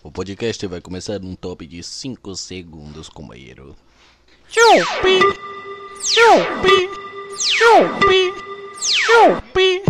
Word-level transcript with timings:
O 0.00 0.12
podcast 0.12 0.64
vai 0.68 0.80
começar 0.80 1.18
num 1.18 1.34
top 1.34 1.66
de 1.66 1.82
5 1.82 2.36
segundos, 2.36 3.08
companheiro. 3.08 3.74
Chupi! 4.46 5.18
Chupi! 6.00 6.88
Chupi! 7.36 8.32
Chupi! 8.80 9.82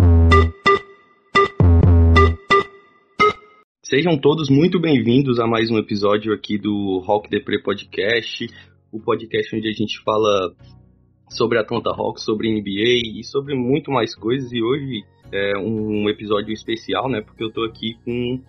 Sejam 3.83 4.17
todos 4.17 4.49
muito 4.49 4.79
bem-vindos 4.79 5.39
a 5.39 5.45
mais 5.45 5.69
um 5.69 5.77
episódio 5.77 6.33
aqui 6.33 6.57
do 6.57 7.03
Rock 7.05 7.29
Depre 7.29 7.61
Podcast, 7.61 8.47
o 8.91 8.99
podcast 8.99 9.55
onde 9.55 9.69
a 9.69 9.73
gente 9.73 10.01
fala 10.03 10.55
sobre 11.29 11.59
Atlanta 11.59 11.91
Hawks, 11.91 12.23
sobre 12.23 12.49
NBA 12.49 13.19
e 13.19 13.23
sobre 13.23 13.53
muito 13.53 13.91
mais 13.91 14.15
coisas. 14.15 14.51
E 14.51 14.61
hoje 14.61 15.03
é 15.31 15.55
um 15.59 16.09
episódio 16.09 16.51
especial, 16.51 17.07
né? 17.07 17.21
Porque 17.21 17.43
eu 17.43 17.51
tô 17.51 17.63
aqui 17.63 17.95
com 18.03 18.41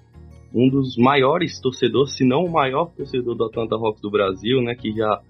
um 0.54 0.68
dos 0.68 0.96
maiores 0.96 1.60
torcedores, 1.60 2.16
se 2.16 2.24
não 2.24 2.44
o 2.44 2.52
maior 2.52 2.86
torcedor 2.96 3.36
do 3.36 3.44
Atlanta 3.44 3.76
Hawks 3.76 4.02
do 4.02 4.10
Brasil, 4.10 4.60
né? 4.62 4.74
Que 4.74 4.92
já 4.92 5.20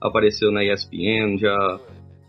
apareceu 0.00 0.50
na 0.50 0.64
ESPN, 0.64 1.38
já 1.38 1.80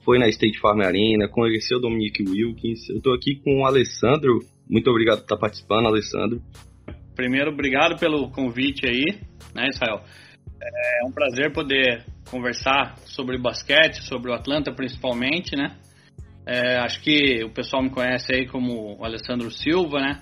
foi 0.04 0.20
na 0.20 0.28
State 0.30 0.60
Farm 0.60 0.82
Arena, 0.82 1.28
conheceu 1.28 1.80
o 1.80 1.82
Dominique 1.82 2.24
Wilkins. 2.24 2.90
Eu 2.90 3.02
tô 3.02 3.14
aqui 3.14 3.36
com 3.44 3.62
o 3.62 3.66
Alessandro. 3.66 4.40
Muito 4.70 4.90
obrigado 4.90 5.18
por 5.18 5.24
estar 5.24 5.38
participando, 5.38 5.88
Alessandro. 5.88 6.42
Primeiro, 7.16 7.52
obrigado 7.52 7.98
pelo 7.98 8.30
convite 8.30 8.86
aí, 8.86 9.20
né, 9.54 9.68
Israel? 9.70 10.02
É 10.62 11.08
um 11.08 11.12
prazer 11.12 11.52
poder 11.52 12.06
conversar 12.30 12.98
sobre 13.06 13.38
basquete, 13.38 14.04
sobre 14.04 14.32
o 14.32 14.34
Atlanta 14.34 14.72
principalmente, 14.72 15.56
né? 15.56 15.76
É, 16.46 16.78
acho 16.78 17.02
que 17.02 17.44
o 17.44 17.50
pessoal 17.50 17.82
me 17.82 17.90
conhece 17.90 18.34
aí 18.34 18.48
como 18.48 19.04
Alessandro 19.04 19.50
Silva, 19.50 20.00
né? 20.00 20.22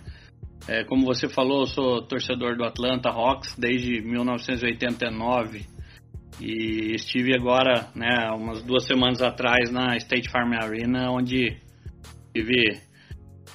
É, 0.68 0.84
como 0.86 1.06
você 1.06 1.28
falou, 1.28 1.62
eu 1.62 1.68
sou 1.68 2.02
torcedor 2.02 2.56
do 2.56 2.64
Atlanta 2.64 3.10
Hawks 3.10 3.56
desde 3.58 4.02
1989 4.02 5.66
e 6.40 6.96
estive 6.96 7.36
agora, 7.36 7.90
né, 7.94 8.32
umas 8.34 8.64
duas 8.64 8.86
semanas 8.86 9.22
atrás 9.22 9.70
na 9.72 9.98
State 9.98 10.30
Farm 10.30 10.54
Arena, 10.54 11.12
onde 11.12 11.58
tive 12.34 12.80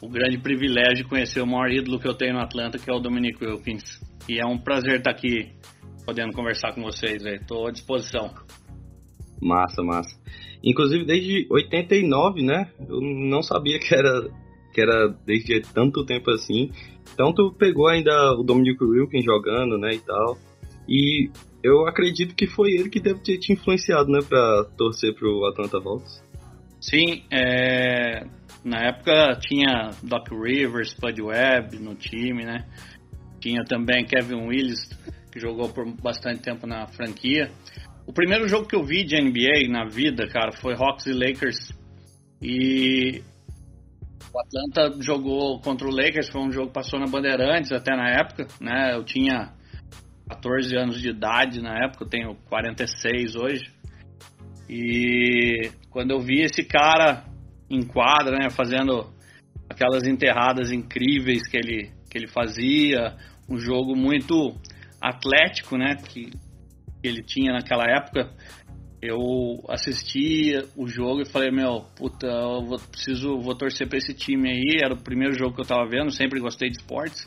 o 0.03 0.09
grande 0.09 0.39
privilégio 0.39 1.03
de 1.03 1.09
conhecer 1.09 1.41
o 1.41 1.47
maior 1.47 1.71
ídolo 1.71 1.99
que 1.99 2.07
eu 2.07 2.15
tenho 2.15 2.35
no 2.35 2.41
Atlanta, 2.41 2.79
que 2.79 2.91
é 2.91 2.95
o 2.95 3.01
Dominic 3.01 3.43
Wilkins. 3.45 4.01
E 4.29 4.39
é 4.39 4.47
um 4.47 4.59
prazer 4.59 4.99
estar 4.99 5.11
aqui 5.11 5.51
podendo 6.05 6.33
conversar 6.33 6.75
com 6.75 6.83
vocês. 6.83 7.25
Estou 7.25 7.67
à 7.67 7.71
disposição. 7.71 8.33
Massa, 9.41 9.83
massa. 9.83 10.15
Inclusive 10.63 11.05
desde 11.05 11.47
89, 11.51 12.43
né? 12.43 12.71
Eu 12.89 13.01
não 13.01 13.43
sabia 13.43 13.79
que 13.79 13.95
era 13.95 14.29
que 14.73 14.83
era 14.83 15.09
desde 15.27 15.61
tanto 15.73 16.05
tempo 16.05 16.31
assim. 16.31 16.71
Então 17.15 17.33
tu 17.33 17.53
pegou 17.53 17.89
ainda 17.89 18.13
o 18.39 18.43
Dominic 18.43 18.83
Wilkins 18.83 19.25
jogando, 19.25 19.79
né, 19.79 19.95
e 19.95 20.01
tal. 20.01 20.39
E 20.89 21.31
eu 21.63 21.87
acredito 21.87 22.35
que 22.35 22.47
foi 22.47 22.71
ele 22.73 22.89
que 22.89 23.01
deve 23.01 23.21
ter 23.21 23.39
te 23.39 23.53
influenciado, 23.53 24.11
né, 24.11 24.21
para 24.27 24.65
torcer 24.77 25.15
pro 25.15 25.45
Atlanta 25.47 25.79
Hawks. 25.79 26.23
Sim, 26.81 27.25
é... 27.31 28.25
na 28.65 28.87
época 28.89 29.39
tinha 29.41 29.91
Doc 30.03 30.29
Rivers, 30.31 30.95
Bud 30.95 31.21
Webb 31.21 31.79
no 31.79 31.95
time, 31.95 32.45
né? 32.45 32.67
Tinha 33.41 33.65
também 33.65 34.05
Kevin 34.05 34.47
Willis, 34.47 34.89
que 35.31 35.41
jogou 35.41 35.69
por 35.69 35.85
bastante 36.01 36.41
tempo 36.41 36.67
na 36.67 36.87
franquia. 36.87 37.51
O 38.07 38.13
primeiro 38.13 38.49
jogo 38.49 38.67
que 38.67 38.75
eu 38.75 38.83
vi 38.83 39.05
de 39.05 39.21
NBA 39.21 39.69
na 39.69 39.85
vida, 39.85 40.27
cara, 40.29 40.53
foi 40.53 40.75
Hawks 40.75 41.07
e 41.07 41.13
Lakers. 41.13 41.73
E 42.41 43.23
o 44.33 44.41
Atlanta 44.41 45.03
jogou 45.03 45.61
contra 45.61 45.87
o 45.87 45.91
Lakers, 45.91 46.29
foi 46.29 46.41
um 46.41 46.53
jogo 46.53 46.69
que 46.69 46.75
passou 46.75 46.99
na 47.01 47.07
Bandeirantes 47.07 47.73
até 47.73 47.97
na 47.97 48.09
época, 48.11 48.47
né? 48.61 48.95
Eu 48.95 49.05
tinha 49.05 49.53
14 50.29 50.77
anos 50.77 51.01
de 51.01 51.11
idade 51.11 51.61
na 51.63 51.85
época, 51.85 52.05
eu 52.05 52.09
tenho 52.09 52.35
46 52.49 53.37
hoje. 53.37 53.73
E 54.69 55.71
quando 55.91 56.11
eu 56.11 56.21
vi 56.21 56.43
esse 56.43 56.63
cara 56.63 57.25
em 57.71 57.83
quadra, 57.83 58.37
né, 58.39 58.51
fazendo 58.51 59.11
aquelas 59.69 60.07
enterradas 60.07 60.71
incríveis 60.71 61.47
que 61.47 61.57
ele, 61.57 61.91
que 62.11 62.19
ele 62.19 62.29
fazia, 62.29 63.17
um 63.49 63.59
jogo 63.59 63.97
muito 63.97 64.55
atlético, 65.01 65.77
né, 65.77 65.97
que 65.97 66.31
ele 67.03 67.23
tinha 67.23 67.53
naquela 67.53 67.85
época, 67.85 68.31
eu 69.01 69.65
assisti 69.69 70.55
o 70.77 70.87
jogo 70.87 71.23
e 71.23 71.31
falei, 71.31 71.51
meu, 71.51 71.85
puta, 71.97 72.27
eu 72.27 72.65
vou, 72.65 72.79
preciso, 72.79 73.39
vou 73.39 73.57
torcer 73.57 73.89
para 73.89 73.99
esse 73.99 74.15
time 74.15 74.51
aí. 74.51 74.81
Era 74.83 74.95
o 74.95 75.03
primeiro 75.03 75.35
jogo 75.35 75.55
que 75.55 75.61
eu 75.61 75.67
tava 75.67 75.89
vendo, 75.89 76.11
sempre 76.11 76.41
gostei 76.41 76.69
de 76.69 76.79
esportes. 76.79 77.27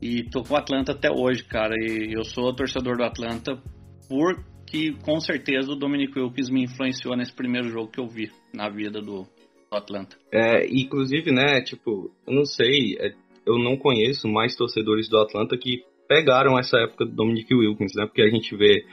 E 0.00 0.22
tô 0.30 0.42
com 0.42 0.54
o 0.54 0.56
Atlanta 0.56 0.92
até 0.92 1.10
hoje, 1.10 1.44
cara. 1.44 1.74
E 1.78 2.12
eu 2.12 2.24
sou 2.24 2.54
torcedor 2.54 2.96
do 2.96 3.04
Atlanta 3.04 3.60
porque, 4.08 4.92
com 5.02 5.18
certeza, 5.18 5.72
o 5.72 5.76
Dominic 5.76 6.18
Wilkins 6.18 6.50
me 6.50 6.64
influenciou 6.64 7.16
nesse 7.16 7.32
primeiro 7.32 7.68
jogo 7.70 7.90
que 7.90 8.00
eu 8.00 8.06
vi 8.06 8.30
na 8.52 8.68
vida 8.68 9.00
do, 9.00 9.22
do 9.22 9.76
Atlanta. 9.76 10.16
É, 10.32 10.66
inclusive, 10.66 11.32
né, 11.32 11.60
tipo, 11.62 12.12
eu 12.26 12.34
não 12.34 12.44
sei, 12.44 12.96
é, 13.00 13.14
eu 13.46 13.58
não 13.58 13.76
conheço 13.76 14.28
mais 14.28 14.54
torcedores 14.54 15.08
do 15.08 15.18
Atlanta 15.18 15.56
que 15.56 15.82
pegaram 16.06 16.58
essa 16.58 16.78
época 16.78 17.06
do 17.06 17.12
Dominic 17.12 17.52
Wilkins, 17.52 17.94
né? 17.96 18.06
Porque 18.06 18.22
a 18.22 18.28
gente 18.28 18.54
vê 18.56 18.84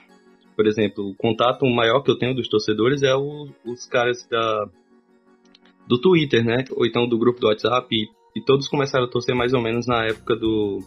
por 0.62 0.68
exemplo, 0.68 1.10
o 1.10 1.16
contato 1.16 1.66
maior 1.66 2.02
que 2.02 2.12
eu 2.12 2.20
tenho 2.20 2.36
dos 2.36 2.48
torcedores 2.48 3.02
é 3.02 3.16
o, 3.16 3.50
os 3.66 3.88
caras 3.88 4.28
da, 4.30 4.70
do 5.88 6.00
Twitter, 6.00 6.46
né? 6.46 6.66
Ou 6.70 6.86
então 6.86 7.10
do 7.10 7.18
grupo 7.18 7.40
do 7.40 7.48
WhatsApp. 7.48 7.88
E, 7.92 8.08
e, 8.36 8.46
todos 8.46 8.68
começaram 8.68 9.06
a 9.06 9.10
torcer 9.10 9.34
mais 9.34 9.54
ou 9.54 9.60
menos 9.60 9.88
na 9.88 10.06
época 10.06 10.36
do. 10.36 10.78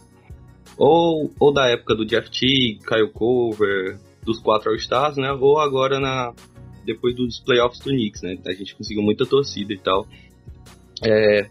Ou, 0.77 1.29
ou 1.37 1.53
da 1.53 1.67
época 1.67 1.93
do 1.93 2.05
Jeff 2.05 2.31
T, 2.31 2.79
Kyle 2.87 3.11
Cover, 3.11 3.99
dos 4.23 4.39
quatro 4.39 4.69
All-Stars, 4.69 5.17
né? 5.17 5.29
Ou 5.33 5.59
agora 5.59 5.99
na 5.99 6.33
depois 6.85 7.13
dos 7.13 7.41
playoffs 7.41 7.79
do 7.79 7.89
Knicks, 7.89 8.21
né? 8.21 8.37
A 8.47 8.53
gente 8.53 8.77
conseguiu 8.77 9.03
muita 9.03 9.25
torcida 9.25 9.73
e 9.73 9.77
tal. 9.77 10.07
É, 11.03 11.49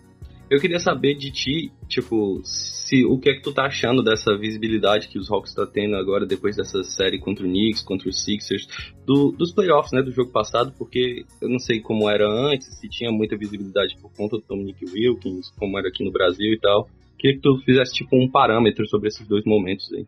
eu 0.55 0.61
queria 0.61 0.79
saber 0.79 1.15
de 1.15 1.31
ti, 1.31 1.73
tipo, 1.89 2.41
se 2.45 3.05
o 3.05 3.19
que 3.19 3.31
é 3.31 3.35
que 3.35 3.43
tu 3.43 3.53
tá 3.53 3.65
achando 3.65 4.03
dessa 4.03 4.37
visibilidade 4.37 5.09
que 5.09 5.19
os 5.19 5.31
Hawks 5.31 5.55
tá 5.55 5.67
tendo 5.67 5.97
agora 5.97 6.25
depois 6.25 6.57
dessa 6.57 6.83
série 6.85 7.19
contra 7.19 7.45
o 7.45 7.49
Knicks, 7.49 7.83
contra 7.83 8.09
os 8.09 8.23
Sixers, 8.23 8.67
do, 9.05 9.33
dos 9.33 9.53
playoffs, 9.53 9.93
né, 9.93 10.03
do 10.03 10.13
jogo 10.13 10.31
passado, 10.31 10.73
porque 10.79 11.25
eu 11.41 11.49
não 11.49 11.59
sei 11.59 11.81
como 11.81 12.09
era 12.09 12.27
antes, 12.27 12.79
se 12.79 12.89
tinha 12.89 13.11
muita 13.11 13.37
visibilidade 13.37 13.97
por 14.01 14.13
conta 14.13 14.37
do 14.37 14.45
Dominic 14.47 14.85
Wilkins, 14.85 15.51
como 15.59 15.79
era 15.79 15.89
aqui 15.89 16.05
no 16.05 16.13
Brasil 16.13 16.53
e 16.53 16.59
tal. 16.61 16.89
Queria 17.19 17.37
que 17.37 17.43
tu 17.43 17.59
fizesse 17.65 17.95
tipo 17.95 18.17
um 18.17 18.31
parâmetro 18.31 18.87
sobre 18.89 19.09
esses 19.09 19.27
dois 19.27 19.45
momentos 19.45 19.93
aí. 19.93 20.07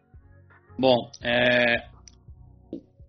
Bom, 0.79 1.11
é... 1.23 1.89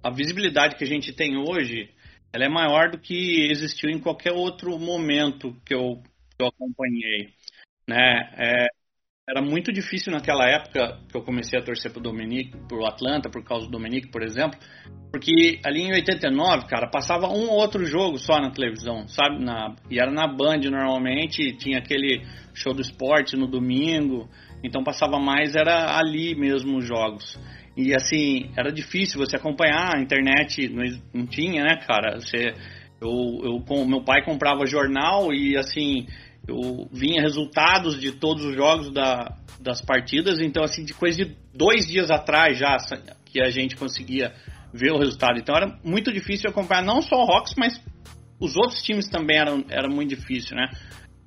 a 0.02 0.10
visibilidade 0.10 0.76
que 0.76 0.84
a 0.84 0.88
gente 0.88 1.14
tem 1.14 1.38
hoje, 1.38 1.90
ela 2.34 2.46
é 2.46 2.50
maior 2.50 2.90
do 2.90 2.98
que 2.98 3.52
existiu 3.52 3.90
em 3.90 4.00
qualquer 4.00 4.32
outro 4.32 4.80
momento 4.80 5.56
que 5.66 5.76
eu, 5.76 6.02
eu 6.40 6.48
acompanhei. 6.48 7.30
Né? 7.88 8.30
É, 8.38 8.68
era 9.30 9.42
muito 9.42 9.74
difícil 9.74 10.12
naquela 10.12 10.46
época 10.50 11.00
que 11.10 11.18
eu 11.18 11.22
comecei 11.22 11.60
a 11.60 11.64
torcer 11.64 11.92
pro 11.92 12.02
Dominique, 12.02 12.58
pro 12.68 12.86
Atlanta, 12.86 13.30
por 13.30 13.44
causa 13.44 13.66
do 13.66 13.72
Dominique, 13.72 14.10
por 14.10 14.24
exemplo, 14.24 14.58
porque 15.12 15.60
ali 15.66 15.82
em 15.82 15.94
89, 15.94 16.68
cara, 16.68 16.90
passava 16.90 17.28
um 17.28 17.50
ou 17.50 17.60
outro 17.60 17.86
jogo 17.86 18.18
só 18.18 18.40
na 18.40 18.52
televisão, 18.52 19.06
sabe? 19.08 19.44
Na, 19.44 19.76
e 19.90 20.00
era 20.00 20.12
na 20.12 20.28
Band 20.28 20.60
normalmente, 20.70 21.58
tinha 21.58 21.80
aquele 21.80 22.24
show 22.54 22.74
do 22.74 22.82
esporte 22.82 23.36
no 23.36 23.48
domingo, 23.48 24.30
então 24.64 24.84
passava 24.84 25.20
mais, 25.20 25.56
era 25.56 25.98
ali 25.98 26.34
mesmo 26.34 26.78
os 26.78 26.86
jogos. 26.86 27.38
E 27.76 27.94
assim, 27.94 28.50
era 28.58 28.72
difícil 28.72 29.20
você 29.20 29.36
acompanhar, 29.36 29.96
a 29.96 30.02
internet 30.02 30.70
não, 30.70 30.84
não 31.14 31.28
tinha, 31.28 31.64
né, 31.64 31.76
cara? 31.86 32.20
Você, 32.20 32.54
eu, 33.02 33.64
eu, 33.70 33.86
meu 33.86 34.04
pai 34.04 34.24
comprava 34.24 34.66
jornal 34.66 35.34
e 35.34 35.58
assim 35.58 36.08
eu 36.48 36.88
vinha 36.92 37.22
resultados 37.22 38.00
de 38.00 38.12
todos 38.14 38.46
os 38.46 38.56
jogos 38.56 38.92
da, 38.92 39.36
das 39.60 39.82
partidas, 39.82 40.40
então 40.40 40.64
assim, 40.64 40.86
de 40.86 40.94
coisa 40.94 41.26
de 41.26 41.36
dois 41.54 41.86
dias 41.88 42.10
atrás 42.10 42.58
já 42.58 42.78
que 43.26 43.42
a 43.42 43.50
gente 43.50 43.76
conseguia 43.76 44.34
ver 44.74 44.92
o 44.92 44.98
resultado. 44.98 45.40
Então 45.40 45.56
era 45.56 45.78
muito 45.84 46.12
difícil 46.12 46.50
acompanhar 46.50 46.84
não 46.84 47.02
só 47.02 47.16
o 47.16 47.32
Hawks, 47.32 47.54
mas 47.58 47.82
os 48.40 48.56
outros 48.56 48.82
times 48.82 49.10
também 49.10 49.38
eram, 49.38 49.66
era 49.70 49.90
muito 49.90 50.10
difícil, 50.10 50.56
né? 50.56 50.70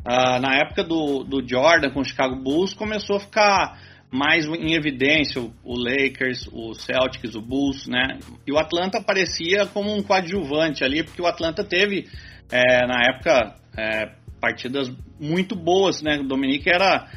Ah, 0.05 0.41
na 0.41 0.57
época 0.57 0.83
do, 0.83 1.25
do 1.25 1.47
Jordan 1.47 1.91
com 1.91 2.01
o 2.01 2.05
Chicago 2.05 2.37
Bulls 2.37 2.73
começou 2.73 3.17
a 3.17 3.21
ficar 3.21 3.79
mais 4.11 4.47
em 4.47 4.75
evidência 4.75 5.41
o, 5.41 5.53
o, 5.63 5.77
Lakers, 5.77 6.49
o 6.53 6.75
Celtics, 6.75 7.35
o 7.35 7.43
Bulls, 7.43 7.87
né? 7.87 8.19
E 8.47 8.53
o 8.53 8.59
Atlanta 8.59 8.99
aparecia 8.99 9.67
como 9.67 9.95
um 9.95 10.03
coadjuvante 10.03 10.83
ali, 10.83 11.03
porque 11.03 11.21
o 11.21 11.27
Atlanta 11.27 11.63
teve 11.63 12.09
é, 12.51 12.87
na 12.87 13.03
época 13.13 13.57
é, 13.77 14.13
partidas 14.41 14.91
muito 15.19 15.55
boas, 15.55 16.03
né? 16.03 16.19
O 16.19 16.27
Dominique 16.27 16.69
era, 16.69 17.09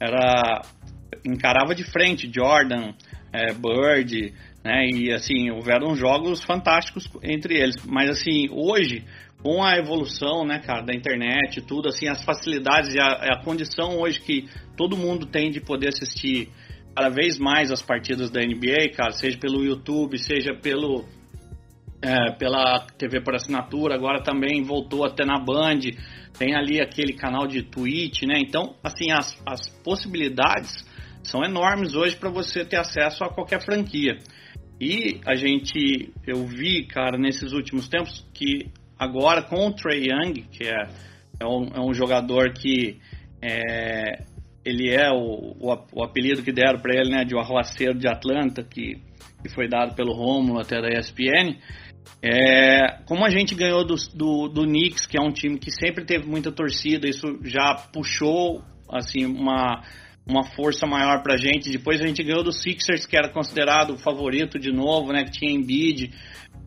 era 0.00 0.62
encarava 1.24 1.74
de 1.74 1.84
frente 1.84 2.30
Jordan, 2.32 2.92
é, 3.32 3.52
Bird, 3.52 4.34
né? 4.64 4.86
E 4.92 5.12
assim 5.12 5.50
houveram 5.50 5.94
jogos 5.94 6.42
fantásticos 6.42 7.08
entre 7.22 7.56
eles. 7.56 7.76
Mas 7.86 8.10
assim 8.10 8.48
hoje 8.50 9.04
com 9.42 9.62
a 9.62 9.76
evolução, 9.76 10.44
né, 10.44 10.60
cara, 10.60 10.82
da 10.82 10.94
internet, 10.94 11.60
tudo 11.62 11.88
assim, 11.88 12.06
as 12.06 12.22
facilidades 12.22 12.94
e 12.94 13.00
a, 13.00 13.34
a 13.34 13.42
condição 13.42 13.98
hoje 13.98 14.20
que 14.20 14.48
todo 14.76 14.96
mundo 14.96 15.26
tem 15.26 15.50
de 15.50 15.60
poder 15.60 15.88
assistir 15.88 16.48
cada 16.94 17.08
vez 17.08 17.38
mais 17.38 17.72
as 17.72 17.82
partidas 17.82 18.30
da 18.30 18.40
NBA, 18.40 18.92
cara, 18.94 19.10
seja 19.12 19.36
pelo 19.38 19.64
YouTube, 19.64 20.16
seja 20.16 20.54
pelo 20.54 21.04
é, 22.02 22.32
pela 22.32 22.86
TV 22.98 23.20
por 23.20 23.34
assinatura, 23.34 23.94
agora 23.94 24.22
também 24.22 24.62
voltou 24.62 25.04
até 25.04 25.24
na 25.24 25.38
Band, 25.38 25.80
tem 26.36 26.54
ali 26.54 26.80
aquele 26.80 27.12
canal 27.12 27.46
de 27.46 27.62
Twitch, 27.62 28.22
né? 28.22 28.40
Então, 28.40 28.74
assim, 28.82 29.12
as, 29.12 29.40
as 29.46 29.68
possibilidades 29.84 30.84
são 31.22 31.44
enormes 31.44 31.94
hoje 31.94 32.16
para 32.16 32.28
você 32.28 32.64
ter 32.64 32.78
acesso 32.78 33.22
a 33.22 33.28
qualquer 33.28 33.62
franquia. 33.64 34.18
E 34.80 35.20
a 35.24 35.36
gente, 35.36 36.12
eu 36.26 36.44
vi, 36.44 36.84
cara, 36.84 37.16
nesses 37.16 37.52
últimos 37.52 37.88
tempos 37.88 38.26
que 38.34 38.66
agora 38.98 39.42
com 39.42 39.68
o 39.68 39.72
Trey 39.72 40.08
Young, 40.10 40.42
que 40.50 40.64
é, 40.64 40.88
é, 41.40 41.46
um, 41.46 41.68
é 41.72 41.80
um 41.80 41.94
jogador 41.94 42.52
que 42.52 42.98
é, 43.40 44.24
ele 44.64 44.90
é 44.90 45.08
o, 45.10 45.54
o, 45.60 45.86
o, 45.92 46.02
apelido 46.02 46.42
que 46.42 46.52
deram 46.52 46.80
para 46.80 46.96
ele, 46.96 47.10
né, 47.10 47.24
de 47.24 47.34
o 47.34 47.38
arruaceiro 47.38 47.96
de 47.96 48.08
Atlanta, 48.08 48.64
que, 48.64 48.96
que 49.40 49.54
foi 49.54 49.68
dado 49.68 49.94
pelo 49.94 50.12
Romulo 50.12 50.60
até 50.60 50.80
da 50.80 50.88
ESPN. 50.88 51.58
É, 52.22 53.02
como 53.04 53.24
a 53.24 53.30
gente 53.30 53.54
ganhou 53.54 53.84
do, 53.84 53.96
do, 54.14 54.48
do 54.48 54.62
Knicks, 54.62 55.06
que 55.06 55.18
é 55.18 55.20
um 55.20 55.32
time 55.32 55.58
que 55.58 55.72
sempre 55.72 56.04
teve 56.04 56.26
muita 56.26 56.52
torcida, 56.52 57.08
isso 57.08 57.38
já 57.42 57.74
puxou 57.92 58.62
assim 58.88 59.24
uma, 59.24 59.82
uma 60.26 60.44
força 60.44 60.86
maior 60.86 61.22
pra 61.22 61.36
gente. 61.36 61.70
Depois 61.70 62.00
a 62.00 62.06
gente 62.06 62.22
ganhou 62.22 62.44
do 62.44 62.52
Sixers, 62.52 63.06
que 63.06 63.16
era 63.16 63.28
considerado 63.28 63.94
o 63.94 63.98
favorito 63.98 64.58
de 64.58 64.70
novo, 64.70 65.12
né? 65.12 65.24
Que 65.24 65.32
tinha 65.32 65.52
Embiid. 65.52 66.12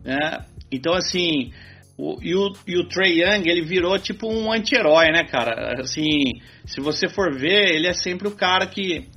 Né? 0.04 0.44
Então, 0.70 0.92
assim, 0.92 1.52
o, 1.96 2.18
e, 2.22 2.34
o, 2.34 2.52
e 2.66 2.76
o 2.78 2.86
Trey 2.88 3.22
Young, 3.22 3.48
ele 3.48 3.62
virou 3.62 3.98
tipo 3.98 4.30
um 4.30 4.52
anti-herói, 4.52 5.10
né, 5.10 5.24
cara? 5.24 5.80
Assim, 5.80 6.32
se 6.66 6.80
você 6.82 7.08
for 7.08 7.34
ver, 7.34 7.74
ele 7.74 7.86
é 7.86 7.94
sempre 7.94 8.28
o 8.28 8.36
cara 8.36 8.66
que 8.66 9.08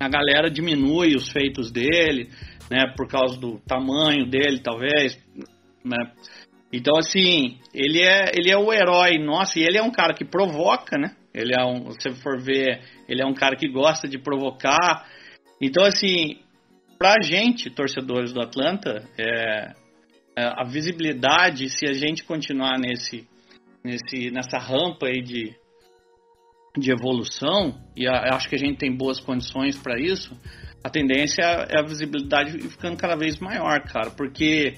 a 0.00 0.08
galera 0.08 0.50
diminui 0.50 1.14
os 1.14 1.30
feitos 1.30 1.70
dele 1.70 2.28
né, 2.72 2.92
por 2.96 3.06
causa 3.06 3.38
do 3.38 3.58
tamanho 3.60 4.26
dele, 4.26 4.60
talvez, 4.60 5.18
né? 5.84 6.12
Então, 6.72 6.96
assim, 6.96 7.58
ele 7.74 8.00
é, 8.00 8.30
ele 8.34 8.50
é 8.50 8.56
o 8.56 8.72
herói 8.72 9.18
nosso 9.18 9.58
e 9.58 9.62
ele 9.62 9.76
é 9.76 9.82
um 9.82 9.90
cara 9.90 10.14
que 10.14 10.24
provoca, 10.24 10.96
né? 10.96 11.14
Ele 11.34 11.52
é 11.54 11.64
um, 11.64 11.90
se 11.92 12.10
for 12.22 12.40
ver, 12.40 12.80
ele 13.08 13.22
é 13.22 13.26
um 13.26 13.34
cara 13.34 13.56
que 13.56 13.68
gosta 13.68 14.08
de 14.08 14.18
provocar. 14.18 15.06
Então, 15.60 15.84
assim, 15.84 16.38
pra 16.98 17.20
gente, 17.20 17.70
torcedores 17.70 18.32
do 18.32 18.40
Atlanta, 18.40 19.06
é, 19.18 19.72
é 20.36 20.44
a 20.44 20.64
visibilidade, 20.64 21.68
se 21.68 21.86
a 21.86 21.92
gente 21.92 22.24
continuar 22.24 22.78
nesse, 22.78 23.28
nesse, 23.84 24.30
nessa 24.30 24.58
rampa 24.58 25.06
aí 25.06 25.20
de, 25.20 25.54
de 26.78 26.90
evolução, 26.90 27.78
e 27.94 28.06
a, 28.06 28.34
acho 28.34 28.48
que 28.48 28.56
a 28.56 28.58
gente 28.58 28.78
tem 28.78 28.96
boas 28.96 29.20
condições 29.20 29.78
para 29.78 30.00
isso, 30.00 30.34
a 30.82 30.90
tendência 30.90 31.42
é 31.42 31.78
a 31.78 31.86
visibilidade 31.86 32.58
ficando 32.68 32.96
cada 32.96 33.14
vez 33.14 33.38
maior, 33.38 33.82
cara, 33.84 34.10
porque 34.10 34.76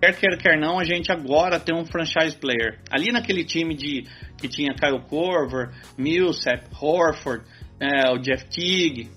quer 0.00 0.18
queira, 0.18 0.36
quer 0.36 0.58
não, 0.58 0.78
a 0.78 0.84
gente 0.84 1.10
agora 1.10 1.58
tem 1.58 1.74
um 1.74 1.84
franchise 1.84 2.36
player. 2.36 2.80
Ali 2.90 3.12
naquele 3.12 3.44
time 3.44 3.74
de 3.74 4.04
que 4.36 4.48
tinha 4.48 4.74
Kyle 4.74 5.00
Corver, 5.08 5.70
Millsap, 5.96 6.64
Horford, 6.80 7.44
é, 7.80 8.10
o 8.10 8.18
Jeff 8.18 8.44
Teague, 8.46 9.10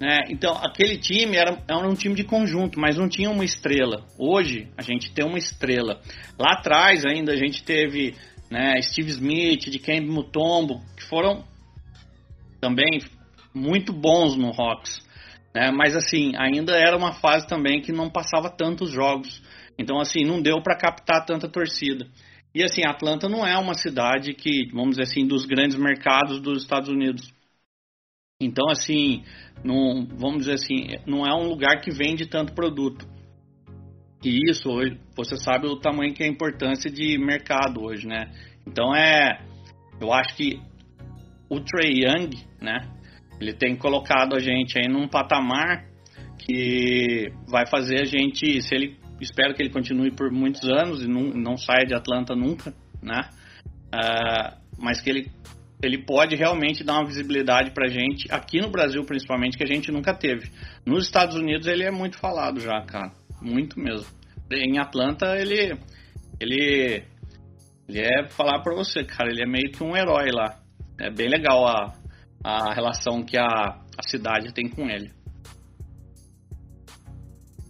né? 0.00 0.18
Então, 0.28 0.56
aquele 0.56 0.96
time 0.96 1.36
era, 1.36 1.60
era 1.68 1.88
um 1.88 1.94
time 1.94 2.14
de 2.14 2.22
conjunto, 2.22 2.78
mas 2.78 2.96
não 2.96 3.08
tinha 3.08 3.30
uma 3.30 3.44
estrela. 3.44 4.06
Hoje, 4.16 4.68
a 4.76 4.82
gente 4.82 5.12
tem 5.12 5.26
uma 5.26 5.38
estrela. 5.38 6.00
Lá 6.38 6.52
atrás, 6.52 7.04
ainda, 7.04 7.32
a 7.32 7.36
gente 7.36 7.64
teve 7.64 8.14
né, 8.50 8.80
Steve 8.80 9.10
Smith, 9.10 9.68
de 9.68 9.78
Kemba 9.78 10.12
Mutombo, 10.12 10.80
que 10.96 11.04
foram 11.04 11.44
também 12.60 13.00
muito 13.52 13.92
bons 13.92 14.36
no 14.36 14.48
Hawks. 14.50 14.98
Né? 15.54 15.70
Mas 15.70 15.96
assim, 15.96 16.32
ainda 16.36 16.76
era 16.76 16.96
uma 16.96 17.12
fase 17.14 17.46
também 17.46 17.80
que 17.80 17.92
não 17.92 18.10
passava 18.10 18.50
tantos 18.50 18.90
jogos. 18.90 19.42
Então 19.78 20.00
assim, 20.00 20.24
não 20.24 20.40
deu 20.42 20.62
para 20.62 20.76
captar 20.76 21.24
tanta 21.24 21.48
torcida. 21.48 22.06
E 22.54 22.62
assim, 22.62 22.82
Atlanta 22.84 23.28
não 23.28 23.46
é 23.46 23.56
uma 23.58 23.74
cidade 23.74 24.34
que, 24.34 24.68
vamos 24.72 24.96
dizer 24.96 25.02
assim, 25.02 25.26
dos 25.26 25.44
grandes 25.44 25.76
mercados 25.76 26.40
dos 26.40 26.62
Estados 26.62 26.88
Unidos. 26.88 27.32
Então 28.40 28.68
assim, 28.70 29.24
não, 29.64 30.06
vamos 30.16 30.46
dizer 30.46 30.54
assim, 30.54 30.88
não 31.06 31.26
é 31.26 31.34
um 31.34 31.48
lugar 31.48 31.80
que 31.80 31.90
vende 31.90 32.26
tanto 32.26 32.54
produto. 32.54 33.06
E 34.24 34.50
isso 34.50 34.68
hoje, 34.68 34.98
você 35.16 35.36
sabe 35.36 35.66
o 35.66 35.78
tamanho 35.78 36.12
que 36.12 36.22
é 36.22 36.26
a 36.26 36.30
importância 36.30 36.90
de 36.90 37.16
mercado 37.18 37.82
hoje, 37.82 38.06
né? 38.06 38.32
Então 38.66 38.94
é, 38.94 39.44
eu 40.00 40.12
acho 40.12 40.34
que 40.36 40.60
o 41.48 41.60
Trey 41.60 42.04
Young, 42.04 42.30
né? 42.60 42.97
Ele 43.40 43.52
tem 43.52 43.76
colocado 43.76 44.34
a 44.34 44.40
gente 44.40 44.78
aí 44.78 44.88
num 44.88 45.08
patamar 45.08 45.86
que 46.38 47.30
vai 47.46 47.66
fazer 47.66 48.02
a 48.02 48.04
gente, 48.04 48.62
se 48.62 48.74
ele 48.74 48.96
espero 49.20 49.54
que 49.54 49.62
ele 49.62 49.70
continue 49.70 50.10
por 50.10 50.30
muitos 50.30 50.68
anos 50.68 51.02
e 51.02 51.08
não, 51.08 51.30
não 51.34 51.56
saia 51.56 51.86
de 51.86 51.94
Atlanta 51.94 52.34
nunca, 52.34 52.74
né? 53.02 53.28
Uh, 53.94 54.56
mas 54.78 55.00
que 55.00 55.10
ele 55.10 55.30
ele 55.82 55.98
pode 55.98 56.34
realmente 56.34 56.82
dar 56.82 56.94
uma 56.94 57.06
visibilidade 57.06 57.70
pra 57.70 57.88
gente, 57.88 58.26
aqui 58.32 58.60
no 58.60 58.68
Brasil 58.68 59.04
principalmente, 59.04 59.56
que 59.56 59.62
a 59.62 59.66
gente 59.66 59.92
nunca 59.92 60.12
teve. 60.12 60.50
Nos 60.84 61.04
Estados 61.04 61.36
Unidos 61.36 61.66
ele 61.66 61.84
é 61.84 61.90
muito 61.90 62.18
falado 62.18 62.60
já, 62.60 62.82
cara. 62.82 63.12
Muito 63.40 63.78
mesmo. 63.78 64.06
Em 64.50 64.78
Atlanta 64.78 65.36
ele. 65.36 65.78
Ele. 66.40 67.04
Ele 67.88 68.00
é 68.00 68.28
falar 68.28 68.60
pra 68.60 68.74
você, 68.74 69.02
cara, 69.02 69.30
ele 69.30 69.42
é 69.42 69.46
meio 69.46 69.70
que 69.70 69.82
um 69.82 69.96
herói 69.96 70.30
lá. 70.30 70.60
É 71.00 71.10
bem 71.10 71.28
legal 71.28 71.66
a, 71.66 71.94
a 72.42 72.72
relação 72.72 73.22
que 73.22 73.36
a, 73.36 73.44
a 73.44 74.02
cidade 74.08 74.52
tem 74.52 74.68
com 74.68 74.88
ele. 74.88 75.10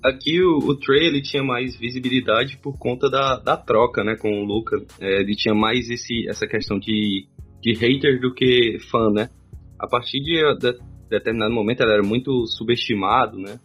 Aqui 0.04 0.40
o, 0.40 0.58
o 0.58 0.76
Trey 0.76 1.08
ele 1.08 1.20
tinha 1.20 1.42
mais 1.42 1.76
visibilidade 1.76 2.56
por 2.58 2.78
conta 2.78 3.10
da, 3.10 3.36
da 3.36 3.56
troca 3.56 4.04
né, 4.04 4.16
com 4.16 4.30
o 4.30 4.44
Luca. 4.44 4.76
É, 5.00 5.20
ele 5.20 5.34
tinha 5.34 5.54
mais 5.54 5.90
esse, 5.90 6.28
essa 6.28 6.46
questão 6.46 6.78
de, 6.78 7.26
de 7.60 7.72
hater 7.72 8.20
do 8.20 8.32
que 8.32 8.78
fã, 8.90 9.10
né? 9.10 9.28
A 9.78 9.88
partir 9.88 10.20
de, 10.20 10.40
de 10.58 10.78
determinado 11.10 11.52
momento 11.52 11.80
ele 11.80 11.92
era 11.92 12.02
muito 12.02 12.46
subestimado, 12.46 13.38
né? 13.38 13.58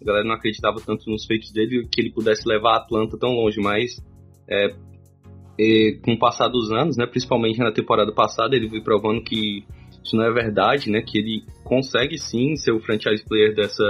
A 0.00 0.04
galera 0.04 0.26
não 0.26 0.34
acreditava 0.34 0.80
tanto 0.84 1.08
nos 1.08 1.24
feitos 1.24 1.52
dele 1.52 1.86
que 1.90 2.00
ele 2.00 2.10
pudesse 2.10 2.46
levar 2.48 2.74
a 2.74 2.78
Atlanta 2.78 3.16
tão 3.18 3.30
longe, 3.30 3.60
mas 3.60 3.96
é, 4.48 4.68
com 6.02 6.12
o 6.12 6.18
passar 6.18 6.48
dos 6.48 6.70
anos, 6.70 6.96
né, 6.96 7.06
principalmente 7.06 7.58
na 7.58 7.72
temporada 7.72 8.12
passada, 8.12 8.54
ele 8.54 8.68
foi 8.68 8.80
provando 8.80 9.22
que 9.22 9.64
isso 10.06 10.16
não 10.16 10.24
é 10.24 10.32
verdade, 10.32 10.90
né? 10.90 11.02
Que 11.02 11.18
ele 11.18 11.44
consegue 11.64 12.16
sim 12.16 12.56
ser 12.56 12.72
o 12.72 12.80
franchise 12.80 13.24
player 13.24 13.54
dessa, 13.54 13.84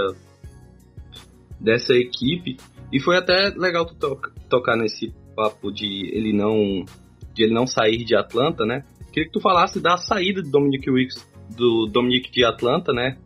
dessa 1.61 1.95
equipe. 1.95 2.57
E 2.93 3.01
foi 3.01 3.17
até 3.17 3.51
legal 3.51 3.85
tu 3.85 3.95
to 3.95 4.19
tocar 4.49 4.77
nesse 4.77 5.13
papo 5.35 5.71
de 5.71 6.11
ele 6.13 6.33
não 6.33 6.85
de 7.35 7.43
ele 7.43 7.53
não 7.53 7.67
sair 7.67 8.03
de 8.05 8.17
Atlanta, 8.17 8.65
né? 8.65 8.85
Queria 9.13 9.27
que 9.27 9.33
tu 9.33 9.41
falasse 9.41 9.79
da 9.81 9.99
saída 9.99 10.43
do 10.43 10.51
Dominic 10.51 10.91
Wicks, 10.91 11.17
do 11.57 11.87
Dominic 11.87 12.31
de 12.31 12.45
Atlanta, 12.45 12.93
né? 12.93 13.19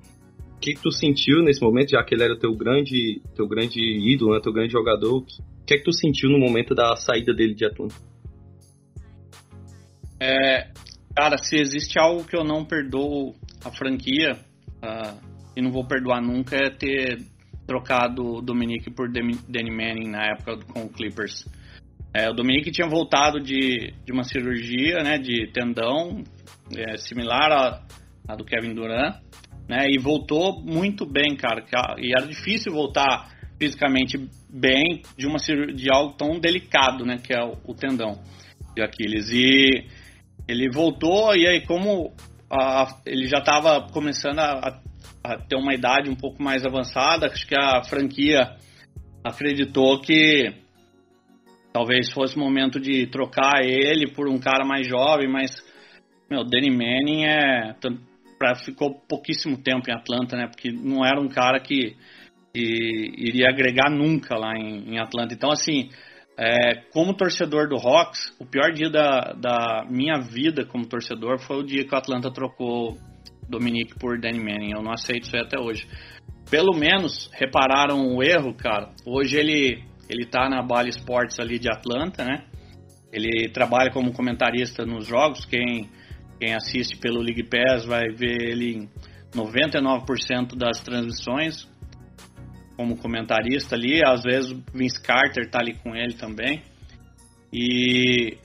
O 0.57 0.61
que, 0.61 0.75
que 0.75 0.83
tu 0.83 0.91
sentiu 0.91 1.43
nesse 1.43 1.63
momento, 1.63 1.91
já 1.91 2.03
que 2.03 2.15
ele 2.15 2.25
era 2.25 2.39
teu 2.39 2.55
grande, 2.55 3.23
teu 3.35 3.47
grande 3.47 3.81
ídolo, 3.81 4.35
né? 4.35 4.41
teu 4.43 4.53
grande 4.53 4.73
jogador? 4.73 5.19
O 5.19 5.25
que 5.65 5.75
é 5.75 5.79
que 5.79 5.85
tu 5.85 5.93
sentiu 5.93 6.29
no 6.29 6.39
momento 6.39 6.75
da 6.75 6.95
saída 6.97 7.33
dele 7.33 7.55
de 7.55 7.65
Atlanta? 7.65 7.95
É, 10.21 10.71
Cara, 11.21 11.37
se 11.37 11.55
existe 11.55 11.99
algo 11.99 12.25
que 12.25 12.35
eu 12.35 12.43
não 12.43 12.65
perdoo 12.65 13.35
a 13.63 13.71
franquia 13.71 14.39
uh, 14.83 15.21
e 15.55 15.61
não 15.61 15.71
vou 15.71 15.87
perdoar 15.87 16.23
nunca 16.23 16.57
é 16.57 16.71
ter 16.71 17.19
trocado 17.67 18.37
o 18.37 18.41
Dominique 18.41 18.91
por 18.91 19.13
Danny 19.13 19.71
Manning 19.71 20.09
na 20.09 20.29
época 20.29 20.65
com 20.73 20.87
o 20.87 20.89
Clippers. 20.89 21.47
É, 22.15 22.31
o 22.31 22.33
Dominique 22.33 22.73
tinha 22.73 22.89
voltado 22.89 23.39
de, 23.39 23.93
de 24.03 24.13
uma 24.13 24.25
cirurgia 24.25 25.03
né, 25.03 25.19
de 25.19 25.47
tendão 25.53 26.25
é, 26.75 26.97
similar 26.97 27.85
à, 28.27 28.35
do 28.35 28.43
Kevin 28.43 28.73
Durant 28.73 29.17
né, 29.69 29.89
e 29.91 29.99
voltou 29.99 30.63
muito 30.63 31.05
bem, 31.05 31.37
cara. 31.37 31.63
E 31.99 32.15
era 32.17 32.27
difícil 32.27 32.73
voltar 32.73 33.31
fisicamente 33.59 34.17
bem 34.49 35.03
de, 35.19 35.27
uma, 35.27 35.37
de 35.37 35.93
algo 35.93 36.15
tão 36.17 36.41
delicado 36.41 37.05
né, 37.05 37.19
que 37.23 37.35
é 37.35 37.45
o, 37.45 37.59
o 37.67 37.75
tendão 37.75 38.23
de 38.75 38.83
Aquiles. 38.83 39.29
E 39.31 40.00
ele 40.51 40.69
voltou 40.69 41.35
e 41.37 41.47
aí 41.47 41.65
como 41.65 42.13
a, 42.51 43.01
ele 43.07 43.27
já 43.27 43.39
estava 43.39 43.89
começando 43.93 44.41
a, 44.41 44.81
a, 45.23 45.37
ter 45.39 45.57
uma 45.57 45.73
idade 45.73 46.11
um 46.11 46.17
pouco 46.17 46.43
mais 46.43 46.65
avançada, 46.65 47.27
acho 47.27 47.47
que 47.47 47.55
a 47.55 47.83
franquia 47.85 48.57
acreditou 49.23 50.01
que 50.01 50.53
talvez 51.73 52.11
fosse 52.13 52.37
o 52.37 52.41
momento 52.41 52.81
de 52.81 53.07
trocar 53.07 53.63
ele 53.63 54.11
por 54.13 54.29
um 54.29 54.39
cara 54.39 54.65
mais 54.65 54.89
jovem, 54.89 55.29
mas 55.29 55.51
meu, 56.29 56.45
Danny 56.45 56.71
Manning 56.71 57.25
é 57.25 57.75
pra, 58.39 58.55
ficou 58.57 58.95
pouquíssimo 59.09 59.63
tempo 59.63 59.91
em 59.91 59.95
Atlanta, 59.95 60.37
né? 60.37 60.47
Porque 60.47 60.73
não 60.73 61.05
era 61.05 61.21
um 61.21 61.29
cara 61.29 61.61
que, 61.61 61.97
que 62.53 63.13
iria 63.19 63.49
agregar 63.49 63.91
nunca 63.91 64.37
lá 64.37 64.57
em, 64.57 64.95
em 64.95 64.99
Atlanta. 64.99 65.35
Então 65.35 65.51
assim, 65.51 65.91
é, 66.43 66.77
como 66.91 67.13
torcedor 67.13 67.69
do 67.69 67.77
Hawks, 67.77 68.35
o 68.41 68.47
pior 68.47 68.73
dia 68.73 68.89
da, 68.89 69.35
da 69.35 69.85
minha 69.91 70.19
vida 70.21 70.65
como 70.65 70.87
torcedor 70.87 71.39
foi 71.39 71.59
o 71.59 71.63
dia 71.63 71.87
que 71.87 71.95
o 71.95 71.99
Atlanta 71.99 72.33
trocou 72.33 72.97
Dominique 73.47 73.99
por 73.99 74.19
Danny 74.19 74.39
Manning. 74.39 74.73
Eu 74.75 74.83
não 74.83 74.91
aceito 74.91 75.25
isso 75.25 75.37
até 75.37 75.61
hoje. 75.61 75.87
pelo 76.51 76.75
menos 76.75 77.31
repararam 77.35 78.17
o 78.17 78.23
erro, 78.23 78.55
cara. 78.55 78.91
Hoje 79.07 79.37
ele 79.37 79.85
ele 80.09 80.27
tá 80.27 80.49
na 80.49 80.63
Bally 80.63 80.89
Sports 80.89 81.39
ali 81.39 81.59
de 81.59 81.71
Atlanta, 81.71 82.25
né? 82.25 82.45
Ele 83.13 83.51
trabalha 83.51 83.91
como 83.93 84.13
comentarista 84.13 84.87
nos 84.87 85.07
jogos. 85.07 85.45
Quem 85.45 85.91
quem 86.41 86.55
assiste 86.55 86.97
pelo 86.97 87.21
League 87.21 87.51
Pass 87.51 87.85
vai 87.85 88.09
ver 88.17 88.49
ele 88.51 88.77
em 88.77 88.89
99% 89.37 90.57
das 90.57 90.81
transmissões 90.81 91.70
como 92.81 92.97
comentarista 92.97 93.77
ali. 93.77 94.01
Às 94.03 94.23
vezes 94.23 94.53
Vince 94.73 95.03
Carter 95.03 95.51
tá 95.51 95.59
ali 95.59 95.75
com 95.75 95.95
ele 95.95 96.15
também. 96.15 96.63
E 97.53 98.39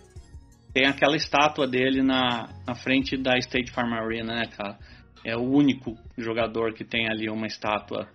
tem 0.73 0.87
aquela 0.87 1.15
estátua 1.15 1.65
dele 1.65 2.03
na, 2.03 2.49
na 2.67 2.75
frente 2.75 3.15
da 3.15 3.37
State 3.37 3.71
Farm 3.71 3.93
Arena, 3.93 4.35
né, 4.35 4.47
cara? 4.47 4.77
É 5.23 5.37
o 5.37 5.41
único 5.41 5.95
jogador 6.17 6.73
que 6.73 6.83
tem 6.83 7.07
ali 7.07 7.29
uma 7.29 7.47
estátua. 7.47 8.09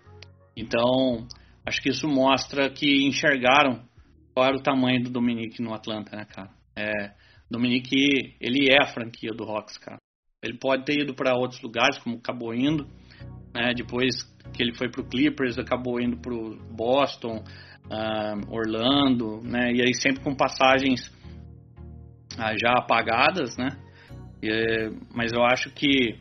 Então, 0.54 1.26
acho 1.64 1.80
que 1.80 1.88
isso 1.88 2.06
mostra 2.06 2.68
que 2.68 3.06
enxergaram 3.06 3.80
qual 4.34 4.46
era 4.46 4.56
o 4.56 4.62
tamanho 4.62 5.02
do 5.02 5.10
Dominique 5.10 5.62
no 5.62 5.72
Atlanta, 5.72 6.14
né, 6.14 6.26
cara? 6.26 6.50
É, 6.76 7.14
Dominique, 7.50 8.36
ele 8.38 8.70
é 8.70 8.82
a 8.82 8.92
franquia 8.92 9.30
do 9.32 9.44
Hawks, 9.44 9.78
cara. 9.78 9.96
Ele 10.42 10.58
pode 10.58 10.84
ter 10.84 11.00
ido 11.00 11.14
para 11.14 11.34
outros 11.34 11.62
lugares, 11.62 11.98
como 11.98 12.18
acabou 12.18 12.54
indo, 12.54 12.86
né? 13.54 13.72
Depois 13.74 14.29
que 14.52 14.62
ele 14.62 14.75
foi 14.75 14.88
pro 14.88 15.04
Clippers, 15.04 15.59
acabou 15.59 16.00
indo 16.00 16.16
pro 16.16 16.56
Boston, 16.70 17.42
uh, 17.90 18.54
Orlando, 18.54 19.40
né? 19.42 19.73
E 19.73 19.82
aí 19.82 19.94
sempre 19.94 20.23
com 20.23 20.35
passagens 20.35 21.09
uh, 22.35 22.59
já 22.61 22.73
apagadas, 22.76 23.56
né? 23.56 23.70
E, 24.42 24.90
mas 25.14 25.32
eu 25.32 25.42
acho 25.44 25.70
que 25.70 26.16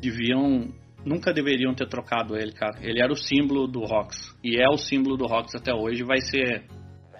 deviam, 0.00 0.72
nunca 1.04 1.32
deveriam 1.32 1.74
ter 1.74 1.88
trocado 1.88 2.36
ele, 2.36 2.52
cara. 2.52 2.78
Ele 2.80 3.00
era 3.00 3.12
o 3.12 3.16
símbolo 3.16 3.66
do 3.66 3.84
Hawks 3.84 4.34
e 4.42 4.60
é 4.60 4.68
o 4.68 4.76
símbolo 4.76 5.16
do 5.16 5.26
Hawks 5.26 5.54
até 5.54 5.74
hoje, 5.74 6.02
vai 6.02 6.20
ser 6.20 6.64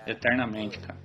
eternamente, 0.07 0.79
cara. 0.79 0.99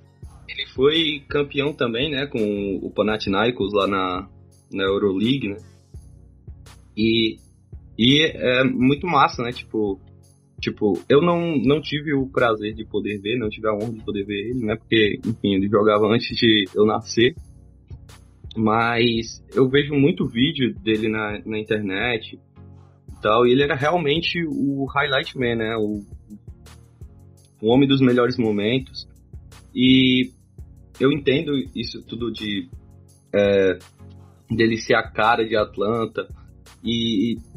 Ele 0.48 0.66
foi 0.74 1.24
campeão 1.28 1.72
também, 1.72 2.10
né, 2.10 2.26
com 2.26 2.78
o 2.82 2.90
Panathinaikos 2.90 3.72
lá 3.72 3.86
na, 3.86 4.28
na 4.72 4.84
Euroleague, 4.84 5.48
né? 5.48 5.56
E, 6.96 7.36
e 8.04 8.20
é 8.24 8.64
muito 8.64 9.06
massa, 9.06 9.44
né? 9.44 9.52
Tipo, 9.52 10.00
tipo, 10.60 11.00
eu 11.08 11.22
não, 11.22 11.56
não 11.58 11.80
tive 11.80 12.12
o 12.12 12.26
prazer 12.26 12.74
de 12.74 12.84
poder 12.84 13.20
ver, 13.20 13.38
não 13.38 13.48
tive 13.48 13.68
a 13.68 13.72
honra 13.72 13.92
de 13.92 14.02
poder 14.02 14.24
ver 14.24 14.50
ele, 14.50 14.66
né? 14.66 14.74
Porque, 14.74 15.20
enfim, 15.24 15.54
ele 15.54 15.68
jogava 15.68 16.08
antes 16.08 16.36
de 16.36 16.64
eu 16.74 16.84
nascer. 16.84 17.36
Mas 18.56 19.40
eu 19.54 19.68
vejo 19.68 19.94
muito 19.94 20.26
vídeo 20.26 20.74
dele 20.80 21.08
na, 21.08 21.40
na 21.46 21.60
internet 21.60 22.40
e 23.08 23.22
tal, 23.22 23.46
e 23.46 23.52
ele 23.52 23.62
era 23.62 23.76
realmente 23.76 24.44
o 24.48 24.84
highlight 24.86 25.38
man, 25.38 25.54
né? 25.54 25.76
O, 25.76 26.02
o 27.62 27.68
homem 27.68 27.88
dos 27.88 28.00
melhores 28.00 28.36
momentos. 28.36 29.06
E 29.72 30.32
eu 30.98 31.12
entendo 31.12 31.52
isso 31.72 32.02
tudo 32.02 32.32
de 32.32 32.68
é, 33.32 33.78
dele 34.50 34.76
ser 34.76 34.94
a 34.94 35.08
cara 35.08 35.46
de 35.46 35.54
Atlanta 35.54 36.28
e, 36.82 37.34
e 37.34 37.51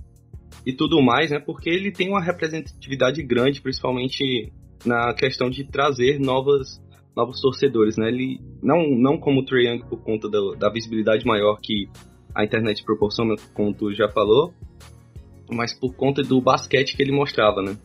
tudo 0.74 1.02
mais, 1.02 1.32
né? 1.32 1.40
Porque 1.40 1.70
ele 1.70 1.92
tem 1.92 2.10
uma 2.10 2.22
representatividade 2.22 3.22
grande, 3.22 3.62
principalmente 3.62 4.52
na 4.86 5.14
questão 5.14 5.50
de 5.50 5.64
trazer 5.64 6.20
novas 6.20 6.84
novos 7.16 7.40
torcedores, 7.40 7.98
né? 7.98 8.10
Ele 8.10 8.42
não 8.62 8.90
não 8.90 9.18
como 9.18 9.42
o 9.42 9.46
Trae 9.46 9.68
Young 9.68 9.86
por 9.88 10.04
conta 10.04 10.30
da, 10.30 10.40
da, 10.58 10.70
visibilidade 10.70 11.26
maior 11.26 11.58
que 11.62 11.88
a 12.34 12.44
internet 12.44 12.84
proporciona, 12.84 13.36
como 13.54 13.74
tu 13.74 13.94
já 13.94 14.10
falou, 14.10 14.54
mas 15.50 15.74
por 15.74 15.96
conta 15.96 16.22
do 16.22 16.42
basquete 16.42 16.96
que 16.98 17.02
ele 17.02 17.14
mostrava, 17.14 17.62
né? 17.62 17.78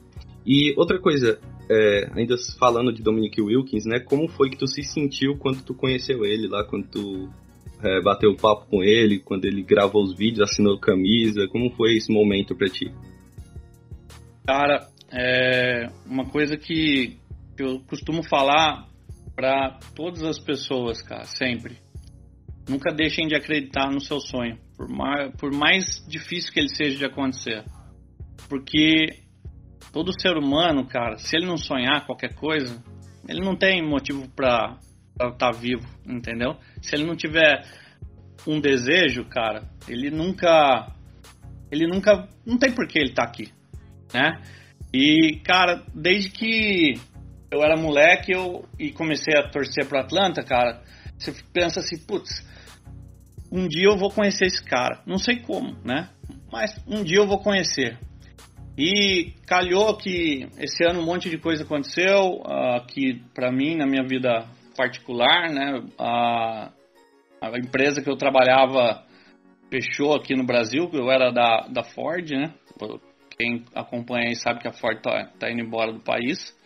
E 0.44 0.74
outra 0.76 0.98
coisa, 0.98 1.38
é, 1.70 2.10
ainda 2.12 2.34
falando 2.58 2.92
de 2.92 3.02
Dominic 3.02 3.40
Wilkins, 3.40 3.84
né? 3.84 4.00
Como 4.00 4.26
foi 4.26 4.50
que 4.50 4.56
tu 4.56 4.66
se 4.66 4.82
sentiu 4.82 5.36
quando 5.36 5.62
tu 5.62 5.74
conheceu 5.74 6.24
ele 6.24 6.48
lá, 6.48 6.64
quando 6.64 6.88
tu 6.88 7.30
é, 7.82 8.00
bateu 8.00 8.34
papo 8.36 8.66
com 8.66 8.82
ele, 8.82 9.18
quando 9.18 9.44
ele 9.44 9.62
gravou 9.62 10.02
os 10.02 10.16
vídeos, 10.16 10.50
assinou 10.50 10.78
camisa? 10.78 11.48
Como 11.48 11.70
foi 11.70 11.96
esse 11.96 12.12
momento 12.12 12.54
para 12.56 12.68
ti? 12.68 12.92
Cara, 14.46 14.88
é 15.12 15.88
uma 16.06 16.26
coisa 16.26 16.56
que 16.56 17.18
eu 17.58 17.80
costumo 17.80 18.22
falar 18.22 18.88
para 19.34 19.78
todas 19.94 20.22
as 20.22 20.38
pessoas, 20.38 21.02
cara, 21.02 21.24
sempre. 21.24 21.76
Nunca 22.68 22.92
deixem 22.92 23.26
de 23.26 23.34
acreditar 23.34 23.90
no 23.90 24.00
seu 24.00 24.20
sonho, 24.20 24.58
por 24.76 24.88
mais, 24.88 25.34
por 25.36 25.52
mais 25.52 25.84
difícil 26.08 26.52
que 26.52 26.60
ele 26.60 26.68
seja 26.68 26.96
de 26.96 27.04
acontecer. 27.04 27.64
Porque 28.48 29.20
Todo 29.92 30.12
ser 30.12 30.36
humano, 30.36 30.86
cara, 30.86 31.16
se 31.18 31.36
ele 31.36 31.46
não 31.46 31.56
sonhar 31.56 32.06
qualquer 32.06 32.34
coisa, 32.34 32.82
ele 33.28 33.40
não 33.40 33.56
tem 33.56 33.84
motivo 33.84 34.28
para 34.36 34.78
estar 35.28 35.52
tá 35.52 35.58
vivo, 35.58 35.86
entendeu? 36.06 36.56
Se 36.80 36.94
ele 36.94 37.04
não 37.04 37.16
tiver 37.16 37.64
um 38.46 38.60
desejo, 38.60 39.24
cara, 39.24 39.64
ele 39.88 40.10
nunca. 40.10 40.92
Ele 41.70 41.86
nunca. 41.86 42.28
Não 42.44 42.58
tem 42.58 42.72
por 42.72 42.86
que 42.86 42.98
ele 42.98 43.12
tá 43.12 43.22
aqui, 43.22 43.52
né? 44.12 44.40
E, 44.92 45.40
cara, 45.44 45.84
desde 45.94 46.30
que 46.30 46.94
eu 47.50 47.62
era 47.62 47.76
moleque 47.76 48.32
eu, 48.32 48.64
e 48.78 48.90
comecei 48.90 49.36
a 49.36 49.48
torcer 49.48 49.86
pro 49.86 50.00
Atlanta, 50.00 50.42
cara, 50.42 50.82
você 51.16 51.32
pensa 51.52 51.80
assim, 51.80 51.98
putz, 51.98 52.44
um 53.52 53.68
dia 53.68 53.86
eu 53.86 53.96
vou 53.96 54.10
conhecer 54.10 54.46
esse 54.46 54.62
cara. 54.62 55.02
Não 55.06 55.18
sei 55.18 55.40
como, 55.40 55.76
né? 55.84 56.08
Mas 56.50 56.74
um 56.86 57.02
dia 57.04 57.18
eu 57.18 57.26
vou 57.26 57.38
conhecer. 57.38 57.98
E 58.76 59.34
calhou 59.46 59.96
que 59.96 60.48
esse 60.58 60.84
ano 60.84 61.00
um 61.00 61.04
monte 61.04 61.28
de 61.28 61.38
coisa 61.38 61.64
aconteceu, 61.64 62.40
uh, 62.40 62.84
que 62.86 63.20
para 63.34 63.52
mim, 63.52 63.76
na 63.76 63.86
minha 63.86 64.02
vida 64.02 64.46
particular, 64.80 65.50
né, 65.50 65.82
a, 65.98 66.72
a, 67.38 67.58
empresa 67.58 68.00
que 68.00 68.08
eu 68.08 68.16
trabalhava 68.16 69.04
fechou 69.68 70.14
aqui 70.14 70.34
no 70.34 70.42
Brasil, 70.42 70.88
eu 70.94 71.10
era 71.10 71.30
da, 71.30 71.66
da 71.68 71.84
Ford, 71.84 72.30
né? 72.30 72.54
Quem 73.36 73.62
acompanha 73.74 74.28
aí 74.28 74.36
sabe 74.36 74.60
que 74.60 74.68
a 74.68 74.72
Ford 74.72 74.98
tá, 75.02 75.30
tá 75.38 75.50
indo 75.50 75.60
embora 75.60 75.92
do 75.92 76.00
país. 76.00 76.56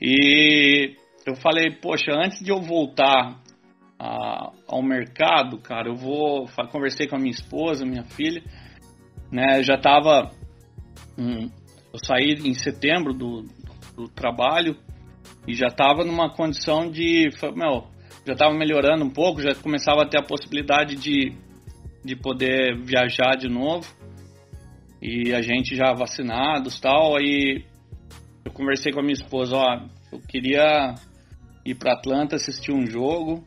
E 0.00 0.96
eu 1.24 1.36
falei, 1.36 1.70
poxa, 1.80 2.10
antes 2.12 2.40
de 2.40 2.50
eu 2.50 2.60
voltar 2.60 3.40
a, 3.96 4.50
ao 4.66 4.82
mercado, 4.82 5.58
cara, 5.58 5.88
eu 5.88 5.94
vou. 5.94 6.46
Conversei 6.72 7.06
com 7.06 7.14
a 7.14 7.20
minha 7.20 7.30
esposa, 7.30 7.86
minha 7.86 8.04
filha, 8.04 8.42
né? 9.30 9.62
Já 9.62 9.78
tava 9.78 10.32
um, 11.16 11.44
eu 11.92 12.00
saí 12.04 12.32
em 12.44 12.54
setembro 12.54 13.14
do, 13.14 13.44
do 13.96 14.08
trabalho 14.08 14.76
e 15.48 15.54
já 15.54 15.68
estava 15.68 16.04
numa 16.04 16.28
condição 16.28 16.90
de, 16.90 17.30
meu, 17.56 17.86
já 18.26 18.34
estava 18.34 18.54
melhorando 18.54 19.02
um 19.02 19.08
pouco, 19.08 19.40
já 19.40 19.54
começava 19.54 20.02
a 20.02 20.06
ter 20.06 20.18
a 20.18 20.22
possibilidade 20.22 20.94
de, 20.94 21.32
de 22.04 22.14
poder 22.14 22.76
viajar 22.84 23.34
de 23.34 23.48
novo. 23.48 23.90
E 25.00 25.32
a 25.32 25.40
gente 25.40 25.74
já 25.74 25.94
vacinados 25.94 26.78
tal, 26.78 27.16
aí 27.16 27.64
eu 28.44 28.52
conversei 28.52 28.92
com 28.92 29.00
a 29.00 29.02
minha 29.02 29.14
esposa, 29.14 29.56
ó, 29.56 29.86
eu 30.12 30.20
queria 30.28 30.94
ir 31.64 31.74
para 31.76 31.94
Atlanta 31.94 32.36
assistir 32.36 32.72
um 32.72 32.84
jogo, 32.86 33.42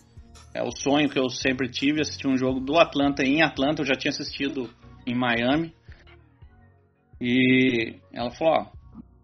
é 0.55 0.63
o 0.63 0.71
sonho 0.75 1.07
que 1.07 1.19
eu 1.19 1.29
sempre 1.29 1.69
tive, 1.69 2.01
assistir 2.01 2.27
um 2.27 2.37
jogo 2.37 2.59
do 2.59 2.79
Atlanta 2.79 3.23
em 3.23 3.43
Atlanta, 3.43 3.83
eu 3.83 3.85
já 3.85 3.93
tinha 3.93 4.09
assistido 4.09 4.71
em 5.05 5.13
Miami, 5.13 5.71
e 7.19 7.95
ela 8.11 8.31
falou, 8.31 8.53
ó, 8.53 8.80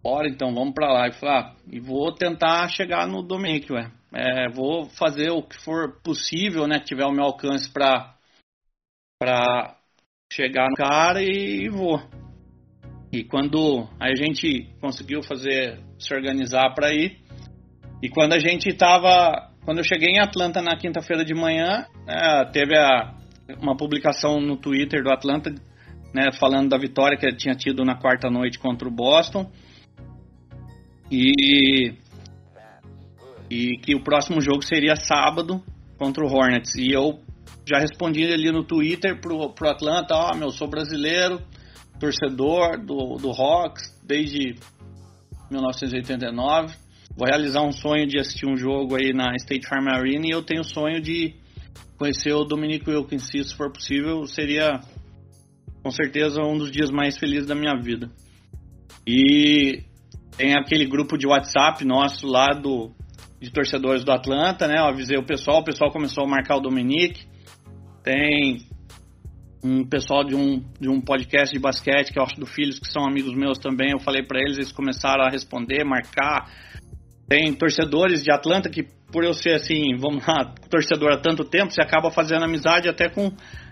bora 0.08 0.30
então, 0.30 0.54
vamos 0.54 0.74
pra 0.74 0.88
lá. 0.88 1.10
E 1.10 1.12
falei, 1.12 1.36
ah, 1.36 1.56
e 1.70 1.80
vou 1.82 2.14
tentar 2.14 2.70
chegar 2.70 3.06
no 3.06 3.22
Dominique, 3.22 3.74
ué. 3.74 3.92
É, 4.14 4.48
vou 4.50 4.86
fazer 4.92 5.32
o 5.32 5.44
que 5.44 5.62
for 5.66 6.00
possível, 6.02 6.66
né, 6.66 6.80
que 6.80 6.86
tiver 6.86 7.06
o 7.06 7.12
meu 7.12 7.26
alcance 7.26 7.70
pra, 7.70 8.16
pra 9.20 9.76
chegar 10.32 10.70
no 10.70 10.76
cara 10.78 11.22
e, 11.22 11.66
e 11.66 11.70
vou. 11.70 12.00
E 13.12 13.26
quando 13.26 13.86
a 14.00 14.16
gente 14.16 14.70
conseguiu 14.80 15.22
fazer, 15.24 15.78
se 16.00 16.14
organizar 16.16 16.74
para 16.74 16.94
ir, 16.94 17.20
e 18.02 18.08
quando 18.08 18.32
a 18.32 18.40
gente 18.40 18.74
tava, 18.78 19.52
quando 19.66 19.80
eu 19.80 19.84
cheguei 19.84 20.12
em 20.12 20.22
Atlanta 20.22 20.62
na 20.62 20.78
quinta-feira 20.78 21.26
de 21.26 21.34
manhã, 21.34 21.86
é, 22.08 22.46
teve 22.46 22.78
a, 22.78 23.14
uma 23.62 23.76
publicação 23.76 24.40
no 24.40 24.56
Twitter 24.56 25.04
do 25.04 25.12
Atlanta 25.12 25.54
né, 26.14 26.32
falando 26.40 26.70
da 26.70 26.78
vitória 26.78 27.18
que 27.18 27.26
ele 27.26 27.36
tinha 27.36 27.56
tido 27.56 27.84
na 27.84 27.96
quarta 27.96 28.30
noite 28.30 28.58
contra 28.58 28.88
o 28.88 28.92
Boston. 28.92 29.52
E, 31.12 31.94
e 33.50 33.78
que 33.78 33.96
o 33.96 34.04
próximo 34.04 34.42
jogo 34.42 34.64
seria 34.64 34.96
sábado 34.96 35.64
contra 35.98 36.24
o 36.24 36.28
Hornets. 36.28 36.76
E 36.76 36.92
eu 36.92 37.20
já 37.66 37.80
respondi 37.80 38.26
ali 38.26 38.52
no 38.52 38.64
Twitter 38.64 39.20
pro, 39.20 39.50
pro 39.54 39.70
Atlanta, 39.70 40.16
ó, 40.16 40.32
oh, 40.32 40.36
meu, 40.36 40.52
sou 40.52 40.68
brasileiro, 40.68 41.42
torcedor 42.00 42.78
do, 42.78 43.18
do 43.18 43.30
Hawks 43.32 43.98
desde 44.04 44.56
1989. 45.50 46.76
Vou 47.16 47.28
realizar 47.28 47.64
um 47.64 47.72
sonho 47.72 48.06
de 48.06 48.20
assistir 48.20 48.46
um 48.46 48.56
jogo 48.56 48.96
aí 48.96 49.12
na 49.14 49.36
State 49.36 49.68
Farm 49.68 49.88
Arena 49.88 50.28
e 50.28 50.30
eu 50.30 50.44
tenho 50.44 50.62
o 50.62 50.64
sonho 50.64 51.02
de 51.02 51.36
conhecer 51.98 52.32
o 52.34 52.44
Dominic 52.44 52.88
Wilkins, 52.88 53.28
se 53.28 53.56
for 53.56 53.72
possível, 53.72 54.26
seria 54.28 54.80
com 55.82 55.90
certeza 55.90 56.42
um 56.42 56.58
dos 56.58 56.72
dias 56.72 56.92
mais 56.92 57.18
felizes 57.18 57.48
da 57.48 57.56
minha 57.56 57.76
vida. 57.82 58.12
E 59.06 59.84
tem 60.38 60.56
aquele 60.56 60.86
grupo 60.86 61.17
de 61.17 61.27
WhatsApp 61.27 61.84
nosso 61.84 62.27
lá 62.27 62.53
do, 62.53 62.91
de 63.41 63.51
torcedores 63.51 64.03
do 64.03 64.12
Atlanta, 64.12 64.67
né? 64.67 64.75
Eu 64.77 64.86
avisei 64.86 65.17
o 65.17 65.25
pessoal, 65.25 65.60
o 65.60 65.63
pessoal 65.63 65.91
começou 65.91 66.24
a 66.24 66.27
marcar 66.27 66.58
o 66.58 66.62
Dominique. 66.62 67.25
Tem 68.03 68.60
um 69.63 69.84
pessoal 69.84 70.24
de 70.24 70.36
um, 70.36 70.63
de 70.79 70.88
um 70.88 71.01
podcast 71.01 71.51
de 71.53 71.60
basquete, 71.60 72.13
que 72.13 72.20
eu 72.20 72.24
acho 72.24 72.39
do 72.39 72.46
Filhos, 72.46 72.77
que 72.79 72.88
são 72.88 73.03
amigos 73.03 73.36
meus 73.36 73.58
também. 73.58 73.91
Eu 73.91 74.00
falei 74.00 74.24
para 74.24 74.39
eles, 74.39 74.58
eles 74.58 74.72
começaram 74.72 75.25
a 75.25 75.29
responder, 75.29 75.84
marcar. 75.84 76.50
Tem 77.27 77.51
torcedores 77.53 78.24
de 78.24 78.32
Atlanta 78.32 78.70
que, 78.70 78.84
por 79.12 79.24
eu 79.24 79.34
ser 79.34 79.56
assim, 79.56 79.96
vamos 79.98 80.25
lá, 80.25 80.53
torcedor 80.70 81.13
há 81.13 81.17
tanto 81.17 81.44
tempo, 81.44 81.72
você 81.72 81.82
acaba 81.82 82.12
fazendo 82.12 82.46
amizade 82.46 82.88
até 82.88 83.10
com 83.10 83.32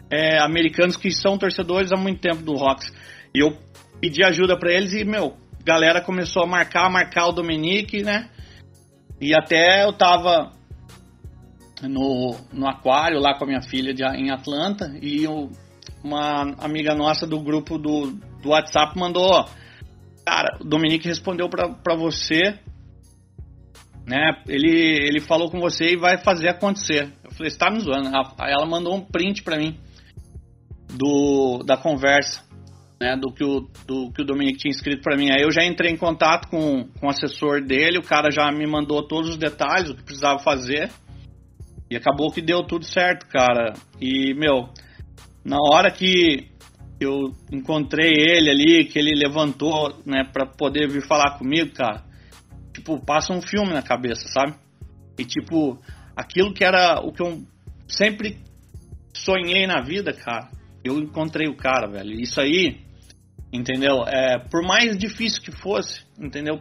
é, 0.10 0.40
americanos 0.40 0.98
que 0.98 1.12
são 1.12 1.38
torcedores 1.38 1.92
há 1.94 1.96
muito 1.96 2.20
tempo 2.20 2.42
do 2.42 2.54
Rocks. 2.54 2.92
E 3.34 3.40
eu 3.40 3.56
pedi 4.02 4.24
ajuda 4.24 4.58
para 4.58 4.74
eles 4.74 4.94
e, 4.94 5.06
meu, 5.06 5.38
galera 5.66 6.00
começou 6.00 6.44
a 6.44 6.48
marcar, 6.48 6.90
marcar 6.92 7.28
o 7.28 7.32
Dominique, 7.32 8.04
né? 8.04 8.30
E 9.20 9.34
até 9.34 9.84
eu 9.84 9.92
tava 9.94 10.52
no, 11.82 12.36
no 12.54 12.68
aquário 12.68 13.20
lá 13.20 13.36
com 13.36 13.46
a 13.46 13.48
minha 13.48 13.62
filha 13.62 13.94
de, 13.94 14.04
em 14.04 14.30
Atlanta 14.30 14.96
e 15.02 15.24
eu, 15.24 15.50
uma 16.04 16.54
amiga 16.60 16.94
nossa 16.94 17.26
do 17.26 17.40
grupo 17.40 17.80
do, 17.80 18.12
do 18.44 18.50
WhatsApp 18.50 18.98
mandou: 18.98 19.46
Cara, 20.24 20.60
o 20.62 20.64
Dominique 20.64 21.08
respondeu 21.08 21.50
para 21.50 21.96
você, 21.96 22.60
né? 24.06 24.44
Ele, 24.48 24.70
ele 24.70 25.20
falou 25.20 25.50
com 25.50 25.60
você 25.60 25.94
e 25.94 25.98
vai 25.98 26.20
fazer 26.20 26.50
acontecer. 26.50 27.12
Eu 27.24 27.32
falei: 27.32 27.50
Você 27.50 27.58
tá 27.58 27.72
me 27.72 27.80
zoando? 27.80 28.10
Aí 28.38 28.54
ela 28.54 28.68
mandou 28.68 28.94
um 28.94 29.02
print 29.02 29.42
para 29.42 29.58
mim 29.58 29.80
do, 30.94 31.64
da 31.66 31.76
conversa. 31.76 32.46
Né, 33.00 33.18
do, 33.18 33.30
que 33.34 33.44
o, 33.44 33.68
do 33.86 34.10
que 34.14 34.22
o 34.22 34.26
Dominique 34.26 34.60
tinha 34.60 34.72
escrito 34.72 35.04
para 35.04 35.18
mim. 35.18 35.30
Aí 35.30 35.42
eu 35.42 35.52
já 35.52 35.66
entrei 35.66 35.92
em 35.92 35.98
contato 35.98 36.48
com, 36.48 36.86
com 36.98 37.08
o 37.08 37.10
assessor 37.10 37.62
dele, 37.62 37.98
o 37.98 38.04
cara 38.04 38.32
já 38.32 38.50
me 38.52 38.66
mandou 38.66 39.06
todos 39.06 39.32
os 39.32 39.38
detalhes, 39.38 39.90
o 39.90 39.96
que 39.96 40.04
precisava 40.04 40.40
fazer. 40.40 40.90
E 41.90 41.96
acabou 41.96 42.32
que 42.32 42.42
deu 42.42 42.64
tudo 42.64 42.86
certo, 42.86 43.28
cara. 43.28 43.74
E, 44.02 44.34
meu, 44.34 44.70
na 45.44 45.58
hora 45.60 45.92
que 45.92 46.48
eu 47.00 47.34
encontrei 47.52 48.12
ele 48.12 48.50
ali, 48.50 48.86
que 48.86 48.98
ele 48.98 49.12
levantou, 49.14 50.02
né, 50.06 50.24
pra 50.32 50.46
poder 50.46 50.90
vir 50.90 51.06
falar 51.06 51.38
comigo, 51.38 51.72
cara, 51.74 52.04
tipo, 52.74 53.00
passa 53.06 53.34
um 53.34 53.42
filme 53.42 53.74
na 53.74 53.82
cabeça, 53.82 54.28
sabe? 54.30 54.56
E, 55.20 55.26
tipo, 55.26 55.80
aquilo 56.16 56.54
que 56.54 56.64
era 56.64 57.00
o 57.02 57.12
que 57.12 57.22
eu 57.22 57.44
sempre 57.88 58.38
sonhei 59.14 59.68
na 59.68 59.82
vida, 59.82 60.14
cara, 60.14 60.50
eu 60.86 61.00
encontrei 61.00 61.48
o 61.48 61.56
cara, 61.56 61.88
velho. 61.88 62.14
Isso 62.20 62.40
aí, 62.40 62.78
entendeu? 63.52 64.04
É, 64.08 64.38
por 64.38 64.64
mais 64.64 64.98
difícil 64.98 65.42
que 65.42 65.52
fosse, 65.52 66.06
entendeu? 66.20 66.60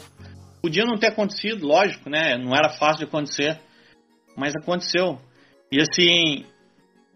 Podia 0.63 0.85
não 0.85 0.97
ter 0.97 1.09
acontecido, 1.09 1.67
lógico, 1.67 2.09
né? 2.09 2.39
Não 2.39 2.55
era 2.55 2.71
fácil 2.71 3.01
de 3.01 3.05
acontecer, 3.05 3.61
mas 4.37 4.55
aconteceu. 4.57 5.21
E 5.71 5.81
assim, 5.81 6.47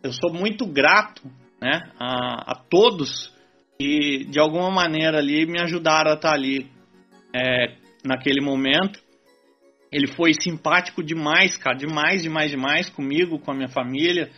eu 0.02 0.12
sou 0.12 0.32
muito 0.32 0.66
grato 0.66 1.22
né, 1.60 1.80
a, 1.98 2.52
a 2.52 2.54
todos 2.54 3.32
que 3.78 4.24
de 4.24 4.38
alguma 4.38 4.70
maneira 4.70 5.18
ali 5.18 5.46
me 5.46 5.60
ajudaram 5.62 6.10
a 6.10 6.14
estar 6.14 6.34
ali 6.34 6.70
é, 7.34 7.76
naquele 8.04 8.40
momento. 8.44 9.00
Ele 9.90 10.08
foi 10.08 10.32
simpático 10.34 11.02
demais, 11.02 11.56
cara, 11.56 11.76
demais, 11.76 12.22
demais, 12.22 12.50
demais 12.50 12.90
comigo, 12.90 13.38
com 13.38 13.50
a 13.50 13.54
minha 13.54 13.68
família, 13.68 14.30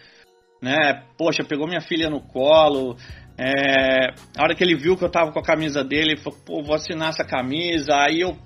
né? 0.60 1.02
Poxa, 1.16 1.44
pegou 1.44 1.66
minha 1.66 1.80
filha 1.80 2.10
no 2.10 2.20
colo. 2.20 2.96
É, 3.38 4.10
a 4.36 4.42
hora 4.42 4.54
que 4.54 4.62
ele 4.62 4.76
viu 4.76 4.96
que 4.96 5.04
eu 5.04 5.10
tava 5.10 5.32
com 5.32 5.38
a 5.38 5.44
camisa 5.44 5.82
dele, 5.82 6.12
ele 6.12 6.20
falou: 6.20 6.38
"Pô, 6.44 6.62
vou 6.62 6.74
assinar 6.74 7.10
essa 7.10 7.24
camisa". 7.24 7.94
Aí 7.94 8.20
eu 8.20 8.36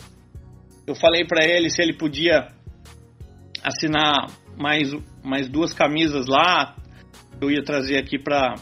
eu 0.87 0.95
falei 0.95 1.27
para 1.27 1.45
ele 1.45 1.71
se 1.71 1.83
ele 1.83 1.95
podia 1.95 2.49
assinar 3.63 4.27
mais 4.57 4.93
mais 5.23 5.49
duas 5.49 5.73
camisas 5.73 6.27
lá 6.27 6.77
eu 7.41 7.51
ia 7.51 7.63
trazer 7.63 7.99
aqui 7.99 8.19
para 8.19 8.55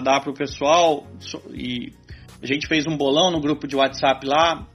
dar 0.00 0.20
para 0.20 0.30
o 0.30 0.34
pessoal. 0.34 1.06
E 1.52 1.92
a 2.42 2.46
gente 2.46 2.66
fez 2.66 2.86
um 2.86 2.96
bolão 2.96 3.30
no 3.30 3.40
grupo 3.40 3.66
de 3.66 3.76
WhatsApp 3.76 4.26
lá. 4.26 4.66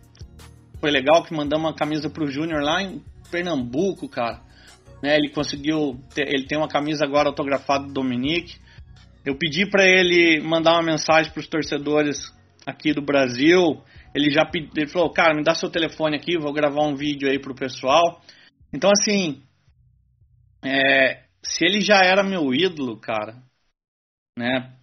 Foi 0.80 0.92
legal 0.92 1.24
que 1.24 1.34
mandamos 1.34 1.66
uma 1.66 1.76
camisa 1.76 2.10
para 2.10 2.24
o 2.24 2.28
Júnior 2.28 2.62
lá 2.62 2.82
em 2.82 3.02
Pernambuco, 3.32 4.08
cara. 4.08 4.42
Né, 5.06 5.18
ele 5.18 5.30
conseguiu. 5.30 6.00
Ter, 6.16 6.28
ele 6.28 6.48
tem 6.48 6.58
uma 6.58 6.68
camisa 6.68 7.06
agora 7.06 7.30
autografada 7.30 7.86
do 7.86 7.94
Dominique. 7.94 8.58
Eu 9.24 9.38
pedi 9.38 9.70
para 9.70 9.86
ele 9.86 10.42
mandar 10.42 10.74
uma 10.74 10.82
mensagem 10.82 11.32
para 11.32 11.42
os 11.42 11.48
torcedores 11.48 12.34
aqui 12.66 12.92
do 12.92 13.04
Brasil. 13.04 13.84
Ele 14.16 14.32
já 14.32 14.44
pedi, 14.44 14.68
ele 14.76 14.90
falou, 14.90 15.12
cara, 15.12 15.36
me 15.36 15.44
dá 15.44 15.54
seu 15.54 15.70
telefone 15.70 16.16
aqui, 16.16 16.40
vou 16.40 16.52
gravar 16.52 16.82
um 16.88 16.96
vídeo 16.96 17.30
aí 17.30 17.38
pro 17.38 17.54
pessoal. 17.54 18.20
Então, 18.74 18.90
assim, 18.90 19.44
é, 20.64 21.26
se 21.44 21.64
ele 21.64 21.82
já 21.82 22.04
era 22.04 22.24
meu 22.24 22.52
ídolo, 22.52 23.00
cara, 23.00 23.44
né? 24.36 24.74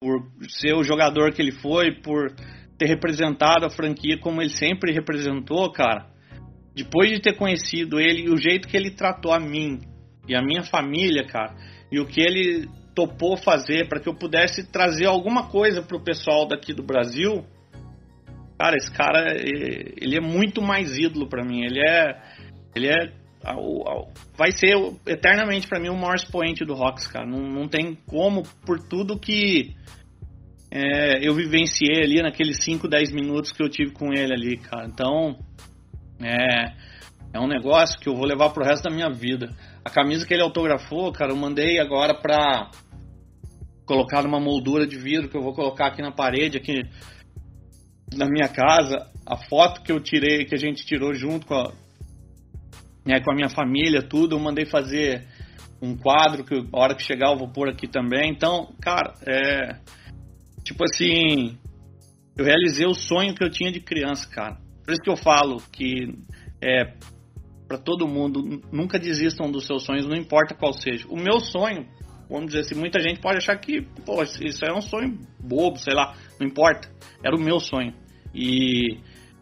Por 0.00 0.26
ser 0.48 0.72
o 0.72 0.82
jogador 0.82 1.34
que 1.34 1.42
ele 1.42 1.52
foi, 1.52 2.00
por 2.00 2.34
ter 2.78 2.86
representado 2.86 3.66
a 3.66 3.70
franquia 3.70 4.18
como 4.18 4.40
ele 4.40 4.48
sempre 4.48 4.90
representou, 4.90 5.70
cara. 5.70 6.10
Depois 6.74 7.10
de 7.10 7.20
ter 7.20 7.36
conhecido 7.36 7.98
ele 7.98 8.22
e 8.22 8.30
o 8.30 8.36
jeito 8.36 8.68
que 8.68 8.76
ele 8.76 8.90
tratou 8.90 9.32
a 9.32 9.40
mim 9.40 9.80
e 10.28 10.34
a 10.34 10.42
minha 10.42 10.62
família, 10.62 11.24
cara, 11.26 11.54
e 11.90 11.98
o 11.98 12.06
que 12.06 12.20
ele 12.20 12.68
topou 12.94 13.36
fazer 13.36 13.88
para 13.88 14.00
que 14.00 14.08
eu 14.08 14.14
pudesse 14.14 14.70
trazer 14.70 15.06
alguma 15.06 15.48
coisa 15.48 15.82
pro 15.82 16.02
pessoal 16.02 16.46
daqui 16.46 16.72
do 16.72 16.82
Brasil, 16.82 17.44
cara, 18.58 18.76
esse 18.76 18.92
cara 18.92 19.34
ele 19.36 20.16
é 20.16 20.20
muito 20.20 20.62
mais 20.62 20.96
ídolo 20.96 21.28
para 21.28 21.44
mim. 21.44 21.64
Ele 21.64 21.80
é 21.80 22.20
ele 22.74 22.88
é 22.88 23.20
vai 24.36 24.52
ser 24.52 24.76
eternamente 25.06 25.66
para 25.66 25.80
mim 25.80 25.88
o 25.88 25.96
maior 25.96 26.14
expoente 26.14 26.64
do 26.64 26.74
Rocks, 26.74 27.06
cara. 27.06 27.26
Não, 27.26 27.40
não 27.40 27.68
tem 27.68 27.96
como, 28.06 28.42
por 28.66 28.78
tudo 28.78 29.18
que 29.18 29.74
é, 30.70 31.26
eu 31.26 31.34
vivenciei 31.34 32.02
ali 32.02 32.22
naqueles 32.22 32.62
5, 32.62 32.86
10 32.86 33.12
minutos 33.12 33.50
que 33.50 33.62
eu 33.62 33.68
tive 33.68 33.92
com 33.92 34.12
ele 34.12 34.32
ali, 34.32 34.56
cara. 34.58 34.86
Então, 34.86 35.38
é, 36.22 36.72
é 37.32 37.40
um 37.40 37.46
negócio 37.46 37.98
que 37.98 38.08
eu 38.08 38.14
vou 38.14 38.26
levar 38.26 38.50
pro 38.50 38.64
resto 38.64 38.84
da 38.84 38.94
minha 38.94 39.10
vida. 39.10 39.54
A 39.84 39.90
camisa 39.90 40.26
que 40.26 40.34
ele 40.34 40.42
autografou, 40.42 41.12
cara, 41.12 41.32
eu 41.32 41.36
mandei 41.36 41.78
agora 41.78 42.14
pra 42.14 42.70
colocar 43.86 44.22
numa 44.22 44.38
moldura 44.38 44.86
de 44.86 44.96
vidro 44.96 45.28
que 45.28 45.36
eu 45.36 45.42
vou 45.42 45.54
colocar 45.54 45.88
aqui 45.88 46.02
na 46.02 46.12
parede, 46.12 46.56
aqui 46.56 46.82
na 48.14 48.26
minha 48.26 48.48
casa. 48.48 49.10
A 49.26 49.36
foto 49.36 49.82
que 49.82 49.90
eu 49.92 50.00
tirei, 50.00 50.44
que 50.44 50.54
a 50.54 50.58
gente 50.58 50.84
tirou 50.84 51.14
junto 51.14 51.46
com 51.46 51.54
a, 51.54 51.72
né, 53.04 53.20
com 53.20 53.32
a 53.32 53.34
minha 53.34 53.48
família, 53.48 54.02
tudo. 54.02 54.36
Eu 54.36 54.40
mandei 54.40 54.66
fazer 54.66 55.26
um 55.80 55.96
quadro 55.96 56.44
que 56.44 56.54
a 56.54 56.78
hora 56.78 56.94
que 56.94 57.02
chegar 57.02 57.32
eu 57.32 57.38
vou 57.38 57.48
pôr 57.48 57.68
aqui 57.68 57.88
também. 57.88 58.30
Então, 58.30 58.72
cara, 58.80 59.14
é. 59.26 59.76
Tipo 60.64 60.84
assim. 60.84 61.58
Eu 62.36 62.44
realizei 62.44 62.86
o 62.86 62.94
sonho 62.94 63.34
que 63.34 63.44
eu 63.44 63.50
tinha 63.50 63.72
de 63.72 63.80
criança, 63.80 64.28
cara. 64.28 64.59
Por 64.84 64.92
isso 64.92 65.02
que 65.02 65.10
eu 65.10 65.16
falo 65.16 65.62
que 65.72 66.14
é 66.62 66.94
para 67.70 67.78
todo 67.78 68.08
mundo, 68.08 68.60
nunca 68.72 68.98
desistam 68.98 69.48
dos 69.48 69.64
seus 69.64 69.84
sonhos, 69.84 70.04
não 70.04 70.16
importa 70.16 70.56
qual 70.56 70.72
seja. 70.72 71.06
O 71.08 71.16
meu 71.16 71.38
sonho, 71.38 71.86
vamos 72.28 72.46
dizer 72.46 72.60
assim, 72.62 72.74
muita 72.74 72.98
gente 72.98 73.20
pode 73.20 73.38
achar 73.38 73.56
que, 73.58 73.82
pô, 74.04 74.20
isso 74.24 74.64
é 74.64 74.76
um 74.76 74.80
sonho 74.80 75.16
bobo, 75.38 75.78
sei 75.78 75.94
lá, 75.94 76.16
não 76.40 76.48
importa. 76.48 76.90
Era 77.24 77.36
o 77.36 77.40
meu 77.40 77.60
sonho. 77.60 77.94
E 78.34 78.98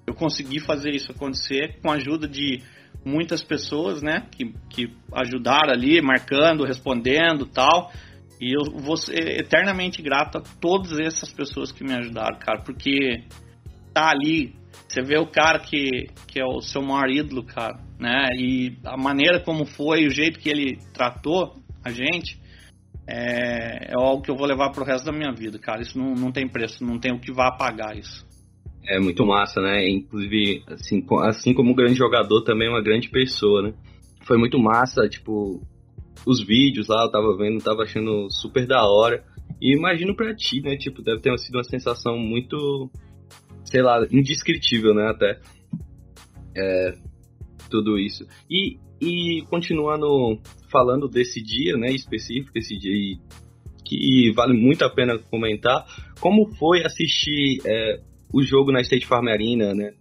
eu 0.06 0.12
consegui 0.12 0.60
fazer 0.60 0.90
isso 0.90 1.10
acontecer 1.10 1.80
com 1.80 1.90
a 1.90 1.94
ajuda 1.94 2.28
de 2.28 2.62
muitas 3.02 3.42
pessoas, 3.42 4.02
né, 4.02 4.26
que, 4.30 4.52
que 4.68 4.92
ajudaram 5.12 5.72
ali, 5.72 6.02
marcando, 6.02 6.64
respondendo 6.64 7.46
tal. 7.46 7.90
E 8.38 8.52
eu 8.54 8.78
vou 8.78 8.98
ser 8.98 9.40
eternamente 9.40 10.02
grato 10.02 10.36
a 10.36 10.42
todas 10.60 10.98
essas 11.00 11.32
pessoas 11.32 11.72
que 11.72 11.82
me 11.82 11.94
ajudaram, 11.94 12.38
cara, 12.38 12.60
porque 12.62 13.24
tá 13.94 14.10
ali, 14.10 14.54
você 14.86 15.02
vê 15.02 15.18
o 15.18 15.26
cara 15.26 15.58
que, 15.58 16.06
que 16.26 16.40
é 16.40 16.44
o 16.44 16.60
seu 16.60 16.82
maior 16.82 17.08
ídolo, 17.10 17.42
cara, 17.42 17.78
né, 17.98 18.28
e 18.36 18.76
a 18.84 18.96
maneira 18.96 19.40
como 19.40 19.64
foi, 19.64 20.06
o 20.06 20.10
jeito 20.10 20.38
que 20.38 20.48
ele 20.48 20.78
tratou 20.92 21.54
a 21.84 21.90
gente, 21.90 22.38
é, 23.06 23.90
é 23.90 23.94
algo 23.94 24.22
que 24.22 24.30
eu 24.30 24.36
vou 24.36 24.46
levar 24.46 24.70
pro 24.70 24.84
resto 24.84 25.06
da 25.06 25.12
minha 25.12 25.32
vida, 25.32 25.58
cara. 25.58 25.80
Isso 25.80 25.98
não, 25.98 26.14
não 26.14 26.30
tem 26.30 26.46
preço, 26.46 26.84
não 26.84 26.98
tem 26.98 27.12
o 27.12 27.18
que 27.18 27.32
vá 27.32 27.50
pagar 27.50 27.96
isso. 27.96 28.26
É 28.86 29.00
muito 29.00 29.24
massa, 29.24 29.60
né? 29.62 29.88
Inclusive, 29.88 30.62
assim, 30.68 31.04
assim 31.22 31.54
como 31.54 31.72
um 31.72 31.74
grande 31.74 31.94
jogador, 31.94 32.42
também 32.42 32.68
uma 32.68 32.82
grande 32.82 33.08
pessoa, 33.08 33.62
né? 33.62 33.74
Foi 34.26 34.36
muito 34.36 34.58
massa, 34.58 35.08
tipo, 35.08 35.62
os 36.26 36.44
vídeos 36.44 36.88
lá, 36.88 37.04
eu 37.04 37.10
tava 37.10 37.34
vendo, 37.36 37.64
tava 37.64 37.82
achando 37.82 38.30
super 38.30 38.66
da 38.66 38.86
hora. 38.86 39.24
E 39.60 39.74
imagino 39.74 40.14
pra 40.14 40.34
ti, 40.34 40.60
né? 40.60 40.76
Tipo, 40.76 41.02
deve 41.02 41.20
ter 41.20 41.36
sido 41.38 41.56
uma 41.56 41.64
sensação 41.64 42.18
muito, 42.18 42.90
sei 43.70 43.82
lá, 43.82 44.06
indescritível, 44.10 44.94
né? 44.94 45.08
Até. 45.08 45.40
É, 46.56 46.92
tudo 47.70 47.98
isso. 47.98 48.26
E, 48.50 48.78
e 49.00 49.42
continuando 49.48 50.40
falando 50.70 51.08
desse 51.08 51.42
dia, 51.42 51.76
né? 51.76 51.90
Específico, 51.92 52.56
esse 52.56 52.76
dia 52.78 53.18
que 53.84 54.32
vale 54.34 54.54
muito 54.54 54.84
a 54.84 54.90
pena 54.90 55.18
comentar. 55.18 55.84
Como 56.20 56.46
foi 56.56 56.84
assistir 56.84 57.60
é, 57.64 58.00
o 58.32 58.42
jogo 58.42 58.72
na 58.72 58.80
State 58.80 59.06
Farm 59.06 59.28
Arena, 59.28 59.74
né? 59.74 59.92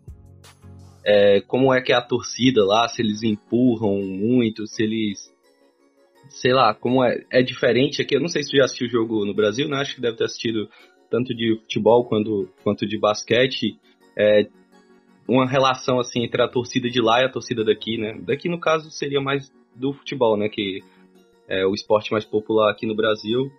É, 1.06 1.42
como 1.42 1.74
é 1.74 1.82
que 1.82 1.94
é 1.94 1.96
a 1.96 2.02
torcida 2.02 2.66
lá, 2.66 2.88
se 2.90 3.02
eles 3.02 3.24
empurram 3.24 4.02
muito, 4.02 4.68
se 4.68 4.84
eles. 4.84 5.34
Sei 6.30 6.52
lá, 6.52 6.74
como 6.74 7.02
é, 7.04 7.24
é 7.32 7.42
diferente 7.42 8.02
aqui. 8.02 8.16
Eu 8.16 8.22
não 8.22 8.28
sei 8.28 8.44
se 8.44 8.52
tu 8.52 8.58
já 8.58 8.66
assistiu 8.66 8.88
o 8.88 8.92
jogo 8.92 9.26
no 9.26 9.34
Brasil, 9.34 9.70
né? 9.70 9.78
Acho 9.78 9.96
que 9.96 10.02
deve 10.02 10.18
ter 10.18 10.26
assistido 10.26 10.70
tanto 11.10 11.34
de 11.34 11.58
futebol 11.62 12.06
quanto, 12.06 12.50
quanto 12.64 12.86
de 12.86 12.98
basquete. 12.98 13.80
É, 14.18 14.48
uma 15.28 15.46
relação 15.46 16.00
assim 16.00 16.24
entre 16.24 16.42
a 16.42 16.48
torcida 16.48 16.90
de 16.90 17.02
lá 17.02 17.22
e 17.22 17.26
a 17.26 17.32
torcida 17.32 17.64
daqui, 17.64 17.98
né? 17.98 18.18
Daqui 18.22 18.48
no 18.48 18.60
caso 18.60 18.90
seria 18.90 19.22
mais 19.22 19.52
do 19.76 19.94
futebol, 19.94 20.38
né? 20.38 20.48
Que 20.50 20.82
é 21.48 21.66
o 21.66 21.74
esporte 21.74 22.12
mais 22.12 22.26
popular 22.26 22.72
aqui 22.72 22.86
no 22.86 22.96
Brasil. 22.96 23.52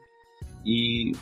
E 0.64 1.12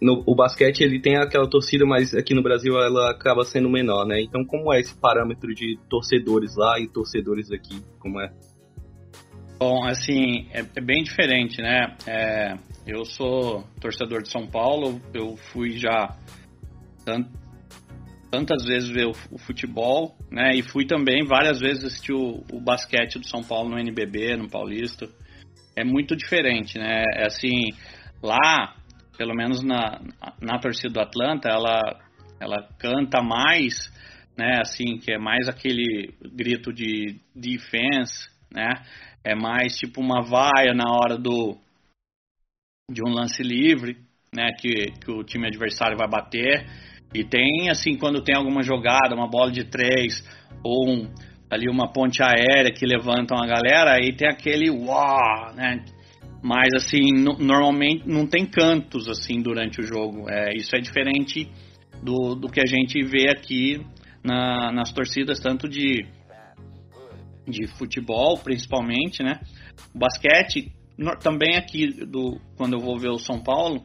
no, 0.00 0.22
o 0.26 0.34
basquete 0.34 0.80
ele 0.80 1.00
tem 1.00 1.16
aquela 1.16 1.48
torcida, 1.48 1.84
mas 1.84 2.14
aqui 2.14 2.34
no 2.34 2.42
Brasil 2.42 2.78
ela 2.78 3.10
acaba 3.10 3.44
sendo 3.44 3.68
menor, 3.68 4.06
né? 4.06 4.20
Então 4.20 4.44
como 4.44 4.72
é 4.72 4.80
esse 4.80 4.96
parâmetro 4.98 5.54
de 5.54 5.78
torcedores 5.88 6.56
lá 6.56 6.80
e 6.80 6.88
torcedores 6.88 7.50
aqui? 7.50 7.82
Como 7.98 8.20
é? 8.20 8.32
Bom, 9.58 9.84
assim, 9.84 10.46
é, 10.52 10.60
é 10.60 10.80
bem 10.80 11.02
diferente, 11.02 11.60
né? 11.60 11.96
É, 12.06 12.56
eu 12.88 13.04
sou 13.04 13.64
torcedor 13.80 14.22
de 14.22 14.30
São 14.30 14.46
Paulo, 14.46 15.00
eu 15.14 15.36
fui 15.36 15.78
já 15.78 16.16
tant, 17.04 17.28
tantas 18.30 18.64
vezes 18.64 18.88
ver 18.88 19.06
o, 19.06 19.12
o, 19.30 19.38
futebol, 19.38 20.16
né? 20.30 20.56
E 20.56 20.62
fui 20.62 20.86
também 20.86 21.24
várias 21.24 21.60
vezes 21.60 21.84
assistir 21.84 22.12
o, 22.12 22.42
o 22.52 22.60
basquete 22.60 23.18
do 23.18 23.28
São 23.28 23.42
Paulo 23.42 23.70
no 23.70 23.78
NBB, 23.78 24.36
no 24.36 24.48
Paulista. 24.48 25.06
É 25.76 25.84
muito 25.84 26.16
diferente, 26.16 26.78
né? 26.78 27.04
É 27.14 27.26
assim, 27.26 27.68
lá 28.22 28.74
pelo 29.18 29.34
menos 29.34 29.62
na, 29.64 30.00
na 30.40 30.60
torcida 30.60 30.94
do 30.94 31.00
Atlanta, 31.00 31.48
ela, 31.48 32.00
ela 32.40 32.68
canta 32.78 33.20
mais, 33.20 33.92
né, 34.36 34.60
assim, 34.62 34.98
que 34.98 35.12
é 35.12 35.18
mais 35.18 35.48
aquele 35.48 36.14
grito 36.32 36.72
de 36.72 37.20
defense, 37.34 38.28
né, 38.50 38.70
é 39.24 39.34
mais 39.34 39.76
tipo 39.76 40.00
uma 40.00 40.22
vaia 40.22 40.72
na 40.72 40.84
hora 40.88 41.18
do 41.18 41.58
de 42.90 43.02
um 43.02 43.10
lance 43.10 43.42
livre, 43.42 43.98
né, 44.34 44.50
que, 44.58 44.92
que 45.04 45.10
o 45.10 45.22
time 45.22 45.46
adversário 45.46 45.96
vai 45.96 46.08
bater, 46.08 46.66
e 47.14 47.24
tem, 47.24 47.70
assim, 47.70 47.96
quando 47.96 48.22
tem 48.22 48.36
alguma 48.36 48.62
jogada, 48.62 49.14
uma 49.14 49.28
bola 49.28 49.50
de 49.50 49.64
três, 49.64 50.22
ou 50.62 50.88
um, 50.88 51.10
ali 51.50 51.68
uma 51.70 51.92
ponte 51.92 52.22
aérea 52.22 52.72
que 52.72 52.86
levantam 52.86 53.36
a 53.38 53.46
galera, 53.46 53.94
aí 53.94 54.14
tem 54.14 54.28
aquele 54.28 54.70
uau, 54.70 55.54
né, 55.54 55.84
mas 56.42 56.68
assim, 56.74 57.12
no, 57.12 57.36
normalmente 57.38 58.08
não 58.08 58.26
tem 58.26 58.46
cantos 58.46 59.08
assim 59.08 59.42
durante 59.42 59.80
o 59.80 59.84
jogo. 59.84 60.30
É, 60.30 60.54
isso 60.54 60.74
é 60.76 60.80
diferente 60.80 61.50
do, 62.02 62.34
do 62.34 62.48
que 62.48 62.60
a 62.60 62.66
gente 62.66 63.02
vê 63.04 63.28
aqui 63.30 63.84
na, 64.22 64.70
nas 64.72 64.92
torcidas, 64.92 65.40
tanto 65.40 65.68
de, 65.68 66.06
de 67.46 67.66
futebol, 67.76 68.38
principalmente, 68.38 69.22
né? 69.22 69.40
O 69.94 69.98
basquete, 69.98 70.72
também 71.20 71.56
aqui, 71.56 71.86
do, 72.04 72.40
quando 72.56 72.74
eu 72.74 72.80
vou 72.80 72.98
ver 72.98 73.10
o 73.10 73.18
São 73.18 73.42
Paulo, 73.42 73.84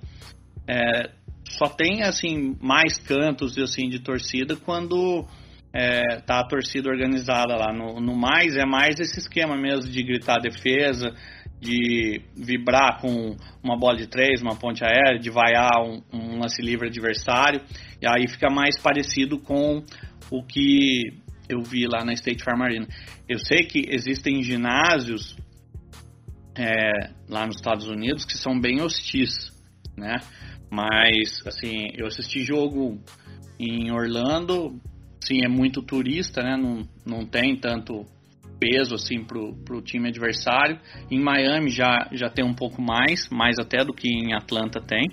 é, 0.67 1.12
só 1.49 1.67
tem 1.67 2.04
assim 2.04 2.56
mais 2.62 2.97
cantos 2.97 3.58
assim 3.58 3.89
de 3.89 3.99
torcida 3.99 4.56
quando 4.56 5.26
é, 5.71 6.17
tá 6.21 6.39
a 6.39 6.47
torcida 6.47 6.89
organizada 6.89 7.56
lá. 7.56 7.73
No, 7.73 7.99
no 7.99 8.15
mais 8.15 8.56
é 8.56 8.65
mais 8.65 8.99
esse 8.99 9.19
esquema 9.19 9.56
mesmo 9.58 9.91
de 9.91 10.04
gritar 10.04 10.39
defesa, 10.39 11.13
de 11.60 12.21
vibrar 12.36 12.99
com 12.99 13.36
uma 13.63 13.78
bola 13.78 13.97
de 13.97 14.08
três, 14.08 14.41
uma 14.41 14.56
ponte 14.56 14.84
aérea, 14.84 15.19
de 15.19 15.30
vaiar 15.30 15.82
um, 15.82 16.02
um 16.12 16.39
lance 16.39 16.62
livre 16.62 16.88
adversário, 16.88 17.62
e 18.02 18.08
aí 18.08 18.28
fica 18.28 18.49
mais 18.49 18.78
parecido 18.80 19.39
com 19.39 19.84
o 20.30 20.43
que 20.43 21.13
eu 21.49 21.62
vi 21.62 21.88
lá 21.88 22.04
na 22.04 22.13
State 22.13 22.43
Farm 22.43 22.62
Arena. 22.62 22.88
Eu 23.28 23.39
sei 23.39 23.60
que 23.60 23.86
existem 23.89 24.41
ginásios 24.43 25.36
é, 26.55 27.09
lá 27.27 27.45
nos 27.45 27.55
Estados 27.55 27.87
Unidos 27.87 28.25
que 28.25 28.37
são 28.37 28.59
bem 28.59 28.81
hostis, 28.81 29.51
né? 29.97 30.17
Mas, 30.71 31.45
assim, 31.45 31.89
eu 31.95 32.07
assisti 32.07 32.43
jogo 32.43 32.99
em 33.59 33.91
Orlando, 33.91 34.79
sim, 35.21 35.43
é 35.43 35.47
muito 35.47 35.81
turista, 35.81 36.41
né? 36.41 36.57
Não, 36.57 36.87
não 37.05 37.25
tem 37.25 37.55
tanto 37.55 38.05
peso 38.59 38.95
assim 38.95 39.23
pro, 39.23 39.53
pro 39.65 39.81
time 39.81 40.09
adversário. 40.09 40.79
Em 41.11 41.19
Miami 41.19 41.69
já, 41.69 42.07
já 42.11 42.29
tem 42.29 42.45
um 42.45 42.53
pouco 42.53 42.81
mais, 42.81 43.29
mais 43.29 43.59
até 43.59 43.83
do 43.83 43.93
que 43.93 44.07
em 44.07 44.33
Atlanta 44.33 44.81
tem. 44.81 45.09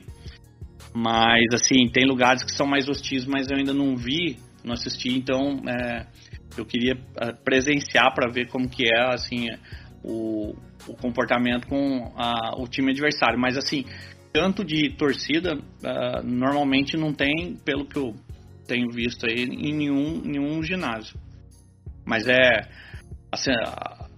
Mas 0.94 1.44
assim, 1.52 1.88
tem 1.92 2.06
lugares 2.06 2.42
que 2.42 2.52
são 2.52 2.66
mais 2.66 2.88
hostis, 2.88 3.24
mas 3.26 3.50
eu 3.50 3.56
ainda 3.56 3.74
não 3.74 3.96
vi, 3.96 4.38
não 4.64 4.72
assisti, 4.72 5.10
então 5.10 5.60
é, 5.68 6.06
eu 6.56 6.64
queria 6.64 6.94
é, 7.20 7.32
presenciar 7.32 8.14
para 8.14 8.30
ver 8.30 8.48
como 8.48 8.68
que 8.68 8.84
é 8.84 9.14
assim 9.14 9.46
o, 10.02 10.54
o 10.88 10.96
comportamento 10.96 11.66
com 11.66 12.12
a, 12.16 12.54
o 12.56 12.66
time 12.66 12.92
adversário. 12.92 13.38
Mas 13.38 13.56
assim, 13.56 13.84
tanto 14.32 14.64
de 14.64 14.90
torcida, 14.96 15.56
uh, 15.56 16.22
normalmente 16.24 16.96
não 16.96 17.12
tem, 17.12 17.56
pelo 17.64 17.86
que 17.86 17.98
eu 17.98 18.14
tenho 18.66 18.90
visto 18.90 19.26
aí, 19.26 19.44
em 19.44 19.74
nenhum, 19.74 20.20
nenhum 20.22 20.62
ginásio. 20.62 21.18
Mas 22.04 22.26
é 22.28 22.68
Assim, 23.32 23.52
a, 23.52 24.08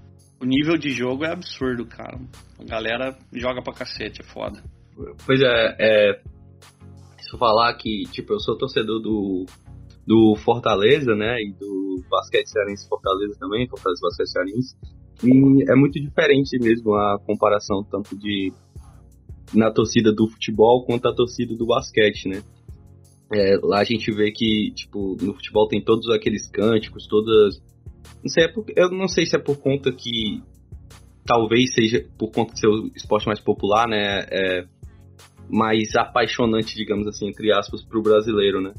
o 0.41 0.45
nível 0.45 0.77
de 0.79 0.91
jogo 0.91 1.25
é 1.25 1.33
absurdo, 1.33 1.85
cara. 1.85 2.19
A 2.59 2.65
galera 2.65 3.17
joga 3.33 3.63
pra 3.63 3.75
cacete, 3.75 4.23
é 4.23 4.25
foda. 4.25 4.63
Pois 5.27 5.41
é, 5.41 5.77
é 5.79 6.23
se 7.21 7.35
eu 7.35 7.39
falar 7.39 7.75
que, 7.75 8.05
tipo, 8.11 8.33
eu 8.33 8.41
sou 8.41 8.57
torcedor 8.57 9.01
do, 9.01 9.47
do 10.07 10.35
Fortaleza, 10.37 11.15
né, 11.15 11.37
e 11.41 11.53
do 11.53 12.03
Basquete 12.09 12.47
Cearense 12.47 12.89
Fortaleza 12.89 13.39
também, 13.39 13.69
Fortaleza 13.69 14.01
Basquete 14.03 14.31
Cearense, 14.31 14.77
e 15.23 15.71
é 15.71 15.75
muito 15.75 16.01
diferente 16.01 16.59
mesmo 16.59 16.95
a 16.95 17.19
comparação 17.25 17.85
tanto 17.85 18.17
de 18.17 18.53
na 19.55 19.71
torcida 19.71 20.13
do 20.13 20.29
futebol 20.29 20.85
quanto 20.85 21.09
a 21.09 21.15
torcida 21.15 21.55
do 21.55 21.67
basquete, 21.67 22.29
né. 22.29 22.43
É, 23.35 23.59
lá 23.63 23.81
a 23.81 23.85
gente 23.85 24.11
vê 24.13 24.31
que, 24.31 24.73
tipo, 24.75 25.17
no 25.21 25.35
futebol 25.35 25.67
tem 25.67 25.83
todos 25.83 26.11
aqueles 26.11 26.49
cânticos, 26.51 27.07
todas 27.07 27.61
não 28.23 28.29
sei, 28.29 28.45
é 28.45 28.49
por, 28.49 28.65
eu 28.77 28.91
não 28.91 29.09
sei 29.09 29.27
se 29.27 29.37
é 29.37 29.39
por 29.39 29.57
conta 29.59 29.93
que. 29.93 30.43
Talvez 31.25 31.73
seja 31.73 32.05
por 32.19 32.33
conta 32.33 32.53
de 32.53 32.61
ser 32.61 32.67
o 32.67 32.91
esporte 32.97 33.27
mais 33.27 33.41
popular, 33.41 33.87
né? 33.87 34.27
É, 34.29 34.65
mais 35.49 35.95
apaixonante, 35.95 36.75
digamos 36.75 37.07
assim, 37.07 37.29
entre 37.29 37.53
aspas, 37.53 37.85
para 37.85 37.99
o 37.99 38.03
brasileiro, 38.03 38.61
né? 38.61 38.73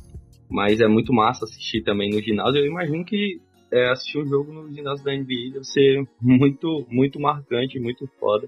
Mas 0.50 0.82
é 0.82 0.88
muito 0.88 1.14
massa 1.14 1.46
assistir 1.46 1.84
também 1.84 2.10
no 2.10 2.22
ginásio. 2.22 2.60
Eu 2.60 2.66
imagino 2.66 3.06
que 3.06 3.40
é, 3.74 3.90
assistir 3.90 4.20
um 4.20 4.28
jogo 4.28 4.54
no 4.54 4.72
ginásio 4.72 5.04
da 5.04 5.12
NBA 5.12 5.54
deve 5.54 5.66
ser 5.66 6.08
muito, 6.22 6.86
muito 6.90 7.20
marcante, 7.20 7.80
muito 7.80 8.08
foda. 8.20 8.48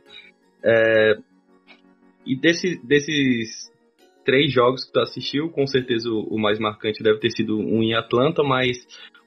É, 0.64 1.18
e 2.26 2.36
desse, 2.36 2.80
desses 2.86 3.72
três 4.24 4.52
jogos 4.54 4.86
que 4.86 4.94
tu 4.94 5.00
assistiu, 5.00 5.50
com 5.50 5.66
certeza 5.66 6.10
o, 6.10 6.36
o, 6.36 6.40
mais 6.40 6.60
marcante 6.60 7.04
deve 7.04 7.20
ter 7.20 7.32
sido 7.32 7.58
um 7.58 7.82
em 7.82 7.96
Atlanta, 7.96 8.44
mas 8.44 8.78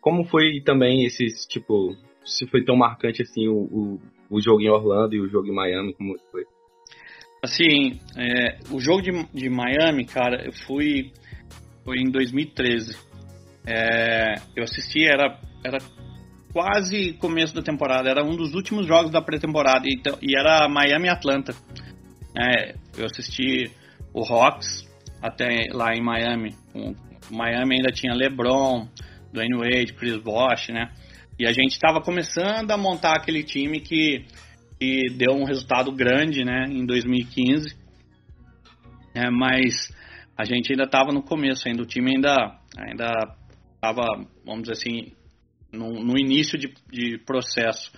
como 0.00 0.24
foi 0.24 0.60
também 0.64 1.04
esses, 1.04 1.46
tipo, 1.46 1.96
se 2.24 2.46
foi 2.46 2.64
tão 2.64 2.76
marcante 2.76 3.22
assim 3.22 3.48
o, 3.48 3.56
o, 3.56 4.00
o 4.30 4.40
jogo 4.40 4.60
em 4.60 4.70
Orlando 4.70 5.14
e 5.14 5.20
o 5.20 5.28
jogo 5.28 5.48
em 5.48 5.54
Miami, 5.54 5.94
como 5.94 6.16
foi? 6.30 6.44
Assim, 7.42 8.00
é, 8.16 8.58
o 8.72 8.80
jogo 8.80 9.02
de, 9.02 9.10
de 9.32 9.48
Miami, 9.48 10.04
cara, 10.04 10.44
eu 10.44 10.52
fui 10.66 11.12
foi 11.84 11.98
em 11.98 12.10
2013. 12.10 12.98
É, 13.66 14.34
eu 14.56 14.64
assisti, 14.64 15.04
era, 15.04 15.38
era 15.64 15.78
quase 16.52 17.12
começo 17.14 17.54
da 17.54 17.62
temporada, 17.62 18.08
era 18.08 18.24
um 18.24 18.36
dos 18.36 18.54
últimos 18.54 18.86
jogos 18.86 19.10
da 19.10 19.20
pré-temporada 19.20 19.86
e, 19.86 19.94
então, 19.94 20.18
e 20.22 20.36
era 20.36 20.68
Miami 20.68 21.08
Atlanta. 21.08 21.54
É, 22.36 22.74
eu 22.96 23.06
assisti 23.06 23.70
o 24.12 24.22
Hawks 24.22 24.86
até 25.20 25.68
lá 25.72 25.94
em 25.94 26.02
Miami. 26.02 26.54
O 26.74 26.94
Miami 27.34 27.76
ainda 27.76 27.90
tinha 27.90 28.14
LeBron, 28.14 28.88
Dwayne 29.32 29.56
Wade, 29.56 29.94
Chris 29.94 30.16
Bosh, 30.16 30.68
né? 30.68 30.90
E 31.38 31.46
a 31.46 31.52
gente 31.52 31.72
estava 31.72 32.00
começando 32.00 32.70
a 32.70 32.76
montar 32.76 33.16
aquele 33.16 33.44
time 33.44 33.80
que, 33.80 34.24
que 34.78 35.02
deu 35.16 35.34
um 35.34 35.44
resultado 35.44 35.92
grande, 35.92 36.44
né, 36.44 36.64
em 36.68 36.84
2015. 36.84 37.76
É, 39.14 39.30
mas 39.30 39.92
a 40.36 40.44
gente 40.44 40.72
ainda 40.72 40.84
estava 40.84 41.12
no 41.12 41.22
começo, 41.22 41.68
ainda 41.68 41.82
o 41.82 41.86
time 41.86 42.16
ainda 42.16 42.58
ainda 42.76 43.12
estava, 43.74 44.04
vamos 44.44 44.62
dizer 44.62 44.72
assim, 44.72 45.12
no, 45.72 46.04
no 46.04 46.18
início 46.18 46.58
de, 46.58 46.72
de 46.90 47.18
processo. 47.18 47.92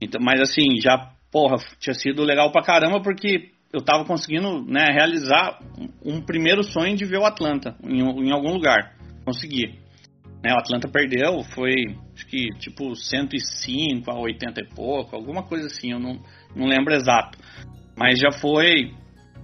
Então, 0.00 0.20
mas 0.22 0.40
assim, 0.40 0.80
já, 0.80 1.12
porra, 1.30 1.56
tinha 1.78 1.94
sido 1.94 2.22
legal 2.22 2.52
pra 2.52 2.62
caramba 2.62 3.00
porque 3.00 3.50
eu 3.72 3.80
estava 3.80 4.04
conseguindo 4.04 4.62
né, 4.64 4.86
realizar 4.92 5.58
um, 6.04 6.20
primeiro 6.20 6.62
sonho 6.62 6.96
de 6.96 7.04
ver 7.04 7.18
o 7.18 7.26
Atlanta 7.26 7.76
em, 7.82 8.00
em 8.00 8.30
algum 8.30 8.52
lugar. 8.52 8.94
Consegui. 9.24 9.78
Né, 10.42 10.52
o 10.52 10.58
Atlanta 10.58 10.88
perdeu, 10.88 11.42
foi 11.54 11.74
acho 12.14 12.26
que 12.26 12.48
tipo 12.58 12.94
105 12.94 14.10
a 14.10 14.18
80 14.18 14.60
e 14.60 14.74
pouco, 14.74 15.16
alguma 15.16 15.42
coisa 15.42 15.66
assim, 15.66 15.92
eu 15.92 15.98
não, 15.98 16.20
não 16.54 16.66
lembro 16.66 16.94
exato. 16.94 17.36
Mas 17.96 18.20
já 18.20 18.30
foi 18.30 18.94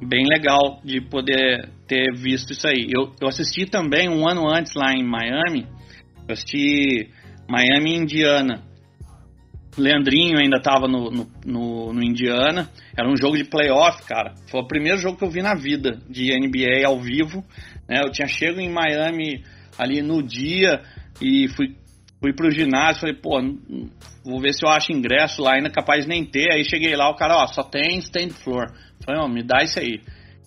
bem 0.01 0.25
legal 0.27 0.81
de 0.85 1.01
poder 1.01 1.69
ter 1.87 2.15
visto 2.15 2.53
isso 2.53 2.67
aí. 2.67 2.89
Eu, 2.91 3.13
eu 3.21 3.29
assisti 3.29 3.67
também 3.67 4.09
um 4.09 4.29
ano 4.29 4.49
antes 4.49 4.73
lá 4.75 4.93
em 4.93 5.03
Miami, 5.03 5.67
eu 6.29 6.33
assisti 6.33 7.11
Miami 7.49 7.97
Indiana. 7.97 8.63
Leandrinho 9.77 10.39
ainda 10.39 10.59
estava 10.59 10.87
no, 10.87 11.11
no, 11.11 11.31
no, 11.45 11.93
no, 11.93 12.03
Indiana. 12.03 12.71
Era 12.97 13.11
um 13.11 13.17
jogo 13.17 13.37
de 13.37 13.45
playoff, 13.45 14.05
cara. 14.05 14.35
Foi 14.49 14.61
o 14.61 14.67
primeiro 14.67 14.99
jogo 14.99 15.19
que 15.19 15.25
eu 15.25 15.31
vi 15.31 15.43
na 15.43 15.55
vida 15.55 15.99
de 16.09 16.31
NBA 16.39 16.87
ao 16.87 17.01
vivo. 17.01 17.45
Né? 17.89 18.01
Eu 18.05 18.11
tinha 18.11 18.29
chego 18.29 18.61
em 18.61 18.71
Miami 18.71 19.43
ali 19.77 20.01
no 20.01 20.23
dia 20.23 20.81
e 21.21 21.49
fui, 21.49 21.75
fui 22.21 22.33
pro 22.33 22.51
ginásio. 22.51 23.01
Falei, 23.01 23.17
pô, 23.17 23.41
vou 24.25 24.41
ver 24.41 24.55
se 24.55 24.65
eu 24.65 24.71
acho 24.71 24.93
ingresso 24.93 25.43
lá, 25.43 25.55
ainda 25.55 25.71
capaz 25.71 26.05
de 26.05 26.09
nem 26.09 26.25
ter. 26.25 26.53
Aí 26.53 26.65
cheguei 26.65 26.95
lá, 26.95 27.11
o 27.11 27.17
cara, 27.17 27.37
ó, 27.37 27.47
só 27.49 27.63
tem 27.63 27.99
stand 27.99 28.31
floor. 28.31 28.73
Falei, 29.05 29.21
ó, 29.21 29.29
me 29.29 29.43
dá 29.43 29.59
isso 29.63 29.81
aí. 29.81 30.01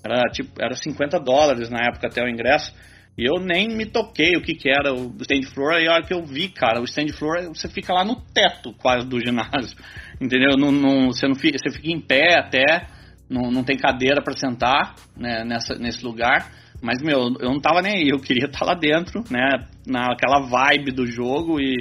Era 0.03 0.23
tipo, 0.31 0.51
era 0.62 0.73
50 0.73 1.19
dólares 1.19 1.69
na 1.69 1.79
época 1.83 2.07
até 2.07 2.23
o 2.23 2.29
ingresso. 2.29 2.73
E 3.17 3.25
eu 3.25 3.41
nem 3.41 3.67
me 3.69 3.86
toquei 3.86 4.34
o 4.38 4.41
que, 4.41 4.53
que 4.53 4.69
era 4.69 4.93
o 4.93 5.12
stand 5.21 5.41
floor. 5.51 5.73
Aí 5.73 5.88
a 5.88 5.93
hora 5.93 6.03
que 6.03 6.13
eu 6.13 6.23
vi, 6.23 6.49
cara, 6.49 6.80
o 6.80 6.84
stand 6.84 7.10
floor, 7.17 7.47
você 7.47 7.67
fica 7.67 7.91
lá 7.91 8.06
no 8.06 8.15
teto 8.32 8.73
quase 8.73 9.08
do 9.08 9.19
ginásio. 9.19 9.75
Entendeu? 10.21 10.56
Não, 10.56 10.71
não, 10.71 11.08
você, 11.08 11.27
não 11.27 11.36
fica, 11.36 11.58
você 11.58 11.71
fica 11.71 11.89
em 11.89 11.99
pé 11.99 12.38
até, 12.38 12.88
não, 13.27 13.49
não 13.49 13.63
tem 13.63 13.75
cadeira 13.75 14.21
para 14.21 14.38
sentar 14.38 14.95
né, 15.15 15.43
nessa, 15.43 15.73
nesse 15.75 16.06
lugar. 16.06 16.51
Mas, 16.80 17.01
meu, 17.01 17.34
eu 17.39 17.49
não 17.49 17.60
tava 17.60 17.82
nem 17.82 17.93
aí, 17.93 18.10
eu 18.10 18.19
queria 18.19 18.45
estar 18.45 18.60
tá 18.60 18.65
lá 18.65 18.73
dentro, 18.75 19.23
né? 19.32 19.65
Naquela 19.88 20.41
vibe 20.41 20.91
do 20.91 21.08
jogo 21.08 21.60
e 21.60 21.75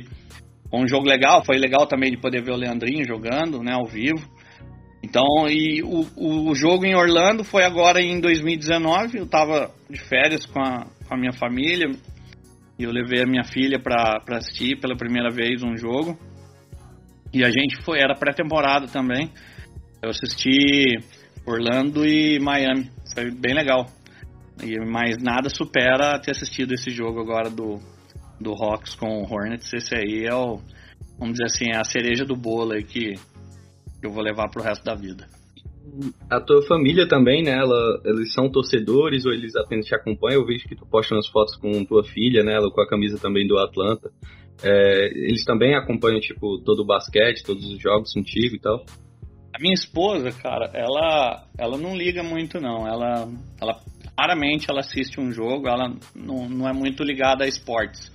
foi 0.71 0.81
um 0.81 0.89
jogo 0.89 1.07
legal, 1.07 1.45
foi 1.45 1.59
legal 1.59 1.87
também 1.87 2.11
de 2.11 2.17
poder 2.17 2.43
ver 2.43 2.53
o 2.53 2.57
Leandrinho 2.57 3.05
jogando, 3.07 3.63
né, 3.63 3.73
ao 3.73 3.87
vivo. 3.87 4.27
Então, 5.03 5.47
e 5.49 5.83
o, 5.83 6.51
o 6.51 6.55
jogo 6.55 6.85
em 6.85 6.97
Orlando 6.97 7.45
foi 7.45 7.63
agora 7.63 8.01
em 8.01 8.19
2019. 8.21 9.19
Eu 9.19 9.25
estava 9.25 9.71
de 9.89 10.01
férias 10.01 10.45
com 10.47 10.61
a, 10.61 10.87
com 11.07 11.15
a 11.15 11.19
minha 11.19 11.33
família 11.33 11.87
e 12.79 12.85
eu 12.85 12.91
levei 12.91 13.23
a 13.23 13.27
minha 13.27 13.45
filha 13.45 13.79
para 13.79 14.23
assistir 14.33 14.79
pela 14.79 14.97
primeira 14.97 15.31
vez 15.31 15.63
um 15.63 15.77
jogo. 15.77 16.19
E 17.33 17.43
a 17.43 17.51
gente 17.51 17.83
foi, 17.83 17.99
era 18.01 18.15
pré-temporada 18.15 18.87
também. 18.87 19.31
Eu 20.03 20.11
assisti 20.11 20.99
Orlando 21.47 22.07
e 22.07 22.39
Miami. 22.39 22.91
Foi 23.15 23.31
bem 23.31 23.55
legal. 23.55 23.87
E, 24.63 24.79
mas 24.85 25.17
nada 25.23 25.49
supera 25.49 26.21
ter 26.21 26.33
assistido 26.33 26.73
esse 26.75 26.91
jogo 26.91 27.21
agora 27.21 27.49
do, 27.49 27.79
do 28.41 28.53
Hawks 28.53 28.95
com 28.95 29.23
o 29.23 29.23
Hornets. 29.23 29.73
Esse 29.73 29.95
aí 29.95 30.25
é 30.27 30.35
o, 30.35 30.61
vamos 31.19 31.35
dizer 31.35 31.47
assim, 31.47 31.65
é 31.73 31.79
a 31.79 31.85
cereja 31.85 32.25
do 32.25 32.37
bolo 32.37 32.73
aí 32.73 32.85
que 32.85 33.15
que 34.01 34.07
eu 34.07 34.13
vou 34.13 34.23
levar 34.23 34.51
pro 34.51 34.63
resto 34.63 34.85
da 34.85 34.95
vida. 34.95 35.27
A 36.29 36.41
tua 36.41 36.63
família 36.67 37.09
também, 37.09 37.43
né? 37.43 37.53
Ela, 37.53 38.01
eles 38.05 38.33
são 38.33 38.51
torcedores 38.51 39.25
ou 39.25 39.33
eles 39.33 39.55
apenas 39.57 39.87
te 39.87 39.95
acompanham? 39.95 40.41
Eu 40.41 40.47
vejo 40.47 40.67
que 40.69 40.77
tu 40.77 40.87
posta 40.87 41.15
umas 41.15 41.29
fotos 41.29 41.57
com 41.57 41.85
tua 41.85 42.05
filha, 42.05 42.43
né? 42.43 42.55
Ela 42.55 42.71
com 42.71 42.81
a 42.81 42.89
camisa 42.89 43.19
também 43.19 43.47
do 43.47 43.59
Atlanta. 43.59 44.11
É, 44.63 45.07
eles 45.15 45.45
também 45.45 45.75
acompanham, 45.75 46.21
tipo, 46.21 46.59
todo 46.65 46.81
o 46.81 46.87
basquete, 46.87 47.45
todos 47.45 47.65
os 47.67 47.81
jogos 47.81 48.13
contigo 48.13 48.57
e 48.57 48.61
tal? 48.61 48.85
A 49.55 49.59
minha 49.61 49.75
esposa, 49.75 50.31
cara, 50.33 50.71
ela, 50.75 51.47
ela 51.59 51.79
não 51.79 51.97
liga 51.97 52.23
muito, 52.23 52.61
não. 52.61 52.87
Ela, 52.87 53.29
ela 53.61 53.81
raramente 54.19 54.71
ela 54.71 54.81
assiste 54.81 55.21
um 55.21 55.31
jogo, 55.31 55.69
ela 55.69 55.95
não, 56.15 56.49
não 56.49 56.69
é 56.69 56.73
muito 56.73 57.03
ligada 57.03 57.45
a 57.45 57.49
esportes. 57.49 58.13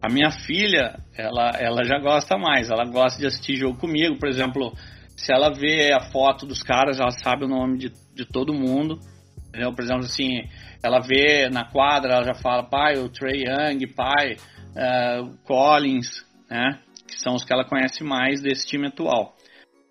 A 0.00 0.08
minha 0.08 0.30
filha, 0.30 1.00
ela, 1.16 1.50
ela 1.58 1.84
já 1.84 1.98
gosta 1.98 2.36
mais, 2.36 2.70
ela 2.70 2.84
gosta 2.84 3.18
de 3.18 3.26
assistir 3.26 3.56
jogo 3.56 3.78
comigo, 3.78 4.18
por 4.18 4.28
exemplo, 4.28 4.72
se 5.18 5.32
ela 5.32 5.52
vê 5.52 5.92
a 5.92 6.12
foto 6.12 6.46
dos 6.46 6.62
caras, 6.62 7.00
ela 7.00 7.10
sabe 7.10 7.44
o 7.44 7.48
nome 7.48 7.76
de, 7.76 7.92
de 8.14 8.24
todo 8.24 8.54
mundo. 8.54 9.00
Entendeu? 9.48 9.74
Por 9.74 9.82
exemplo, 9.82 10.04
assim, 10.04 10.48
ela 10.80 11.00
vê 11.00 11.48
na 11.50 11.64
quadra, 11.64 12.14
ela 12.14 12.24
já 12.24 12.34
fala, 12.34 12.62
pai, 12.62 12.98
o 12.98 13.08
Trey 13.08 13.42
Young, 13.42 13.84
pai, 13.94 14.36
uh, 14.76 15.36
Collins, 15.44 16.24
né? 16.48 16.78
Que 17.08 17.18
são 17.18 17.34
os 17.34 17.42
que 17.44 17.52
ela 17.52 17.64
conhece 17.64 18.04
mais 18.04 18.40
desse 18.40 18.68
time 18.68 18.86
atual. 18.86 19.34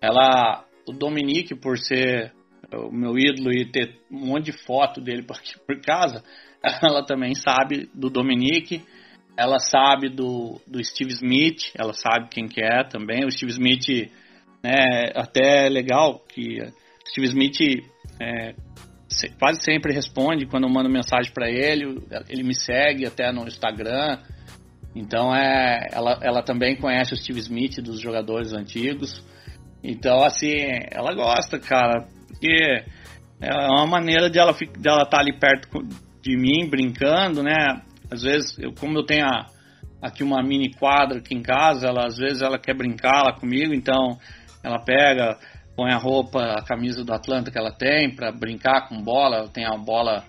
Ela, 0.00 0.64
o 0.88 0.92
Dominique, 0.92 1.54
por 1.54 1.76
ser 1.76 2.32
o 2.72 2.90
meu 2.90 3.18
ídolo 3.18 3.52
e 3.52 3.70
ter 3.70 4.00
um 4.10 4.28
monte 4.28 4.46
de 4.46 4.64
foto 4.64 4.98
dele 4.98 5.24
por 5.24 5.36
aqui 5.36 5.58
por 5.66 5.78
casa, 5.82 6.24
ela 6.82 7.04
também 7.04 7.34
sabe 7.34 7.90
do 7.94 8.08
Dominique, 8.08 8.82
ela 9.36 9.58
sabe 9.58 10.08
do, 10.08 10.58
do 10.66 10.82
Steve 10.82 11.12
Smith, 11.12 11.70
ela 11.78 11.92
sabe 11.92 12.30
quem 12.30 12.48
que 12.48 12.62
é 12.62 12.82
também. 12.82 13.26
O 13.26 13.30
Steve 13.30 13.52
Smith 13.52 14.10
é 14.62 15.18
até 15.18 15.68
legal 15.68 16.20
que 16.28 16.58
Steve 17.10 17.26
Smith 17.28 17.60
é, 18.20 18.54
quase 19.38 19.62
sempre 19.62 19.92
responde 19.92 20.46
quando 20.46 20.64
eu 20.64 20.70
mando 20.70 20.88
mensagem 20.88 21.32
para 21.32 21.48
ele. 21.50 22.00
Ele 22.28 22.42
me 22.42 22.54
segue 22.54 23.06
até 23.06 23.32
no 23.32 23.46
Instagram. 23.46 24.18
Então 24.94 25.34
é, 25.34 25.86
ela, 25.92 26.18
ela 26.22 26.42
também 26.42 26.76
conhece 26.76 27.14
o 27.14 27.16
Steve 27.16 27.40
Smith 27.40 27.80
dos 27.80 28.00
jogadores 28.00 28.52
antigos. 28.52 29.22
Então 29.82 30.22
assim, 30.24 30.54
ela 30.90 31.14
gosta, 31.14 31.58
cara, 31.58 32.06
porque 32.26 32.84
é 33.40 33.54
uma 33.54 33.86
maneira 33.86 34.28
de 34.28 34.38
ela 34.38 34.52
de 34.52 34.88
ela 34.88 35.02
estar 35.02 35.16
tá 35.16 35.20
ali 35.20 35.38
perto 35.38 35.68
de 36.20 36.36
mim, 36.36 36.68
brincando, 36.68 37.42
né? 37.42 37.80
Às 38.10 38.22
vezes, 38.22 38.58
eu, 38.58 38.72
como 38.72 38.98
eu 38.98 39.04
tenho 39.04 39.24
a, 39.24 39.46
aqui 40.02 40.22
uma 40.22 40.42
mini 40.42 40.72
quadra 40.74 41.18
aqui 41.18 41.34
em 41.34 41.42
casa, 41.42 41.86
ela 41.86 42.06
às 42.06 42.16
vezes 42.16 42.42
ela 42.42 42.58
quer 42.58 42.74
brincar 42.74 43.22
lá 43.24 43.32
comigo, 43.32 43.72
então 43.72 44.18
ela 44.62 44.78
pega, 44.78 45.38
põe 45.76 45.92
a 45.92 45.98
roupa, 45.98 46.40
a 46.54 46.64
camisa 46.64 47.04
do 47.04 47.12
Atlanta 47.12 47.50
que 47.50 47.58
ela 47.58 47.72
tem 47.72 48.14
para 48.14 48.32
brincar 48.32 48.88
com 48.88 49.02
bola. 49.02 49.48
Tem 49.48 49.64
a 49.64 49.76
bola 49.76 50.24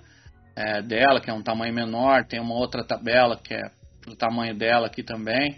é, 0.56 0.82
dela, 0.82 1.20
que 1.20 1.30
é 1.30 1.34
um 1.34 1.44
tamanho 1.44 1.74
menor, 1.74 2.26
tem 2.26 2.40
uma 2.40 2.56
outra 2.56 2.84
tabela 2.84 3.38
que 3.38 3.54
é 3.54 3.72
pro 4.02 4.16
tamanho 4.16 4.56
dela 4.56 4.88
aqui 4.88 5.04
também. 5.04 5.58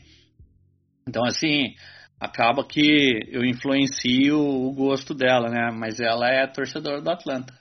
Então, 1.08 1.24
assim, 1.26 1.74
acaba 2.20 2.64
que 2.64 3.20
eu 3.30 3.44
influencio 3.44 4.40
o 4.40 4.74
gosto 4.74 5.14
dela, 5.14 5.50
né? 5.50 5.72
Mas 5.74 6.00
ela 6.00 6.28
é 6.30 6.46
torcedora 6.48 7.02
do 7.02 7.10
Atlanta. 7.10 7.54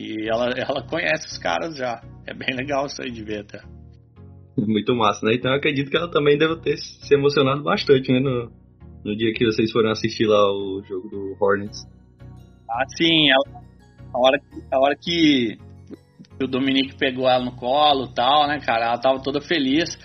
E 0.00 0.30
ela, 0.32 0.48
ela 0.56 0.86
conhece 0.86 1.26
os 1.26 1.38
caras 1.38 1.76
já. 1.76 2.00
É 2.26 2.32
bem 2.32 2.56
legal 2.56 2.86
isso 2.86 3.02
aí 3.02 3.10
de 3.10 3.22
ver 3.22 3.40
até. 3.40 3.60
Muito 4.56 4.94
massa, 4.94 5.26
né? 5.26 5.34
Então 5.34 5.50
eu 5.50 5.58
acredito 5.58 5.90
que 5.90 5.96
ela 5.96 6.10
também 6.10 6.38
deve 6.38 6.56
ter 6.60 6.76
se 6.78 7.14
emocionado 7.14 7.62
bastante, 7.62 8.12
né? 8.12 8.20
No, 8.20 8.50
no 9.04 9.16
dia 9.16 9.32
que 9.32 9.44
vocês 9.44 9.70
foram 9.72 9.90
assistir 9.90 10.26
lá 10.26 10.52
o 10.52 10.82
jogo 10.82 11.08
do 11.08 11.36
Hornets. 11.40 11.86
Ah, 12.70 12.84
sim. 12.96 13.30
A 14.12 14.18
hora, 14.18 14.38
a 14.72 14.78
hora 14.78 14.96
que 14.96 15.58
o 16.42 16.46
Dominique 16.46 16.96
pegou 16.96 17.28
ela 17.28 17.44
no 17.44 17.52
colo 17.56 18.06
e 18.06 18.14
tal, 18.14 18.46
né, 18.46 18.60
cara? 18.60 18.86
Ela 18.86 18.98
tava 18.98 19.22
toda 19.22 19.40
feliz. 19.40 19.98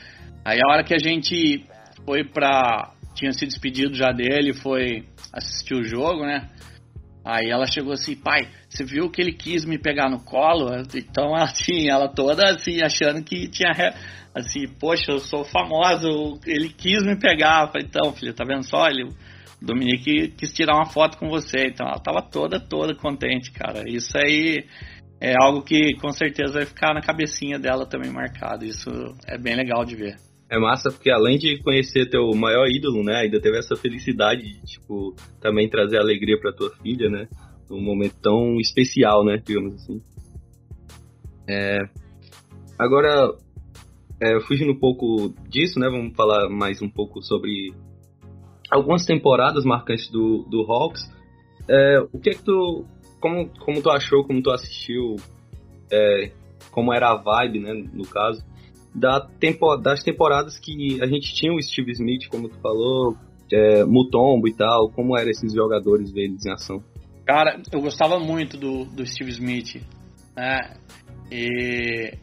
Aí 0.43 0.60
a 0.62 0.71
hora 0.71 0.84
que 0.84 0.93
a 0.93 0.99
gente 0.99 1.65
foi 2.05 2.23
pra. 2.23 2.91
Tinha 3.13 3.31
se 3.31 3.45
despedido 3.45 3.95
já 3.95 4.12
dele, 4.12 4.53
foi 4.53 5.05
assistir 5.31 5.73
o 5.73 5.84
jogo, 5.84 6.25
né? 6.25 6.49
Aí 7.25 7.49
ela 7.49 7.65
chegou 7.65 7.93
assim, 7.93 8.15
pai, 8.15 8.47
você 8.69 8.83
viu 8.83 9.09
que 9.09 9.19
ele 9.19 9.33
quis 9.33 9.65
me 9.65 9.79
pegar 9.79 10.11
no 10.11 10.23
colo? 10.23 10.69
Então, 10.93 11.33
assim, 11.33 11.89
ela 11.89 12.07
toda 12.07 12.51
assim, 12.51 12.83
achando 12.83 13.23
que 13.23 13.49
tinha 13.49 13.71
assim, 14.31 14.67
poxa, 14.79 15.11
eu 15.11 15.19
sou 15.19 15.43
famosa, 15.43 16.07
ele 16.45 16.69
quis 16.69 17.03
me 17.03 17.17
pegar. 17.17 17.63
Eu 17.63 17.71
falei, 17.71 17.88
então, 17.88 18.13
filha, 18.13 18.31
tá 18.31 18.45
vendo 18.45 18.63
só? 18.63 18.85
Ele, 18.88 19.05
o 19.05 19.65
Dominique 19.65 20.27
quis 20.38 20.53
tirar 20.53 20.75
uma 20.75 20.85
foto 20.85 21.17
com 21.17 21.27
você. 21.27 21.65
Então 21.65 21.88
ela 21.88 21.99
tava 21.99 22.21
toda, 22.21 22.59
toda 22.59 22.93
contente, 22.93 23.51
cara. 23.51 23.81
Isso 23.88 24.15
aí 24.15 24.63
é 25.19 25.33
algo 25.41 25.63
que 25.63 25.95
com 25.99 26.11
certeza 26.11 26.53
vai 26.53 26.65
ficar 26.67 26.93
na 26.93 27.01
cabecinha 27.01 27.57
dela 27.57 27.88
também 27.88 28.11
marcado. 28.11 28.65
Isso 28.65 28.89
é 29.27 29.35
bem 29.35 29.55
legal 29.55 29.83
de 29.83 29.95
ver. 29.95 30.24
É 30.49 30.60
massa 30.60 30.91
porque 30.91 31.10
além 31.10 31.38
de 31.38 31.62
conhecer 31.63 32.10
teu 32.10 32.31
maior 32.36 32.67
ídolo, 32.67 33.03
né, 33.03 33.15
ainda 33.21 33.41
teve 33.41 33.58
essa 33.58 33.75
felicidade 33.75 34.43
de, 34.43 34.62
tipo, 34.65 35.15
também 35.41 35.67
trazer 35.67 35.97
alegria 35.97 36.39
para 36.39 36.53
tua 36.53 36.69
filha, 36.81 37.10
né, 37.10 37.27
num 37.69 37.81
momento 37.81 38.15
tão 38.21 38.60
especial, 38.60 39.25
né, 39.25 39.41
digamos 39.43 39.73
assim. 39.75 40.01
É... 41.47 41.79
Agora, 42.77 43.34
é, 44.21 44.39
fugindo 44.41 44.71
um 44.71 44.79
pouco 44.79 45.34
disso, 45.49 45.79
né? 45.79 45.89
Vamos 45.89 46.15
falar 46.15 46.49
mais 46.49 46.81
um 46.81 46.89
pouco 46.89 47.21
sobre 47.21 47.73
algumas 48.71 49.05
temporadas 49.05 49.65
marcantes 49.65 50.10
do, 50.10 50.43
do 50.49 50.62
Hawks. 50.62 51.01
É, 51.67 51.99
o 52.12 52.19
que 52.19 52.29
é 52.29 52.34
que 52.34 52.43
tu. 52.43 52.86
Como, 53.19 53.49
como 53.60 53.81
tu 53.81 53.89
achou, 53.89 54.23
como 54.23 54.41
tu 54.41 54.51
assistiu, 54.51 55.15
é, 55.91 56.31
como 56.71 56.93
era 56.93 57.10
a 57.12 57.15
vibe, 57.15 57.60
né, 57.60 57.73
no 57.73 58.05
caso, 58.08 58.45
da 58.95 59.19
tempo, 59.19 59.75
das 59.75 60.01
temporadas 60.01 60.58
que 60.58 61.01
a 61.01 61.05
gente 61.05 61.36
tinha 61.36 61.53
o 61.53 61.62
Steve 61.62 61.91
Smith, 61.91 62.29
como 62.29 62.47
tu 62.47 62.58
falou, 62.62 63.17
é, 63.51 63.84
Mutombo 63.84 64.47
e 64.47 64.53
tal, 64.55 64.89
como 64.89 65.17
eram 65.17 65.29
esses 65.29 65.53
jogadores 65.53 66.12
verdes 66.12 66.45
em 66.45 66.51
ação? 66.51 66.81
Cara, 67.25 67.62
eu 67.71 67.81
gostava 67.81 68.19
muito 68.19 68.58
do, 68.58 68.86
do 68.86 69.05
Steve 69.05 69.31
Smith, 69.31 69.81
né? 70.36 70.77
E 71.31 72.13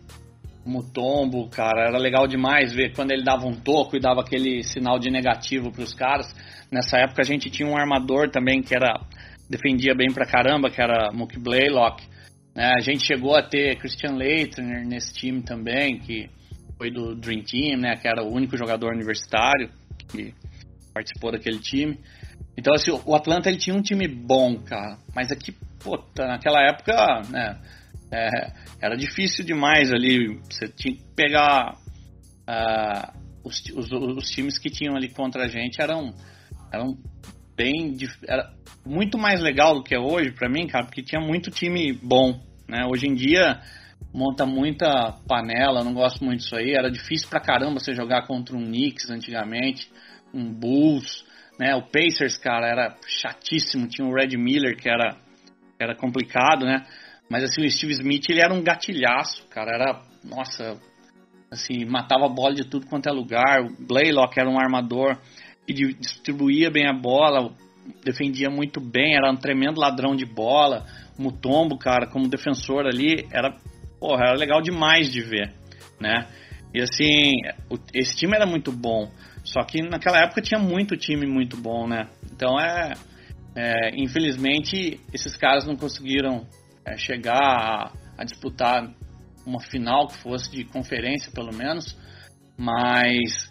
Mutombo, 0.64 1.48
cara, 1.48 1.88
era 1.88 1.98
legal 1.98 2.26
demais 2.26 2.72
ver 2.72 2.94
quando 2.94 3.10
ele 3.10 3.24
dava 3.24 3.46
um 3.46 3.54
toco 3.54 3.96
e 3.96 4.00
dava 4.00 4.20
aquele 4.20 4.62
sinal 4.62 4.98
de 4.98 5.10
negativo 5.10 5.70
para 5.70 5.82
os 5.82 5.92
caras. 5.92 6.32
Nessa 6.70 6.98
época 6.98 7.20
a 7.20 7.24
gente 7.24 7.50
tinha 7.50 7.68
um 7.68 7.76
armador 7.76 8.30
também 8.30 8.62
que 8.62 8.74
era 8.74 9.00
defendia 9.50 9.94
bem 9.94 10.08
pra 10.12 10.24
caramba, 10.24 10.70
que 10.70 10.80
era 10.80 11.12
Mookie 11.12 11.38
Blaylock. 11.38 12.02
Né? 12.54 12.72
A 12.76 12.80
gente 12.80 13.04
chegou 13.04 13.34
a 13.34 13.42
ter 13.42 13.76
Christian 13.76 14.14
Leitner 14.14 14.86
nesse 14.86 15.12
time 15.12 15.42
também, 15.42 15.98
que 15.98 16.30
foi 16.82 16.90
do 16.90 17.14
Dream 17.14 17.44
Team, 17.44 17.78
né? 17.78 17.96
Que 17.96 18.08
era 18.08 18.24
o 18.24 18.32
único 18.32 18.56
jogador 18.56 18.92
universitário 18.92 19.70
que 20.08 20.34
participou 20.92 21.30
daquele 21.30 21.60
time. 21.60 21.96
Então, 22.58 22.74
assim, 22.74 22.90
o 22.90 23.14
Atlanta 23.14 23.48
ele 23.48 23.58
tinha 23.58 23.76
um 23.76 23.80
time 23.80 24.08
bom, 24.08 24.58
cara. 24.58 24.98
Mas 25.14 25.30
aqui, 25.30 25.52
puta, 25.78 26.26
naquela 26.26 26.60
época, 26.60 27.22
né? 27.30 27.60
É, 28.10 28.52
era 28.80 28.96
difícil 28.96 29.44
demais 29.44 29.92
ali. 29.92 30.40
Você 30.50 30.66
tinha 30.68 30.96
que 30.96 31.04
pegar. 31.14 31.76
Uh, 32.42 33.22
os, 33.44 33.62
os, 33.76 33.92
os, 33.92 34.30
times 34.30 34.58
que 34.58 34.68
tinham 34.68 34.96
ali 34.96 35.08
contra 35.08 35.44
a 35.44 35.48
gente 35.48 35.80
eram, 35.80 36.12
eram 36.72 36.98
bem. 37.56 37.96
Era 38.26 38.52
muito 38.84 39.16
mais 39.16 39.40
legal 39.40 39.76
do 39.76 39.84
que 39.84 39.94
é 39.94 40.00
hoje 40.00 40.32
para 40.32 40.48
mim, 40.48 40.66
cara, 40.66 40.84
porque 40.84 41.02
tinha 41.02 41.20
muito 41.20 41.48
time 41.48 41.92
bom. 41.92 42.40
Né? 42.68 42.84
Hoje 42.90 43.06
em 43.06 43.14
dia 43.14 43.60
monta 44.12 44.44
muita 44.44 45.12
panela, 45.26 45.82
não 45.82 45.94
gosto 45.94 46.24
muito 46.24 46.40
disso 46.40 46.56
aí. 46.56 46.72
Era 46.72 46.90
difícil 46.90 47.28
pra 47.28 47.40
caramba 47.40 47.80
você 47.80 47.94
jogar 47.94 48.26
contra 48.26 48.56
um 48.56 48.64
Knicks 48.64 49.10
antigamente, 49.10 49.90
um 50.32 50.52
Bulls. 50.52 51.24
Né? 51.58 51.74
O 51.74 51.82
Pacers, 51.82 52.36
cara, 52.36 52.66
era 52.66 52.96
chatíssimo. 53.06 53.88
Tinha 53.88 54.06
o 54.06 54.14
Red 54.14 54.36
Miller, 54.36 54.76
que 54.76 54.88
era, 54.88 55.16
era 55.78 55.94
complicado, 55.94 56.64
né? 56.66 56.84
Mas 57.30 57.44
assim, 57.44 57.64
o 57.64 57.70
Steve 57.70 57.92
Smith, 57.92 58.28
ele 58.28 58.40
era 58.40 58.52
um 58.52 58.62
gatilhaço, 58.62 59.46
cara. 59.48 59.72
Era, 59.72 60.02
nossa, 60.24 60.78
assim, 61.50 61.84
matava 61.84 62.26
a 62.26 62.28
bola 62.28 62.54
de 62.54 62.64
tudo 62.64 62.86
quanto 62.86 63.08
é 63.08 63.12
lugar. 63.12 63.62
O 63.62 63.86
Blaylock 63.86 64.38
era 64.38 64.48
um 64.48 64.58
armador 64.58 65.18
que 65.66 65.72
distribuía 65.72 66.70
bem 66.70 66.86
a 66.88 66.92
bola, 66.92 67.54
defendia 68.04 68.50
muito 68.50 68.80
bem, 68.80 69.14
era 69.14 69.30
um 69.30 69.36
tremendo 69.36 69.80
ladrão 69.80 70.14
de 70.14 70.26
bola. 70.26 70.84
Mutombo, 71.18 71.78
cara, 71.78 72.06
como 72.06 72.28
defensor 72.28 72.86
ali, 72.86 73.26
era, 73.30 73.56
porra, 74.02 74.24
era 74.30 74.36
legal 74.36 74.60
demais 74.60 75.12
de 75.12 75.22
ver, 75.22 75.52
né? 76.00 76.26
E 76.74 76.82
assim, 76.82 77.34
esse 77.94 78.16
time 78.16 78.34
era 78.34 78.44
muito 78.44 78.72
bom. 78.72 79.08
Só 79.44 79.62
que 79.62 79.80
naquela 79.80 80.18
época 80.18 80.42
tinha 80.42 80.60
muito 80.60 80.96
time 80.96 81.24
muito 81.24 81.56
bom, 81.56 81.86
né? 81.86 82.08
Então 82.32 82.58
é, 82.58 82.94
é 83.54 83.90
infelizmente 83.94 85.00
esses 85.14 85.36
caras 85.36 85.64
não 85.64 85.76
conseguiram 85.76 86.44
é, 86.84 86.96
chegar 86.96 87.38
a, 87.38 87.92
a, 88.18 88.24
disputar 88.24 88.92
uma 89.46 89.60
final 89.60 90.08
que 90.08 90.18
fosse 90.18 90.50
de 90.50 90.64
conferência 90.64 91.30
pelo 91.32 91.54
menos, 91.54 91.96
mas 92.58 93.48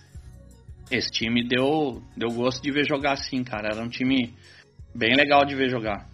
esse 0.89 1.09
time 1.11 1.47
deu 1.47 2.01
deu 2.17 2.29
gosto 2.29 2.61
de 2.61 2.71
ver 2.71 2.85
jogar 2.85 3.13
assim, 3.13 3.41
cara. 3.41 3.69
Era 3.73 3.81
um 3.81 3.89
time 3.89 4.33
bem 4.93 5.15
legal 5.15 5.45
de 5.45 5.55
ver 5.55 5.69
jogar. 5.69 6.09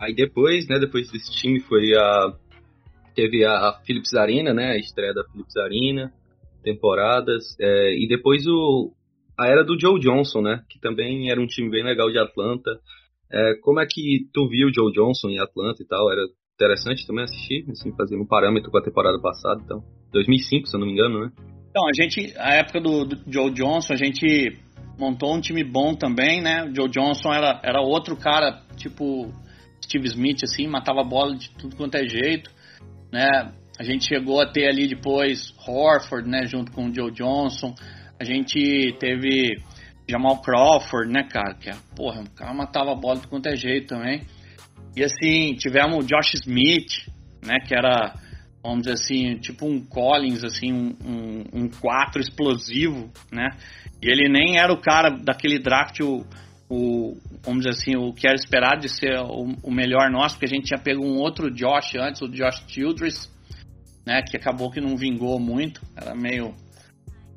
Aí 0.00 0.14
depois, 0.14 0.68
né? 0.68 0.78
Depois 0.78 1.10
desse 1.10 1.32
time 1.32 1.58
foi 1.58 1.96
a 1.96 2.32
teve 3.18 3.44
a 3.44 3.72
Philips 3.84 4.14
Arena, 4.14 4.54
né? 4.54 4.70
A 4.70 4.78
estreia 4.78 5.12
da 5.12 5.24
Philips 5.24 5.56
Arena 5.56 6.12
temporadas. 6.62 7.56
É, 7.60 7.94
e 7.96 8.06
depois 8.06 8.46
o, 8.46 8.92
a 9.36 9.48
era 9.48 9.64
do 9.64 9.78
Joe 9.78 9.98
Johnson, 9.98 10.40
né? 10.40 10.62
Que 10.70 10.78
também 10.78 11.28
era 11.28 11.40
um 11.40 11.46
time 11.46 11.68
bem 11.68 11.82
legal 11.82 12.10
de 12.12 12.18
Atlanta. 12.18 12.78
É, 13.32 13.54
como 13.60 13.80
é 13.80 13.86
que 13.86 14.28
tu 14.32 14.48
viu 14.48 14.68
o 14.68 14.72
Joe 14.72 14.92
Johnson 14.92 15.30
em 15.30 15.40
Atlanta 15.40 15.82
e 15.82 15.86
tal? 15.86 16.12
Era 16.12 16.22
interessante 16.54 17.06
também 17.06 17.24
assistir, 17.24 17.64
assim, 17.70 17.92
fazendo 17.96 18.22
um 18.22 18.26
parâmetro 18.26 18.70
com 18.70 18.78
a 18.78 18.82
temporada 18.82 19.20
passada, 19.20 19.60
então. 19.64 19.82
2005, 20.12 20.66
se 20.68 20.76
eu 20.76 20.80
não 20.80 20.86
me 20.86 20.92
engano, 20.92 21.20
né? 21.20 21.32
Então, 21.70 21.86
a 21.86 21.92
gente, 21.92 22.34
a 22.38 22.54
época 22.54 22.80
do, 22.80 23.04
do 23.04 23.32
Joe 23.32 23.50
Johnson, 23.50 23.92
a 23.92 23.96
gente 23.96 24.58
montou 24.98 25.34
um 25.34 25.40
time 25.40 25.62
bom 25.62 25.94
também, 25.94 26.40
né? 26.40 26.64
O 26.64 26.74
Joe 26.74 26.88
Johnson 26.88 27.32
era, 27.32 27.60
era 27.62 27.80
outro 27.80 28.16
cara, 28.16 28.62
tipo 28.76 29.30
Steve 29.84 30.06
Smith, 30.06 30.42
assim, 30.44 30.66
matava 30.66 31.00
a 31.00 31.04
bola 31.04 31.36
de 31.36 31.50
tudo 31.50 31.76
quanto 31.76 31.96
é 31.96 32.08
jeito, 32.08 32.50
né? 33.12 33.52
A 33.78 33.84
gente 33.84 34.06
chegou 34.06 34.40
a 34.40 34.46
ter 34.50 34.68
ali 34.68 34.88
depois 34.88 35.54
Horford, 35.66 36.28
né, 36.28 36.46
junto 36.46 36.72
com 36.72 36.88
o 36.88 36.94
Joe 36.94 37.12
Johnson. 37.12 37.74
A 38.20 38.24
gente 38.24 38.96
teve 38.98 39.62
Jamal 40.08 40.42
Crawford, 40.42 41.12
né, 41.12 41.28
cara, 41.30 41.54
que 41.54 41.70
é, 41.70 41.76
porra, 41.94 42.22
o 42.22 42.30
cara 42.30 42.52
matava 42.52 42.92
a 42.92 42.96
bola 42.96 43.20
de 43.20 43.28
quanto 43.28 43.48
é 43.48 43.54
jeito 43.54 43.88
também. 43.88 44.22
E 44.96 45.04
assim, 45.04 45.54
tivemos 45.54 46.04
o 46.04 46.06
Josh 46.06 46.34
Smith, 46.34 47.06
né, 47.44 47.60
que 47.64 47.72
era, 47.72 48.14
vamos 48.62 48.80
dizer 48.80 48.94
assim, 48.94 49.36
tipo 49.38 49.66
um 49.66 49.80
Collins, 49.84 50.42
assim, 50.42 50.72
um, 50.72 50.96
um, 51.04 51.44
um 51.52 51.68
4 51.68 52.20
explosivo, 52.20 53.12
né. 53.30 53.50
E 54.02 54.10
ele 54.10 54.28
nem 54.28 54.58
era 54.58 54.72
o 54.72 54.80
cara 54.80 55.10
daquele 55.10 55.60
draft, 55.60 56.00
o, 56.00 56.26
o, 56.70 57.16
vamos 57.42 57.64
dizer 57.64 57.70
assim, 57.70 57.96
o 57.96 58.12
que 58.12 58.26
era 58.26 58.36
esperado 58.36 58.82
de 58.82 58.88
ser 58.88 59.18
o, 59.20 59.54
o 59.62 59.70
melhor 59.70 60.10
nosso, 60.10 60.34
porque 60.34 60.46
a 60.46 60.54
gente 60.54 60.66
tinha 60.66 60.78
pego 60.78 61.02
um 61.02 61.16
outro 61.16 61.50
Josh 61.50 61.94
antes, 61.96 62.20
o 62.20 62.28
Josh 62.28 62.64
Childress, 62.68 63.30
né? 64.08 64.22
Que 64.22 64.38
acabou 64.38 64.70
que 64.70 64.80
não 64.80 64.96
vingou 64.96 65.38
muito. 65.38 65.82
Era 65.94 66.14
meio. 66.14 66.54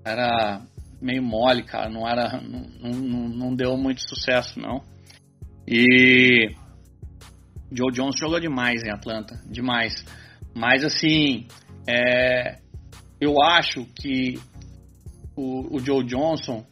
Era 0.05 0.61
meio 1.01 1.21
mole, 1.21 1.63
cara. 1.63 1.89
Não 1.89 2.07
era. 2.07 2.41
Não, 2.41 2.91
não, 2.91 3.29
não 3.29 3.55
deu 3.55 3.75
muito 3.75 4.01
sucesso, 4.07 4.57
não. 4.57 4.81
E. 5.67 6.55
Joe 7.69 7.91
Jones 7.91 8.17
jogou 8.17 8.39
demais 8.39 8.83
em 8.83 8.89
Atlanta. 8.89 9.35
Demais. 9.49 10.05
Mas 10.55 10.85
assim. 10.85 11.45
É, 11.85 12.59
eu 13.19 13.41
acho 13.43 13.85
que 13.93 14.39
o, 15.35 15.75
o 15.75 15.79
Joe 15.79 16.05
Johnson. 16.05 16.65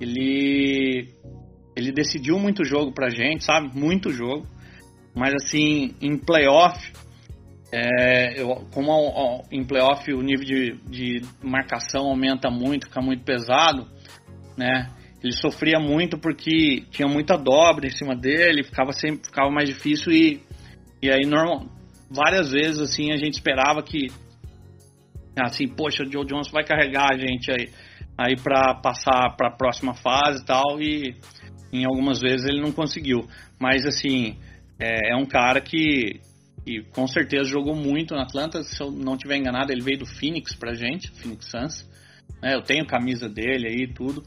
Ele. 0.00 1.14
Ele 1.76 1.92
decidiu 1.92 2.38
muito 2.38 2.64
jogo 2.64 2.92
pra 2.92 3.10
gente, 3.10 3.44
sabe? 3.44 3.76
Muito 3.78 4.10
jogo. 4.10 4.46
Mas 5.14 5.34
assim, 5.34 5.94
em 6.00 6.16
playoff, 6.16 6.92
é, 7.72 8.40
eu, 8.40 8.66
como 8.72 8.90
ao, 8.90 9.44
em 9.50 9.64
playoff 9.64 10.12
o 10.12 10.22
nível 10.22 10.44
de, 10.44 10.72
de 10.88 11.22
marcação 11.42 12.08
aumenta 12.08 12.50
muito, 12.50 12.86
fica 12.86 13.00
muito 13.00 13.24
pesado, 13.24 13.86
né? 14.56 14.90
Ele 15.22 15.32
sofria 15.32 15.78
muito 15.78 16.18
porque 16.18 16.82
tinha 16.90 17.06
muita 17.06 17.36
dobra 17.36 17.86
em 17.86 17.90
cima 17.90 18.16
dele, 18.16 18.64
ficava 18.64 18.92
sempre 18.92 19.26
ficava 19.26 19.50
mais 19.50 19.68
difícil 19.68 20.12
e, 20.12 20.40
e 21.02 21.10
aí 21.10 21.26
normal, 21.26 21.66
várias 22.10 22.50
vezes 22.50 22.80
assim 22.80 23.12
a 23.12 23.16
gente 23.16 23.34
esperava 23.34 23.82
que 23.82 24.08
assim, 25.38 25.68
poxa, 25.68 26.02
o 26.02 26.10
Joe 26.10 26.26
Jones 26.26 26.50
vai 26.50 26.64
carregar 26.64 27.12
a 27.12 27.18
gente 27.18 27.50
aí 27.50 27.68
aí 28.18 28.36
para 28.36 28.74
passar 28.74 29.36
para 29.36 29.48
a 29.48 29.56
próxima 29.56 29.94
fase 29.94 30.42
e 30.42 30.46
tal 30.46 30.80
e 30.80 31.16
em 31.72 31.84
algumas 31.84 32.20
vezes 32.20 32.46
ele 32.46 32.60
não 32.60 32.72
conseguiu. 32.72 33.28
Mas 33.58 33.84
assim, 33.86 34.36
é, 34.78 35.12
é 35.12 35.16
um 35.16 35.26
cara 35.26 35.60
que 35.60 36.20
e 36.66 36.82
com 36.82 37.06
certeza 37.06 37.44
jogou 37.44 37.74
muito 37.74 38.14
na 38.14 38.22
Atlanta. 38.22 38.62
Se 38.62 38.80
eu 38.82 38.90
não 38.90 39.16
tiver 39.16 39.36
enganado, 39.36 39.72
ele 39.72 39.80
veio 39.80 40.00
do 40.00 40.06
Phoenix 40.06 40.54
pra 40.54 40.74
gente, 40.74 41.10
Phoenix 41.12 41.46
Suns. 41.50 41.90
É, 42.42 42.54
eu 42.54 42.62
tenho 42.62 42.86
camisa 42.86 43.28
dele 43.28 43.66
aí 43.66 43.92
tudo. 43.92 44.22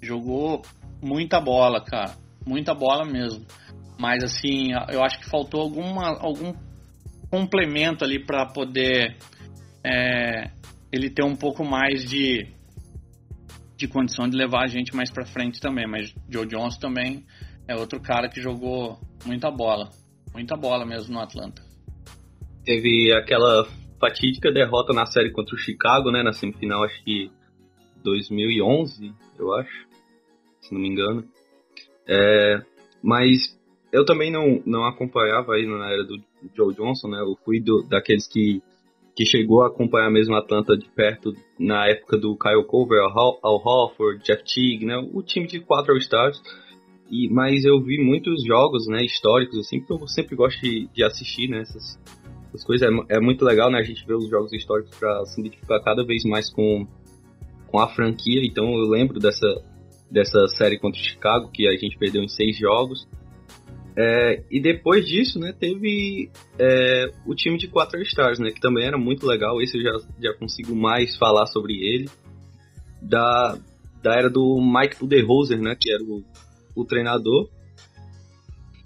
Jogou 0.00 0.62
muita 1.02 1.40
bola, 1.40 1.82
cara. 1.82 2.14
Muita 2.46 2.74
bola 2.74 3.04
mesmo. 3.04 3.44
Mas 3.98 4.22
assim, 4.24 4.72
eu 4.90 5.02
acho 5.02 5.18
que 5.18 5.30
faltou 5.30 5.60
alguma, 5.60 6.18
algum 6.18 6.54
complemento 7.30 8.04
ali 8.04 8.24
para 8.24 8.46
poder 8.46 9.16
é, 9.84 10.50
ele 10.92 11.08
ter 11.08 11.24
um 11.24 11.36
pouco 11.36 11.64
mais 11.64 12.04
de, 12.04 12.46
de 13.82 13.88
condição 13.88 14.28
de 14.28 14.36
levar 14.36 14.62
a 14.62 14.66
gente 14.68 14.94
mais 14.94 15.10
para 15.10 15.26
frente 15.26 15.60
também. 15.60 15.86
Mas 15.86 16.14
Joe 16.28 16.46
Johnson 16.46 16.78
também 16.78 17.24
é 17.66 17.74
outro 17.74 18.00
cara 18.00 18.28
que 18.28 18.40
jogou 18.40 18.98
muita 19.26 19.50
bola. 19.50 19.90
Muita 20.32 20.56
bola 20.56 20.86
mesmo 20.86 21.14
no 21.14 21.20
Atlanta. 21.20 21.62
Teve 22.64 23.12
aquela 23.12 23.66
fatídica 24.00 24.52
derrota 24.52 24.92
na 24.92 25.04
série 25.06 25.30
contra 25.30 25.54
o 25.54 25.58
Chicago, 25.58 26.10
né? 26.10 26.22
Na 26.22 26.32
semifinal, 26.32 26.84
acho 26.84 27.02
que 27.04 27.30
2011, 28.04 29.12
eu 29.38 29.52
acho, 29.54 29.86
se 30.60 30.72
não 30.72 30.80
me 30.80 30.88
engano. 30.88 31.24
É, 32.06 32.62
mas 33.02 33.58
eu 33.92 34.04
também 34.04 34.30
não, 34.30 34.62
não 34.64 34.84
acompanhava 34.84 35.54
aí 35.54 35.66
na 35.66 35.90
era 35.90 36.04
do 36.04 36.16
Joe 36.56 36.74
Johnson, 36.74 37.08
né? 37.08 37.20
Eu 37.20 37.36
fui 37.44 37.60
do, 37.60 37.82
daqueles 37.82 38.26
que, 38.28 38.62
que 39.14 39.26
chegou 39.26 39.62
a 39.62 39.66
acompanhar 39.66 40.10
mesmo 40.10 40.34
a 40.34 40.38
Atlanta 40.38 40.76
de 40.76 40.88
perto 40.90 41.32
na 41.58 41.86
época 41.86 42.16
do 42.16 42.36
Kyle 42.36 42.64
Cover, 42.64 42.98
Al, 43.00 43.38
Hofford, 43.42 44.22
Jeff 44.24 44.42
Teague, 44.42 44.86
né? 44.86 44.96
O 45.12 45.22
time 45.22 45.46
de 45.46 45.60
quatro 45.60 45.92
All-Stars. 45.92 46.40
E, 47.10 47.28
mas 47.28 47.64
eu 47.64 47.78
vi 47.82 48.02
muitos 48.02 48.42
jogos, 48.42 48.86
né, 48.86 49.04
históricos, 49.04 49.58
assim, 49.58 49.80
porque 49.80 50.02
eu 50.02 50.08
sempre 50.08 50.34
gosto 50.34 50.58
de, 50.62 50.88
de 50.94 51.04
assistir, 51.04 51.46
né, 51.46 51.60
essas, 51.60 52.00
essas 52.48 52.64
coisas. 52.64 52.88
É, 52.88 53.16
é, 53.16 53.20
muito 53.20 53.44
legal, 53.44 53.70
né, 53.70 53.80
a 53.80 53.82
gente 53.82 54.06
ver 54.06 54.14
os 54.14 54.30
jogos 54.30 54.50
históricos 54.50 54.96
para 54.98 55.22
se 55.26 55.38
identificar 55.38 55.80
cada 55.80 56.02
vez 56.04 56.24
mais 56.24 56.50
com, 56.50 56.86
com 57.66 57.78
a 57.78 57.88
franquia. 57.88 58.40
Então 58.42 58.64
eu 58.78 58.88
lembro 58.88 59.20
dessa, 59.20 59.46
dessa 60.10 60.46
série 60.48 60.78
contra 60.78 60.98
o 60.98 61.04
Chicago, 61.04 61.50
que 61.52 61.68
a 61.68 61.72
gente 61.72 61.98
perdeu 61.98 62.22
em 62.22 62.28
seis 62.28 62.56
jogos. 62.56 63.06
É, 63.96 64.42
e 64.50 64.60
depois 64.60 65.06
disso, 65.06 65.38
né, 65.38 65.52
teve 65.52 66.30
é, 66.58 67.10
o 67.26 67.34
time 67.34 67.58
de 67.58 67.68
quatro 67.68 68.00
Stars, 68.02 68.38
né, 68.38 68.50
que 68.50 68.60
também 68.60 68.86
era 68.86 68.96
muito 68.96 69.26
legal. 69.26 69.60
Esse 69.60 69.78
eu 69.78 69.82
já, 69.82 70.06
já 70.20 70.34
consigo 70.34 70.74
mais 70.74 71.16
falar 71.16 71.46
sobre 71.46 71.74
ele. 71.74 72.08
Da, 73.02 73.58
da 74.02 74.14
era 74.14 74.30
do 74.30 74.60
Mike 74.60 74.98
Budenholzer, 74.98 75.60
né, 75.60 75.76
que 75.78 75.92
era 75.92 76.02
o 76.02 76.24
o 76.74 76.84
treinador. 76.84 77.48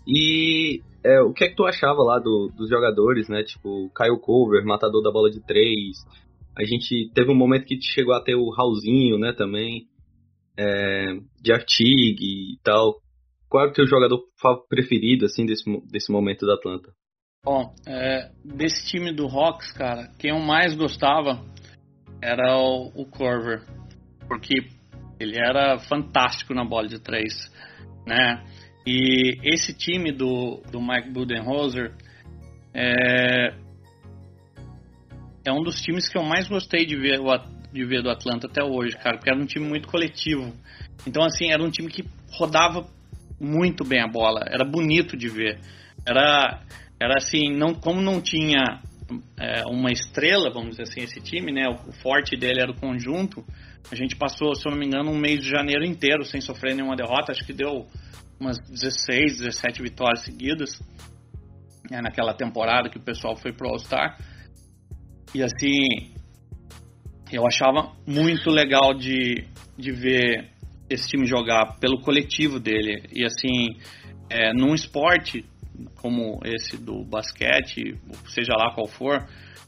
E 0.07 0.81
é, 1.05 1.21
o 1.21 1.33
que 1.33 1.45
é 1.45 1.49
que 1.49 1.57
tu 1.57 1.65
achava 1.65 2.03
lá 2.03 2.19
do, 2.19 2.51
dos 2.57 2.69
jogadores, 2.69 3.29
né? 3.29 3.43
Tipo, 3.43 3.91
Kyle 3.97 4.21
Cover, 4.21 4.65
matador 4.65 5.03
da 5.03 5.11
bola 5.11 5.31
de 5.31 5.41
três. 5.41 6.05
A 6.57 6.65
gente 6.65 7.11
teve 7.15 7.31
um 7.31 7.35
momento 7.37 7.67
que 7.67 7.81
chegou 7.81 8.15
a 8.15 8.21
ter 8.21 8.35
o 8.35 8.51
Raulzinho, 8.51 9.19
né, 9.19 9.33
também. 9.33 9.87
É, 10.59 11.19
de 11.41 11.53
Artig 11.53 12.17
e 12.19 12.59
tal. 12.63 13.01
Qual 13.49 13.65
é 13.65 13.69
o 13.69 13.73
teu 13.73 13.87
jogador 13.87 14.21
preferido, 14.69 15.25
assim, 15.25 15.47
desse, 15.47 15.65
desse 15.91 16.11
momento 16.11 16.47
da 16.47 16.55
Atlanta? 16.55 16.93
Bom, 17.45 17.73
é, 17.87 18.31
desse 18.45 18.89
time 18.89 19.13
do 19.13 19.27
Hawks, 19.27 19.71
cara, 19.73 20.11
quem 20.19 20.31
eu 20.31 20.41
mais 20.41 20.75
gostava 20.75 21.45
era 22.21 22.59
o, 22.59 22.89
o 22.95 23.07
Corver. 23.07 23.63
Porque 24.27 24.67
ele 25.21 25.39
era 25.39 25.79
fantástico 25.79 26.53
na 26.53 26.65
bola 26.65 26.89
de 26.89 27.01
três, 27.01 27.33
né? 28.05 28.45
E 28.87 29.39
esse 29.43 29.77
time 29.77 30.13
do, 30.13 30.61
do 30.71 30.81
Mike 30.81 31.11
Budenholzer 31.11 31.95
é, 32.75 33.55
é 35.45 35.53
um 35.53 35.63
dos 35.63 35.81
times 35.81 36.09
que 36.09 36.19
eu 36.19 36.23
mais 36.23 36.49
gostei 36.49 36.85
de 36.85 36.97
ver, 36.97 37.21
de 37.73 37.85
ver 37.85 38.03
do 38.03 38.11
Atlanta 38.11 38.47
até 38.47 38.63
hoje, 38.63 38.97
cara, 38.97 39.17
porque 39.17 39.31
era 39.31 39.41
um 39.41 39.47
time 39.47 39.67
muito 39.67 39.89
coletivo. 39.89 40.53
Então, 41.07 41.25
assim, 41.25 41.51
era 41.51 41.63
um 41.63 41.71
time 41.71 41.89
que 41.89 42.05
rodava 42.33 42.87
muito 43.41 43.85
bem 43.85 44.03
a 44.03 44.09
bola, 44.09 44.45
era 44.49 44.65
bonito 44.65 45.17
de 45.17 45.29
ver. 45.29 45.61
Era, 46.07 46.63
era 47.01 47.15
assim, 47.17 47.53
não, 47.57 47.75
como 47.75 48.01
não 48.01 48.21
tinha 48.21 48.81
é, 49.39 49.63
uma 49.67 49.91
estrela, 49.93 50.51
vamos 50.53 50.71
dizer 50.71 50.85
assim, 50.85 51.01
esse 51.01 51.21
time, 51.21 51.53
né? 51.53 51.69
O, 51.69 51.93
forte 51.93 52.37
dele 52.37 52.61
era 52.61 52.71
o 52.71 52.81
conjunto. 52.81 53.45
A 53.91 53.95
gente 53.95 54.17
passou, 54.17 54.55
se 54.55 54.67
eu 54.67 54.73
não 54.73 54.79
me 54.79 54.87
engano, 54.87 55.11
um 55.11 55.19
mês 55.19 55.41
de 55.41 55.49
janeiro 55.49 55.85
inteiro 55.85 56.25
sem 56.25 56.41
sofrer 56.41 56.75
nenhuma 56.75 56.97
derrota. 56.97 57.33
Acho 57.33 57.45
que 57.45 57.53
deu 57.53 57.87
umas 58.39 58.59
16, 58.69 59.39
17 59.39 59.83
vitórias 59.83 60.25
seguidas 60.25 60.81
né, 61.91 62.01
naquela 62.03 62.35
temporada 62.35 62.89
que 62.89 62.99
o 62.99 63.03
pessoal 63.03 63.37
foi 63.37 63.53
pro 63.53 63.69
All-Star. 63.69 64.19
E 65.35 65.43
assim, 65.43 66.13
eu 67.31 67.47
achava 67.47 67.93
muito 68.07 68.51
legal 68.51 68.95
de, 68.95 69.47
de 69.77 69.93
ver 69.93 70.51
esse 70.89 71.09
time 71.09 71.27
jogar 71.27 71.79
pelo 71.79 72.01
coletivo 72.01 72.59
dele. 72.61 73.03
E 73.13 73.25
assim, 73.25 73.77
é, 74.31 74.53
num 74.53 74.75
esporte 74.75 75.45
como 75.97 76.41
esse 76.45 76.77
do 76.77 77.05
basquete, 77.05 77.99
seja 78.27 78.55
lá 78.55 78.73
qual 78.75 78.87
for, 78.87 79.27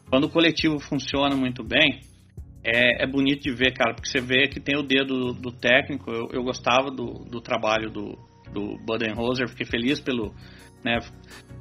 quando 0.08 0.24
o 0.24 0.30
coletivo 0.30 0.78
funciona 0.78 1.36
muito 1.36 1.62
bem, 1.62 2.00
é, 2.64 3.04
é 3.04 3.06
bonito 3.06 3.42
de 3.42 3.52
ver, 3.52 3.72
cara, 3.72 3.94
porque 3.94 4.08
você 4.08 4.20
vê 4.20 4.48
que 4.48 4.60
tem 4.60 4.76
o 4.78 4.82
dedo 4.82 5.18
do, 5.18 5.32
do 5.34 5.52
técnico. 5.52 6.10
Eu, 6.10 6.28
eu 6.32 6.42
gostava 6.42 6.90
do, 6.90 7.24
do 7.24 7.40
trabalho 7.40 7.90
do, 7.90 8.18
do 8.52 8.78
Budenholzer, 8.84 9.48
fiquei 9.48 9.66
feliz 9.66 10.00
pelo, 10.00 10.34
né, 10.84 10.98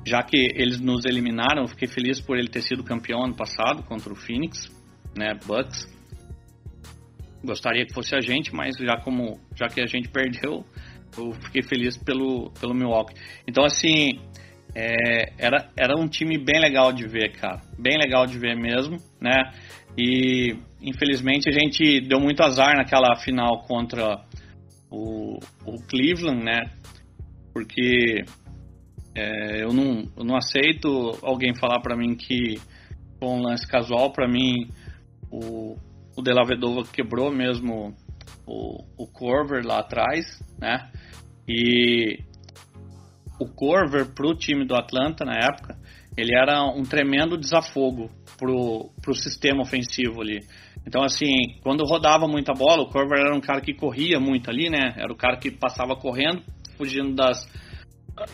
já 0.05 0.24
que 0.24 0.38
eles 0.55 0.80
nos 0.80 1.05
eliminaram, 1.05 1.68
fiquei 1.68 1.88
feliz 1.88 2.22
por 2.22 2.38
ele 2.38 2.47
ter 2.47 2.62
sido 2.62 2.84
campeão 2.84 3.24
ano 3.24 3.36
passado 3.36 3.84
contra 3.84 4.12
o 4.12 4.16
Phoenix, 4.16 4.70
né, 5.16 5.34
Bucks. 5.45 5.96
Gostaria 7.47 7.85
que 7.85 7.93
fosse 7.93 8.13
a 8.13 8.19
gente, 8.19 8.53
mas 8.53 8.75
já 8.77 8.97
como 8.97 9.39
já 9.55 9.67
que 9.67 9.79
a 9.79 9.85
gente 9.85 10.09
perdeu, 10.09 10.65
eu 11.17 11.31
fiquei 11.45 11.63
feliz 11.63 11.95
pelo 11.95 12.51
pelo 12.59 12.73
Milwaukee. 12.73 13.15
Então 13.47 13.63
assim, 13.63 14.19
é, 14.75 15.31
era 15.37 15.69
era 15.77 15.97
um 15.97 16.09
time 16.09 16.37
bem 16.37 16.59
legal 16.59 16.91
de 16.91 17.07
ver, 17.07 17.31
cara, 17.31 17.61
bem 17.79 17.97
legal 17.97 18.25
de 18.25 18.37
ver 18.37 18.57
mesmo, 18.57 18.97
né? 19.21 19.53
E 19.97 20.57
infelizmente 20.81 21.47
a 21.47 21.53
gente 21.53 22.01
deu 22.01 22.19
muito 22.19 22.43
azar 22.43 22.75
naquela 22.75 23.15
final 23.15 23.61
contra 23.61 24.25
o, 24.91 25.39
o 25.65 25.81
Cleveland, 25.87 26.43
né? 26.43 26.69
Porque 27.53 28.25
é, 29.15 29.63
eu, 29.63 29.73
não, 29.73 30.03
eu 30.17 30.23
não 30.25 30.35
aceito 30.35 31.17
alguém 31.23 31.55
falar 31.55 31.79
para 31.79 31.95
mim 31.95 32.13
que 32.13 32.59
foi 33.17 33.29
um 33.29 33.41
lance 33.41 33.65
casual. 33.65 34.11
Para 34.11 34.27
mim, 34.27 34.69
o, 35.31 35.75
o 36.18 36.22
De 36.22 36.34
La 36.34 36.43
Vedova 36.43 36.84
quebrou 36.84 37.32
mesmo 37.32 37.95
o, 38.45 38.84
o 38.97 39.07
Corver 39.07 39.63
lá 39.63 39.80
atrás, 39.80 40.26
né? 40.59 40.89
E 41.47 42.20
o 43.39 43.45
Corver 43.45 44.13
pro 44.15 44.36
time 44.36 44.65
do 44.65 44.76
Atlanta 44.76 45.24
na 45.24 45.36
época, 45.36 45.78
ele 46.18 46.36
era 46.36 46.63
um 46.63 46.82
tremendo 46.82 47.38
desafogo 47.38 48.09
pro, 48.38 48.89
pro 49.01 49.13
sistema 49.13 49.61
ofensivo 49.61 50.22
ali. 50.22 50.39
Então, 50.86 51.03
assim, 51.03 51.59
quando 51.61 51.84
rodava 51.84 52.28
muita 52.28 52.53
bola, 52.53 52.82
o 52.82 52.89
Corver 52.89 53.20
era 53.20 53.36
um 53.36 53.41
cara 53.41 53.61
que 53.61 53.74
corria 53.74 54.20
muito 54.20 54.49
ali, 54.49 54.70
né? 54.70 54.95
Era 54.97 55.13
o 55.13 55.15
cara 55.15 55.38
que 55.38 55.51
passava 55.51 55.95
correndo, 55.95 56.41
fugindo 56.78 57.13
das, 57.13 57.45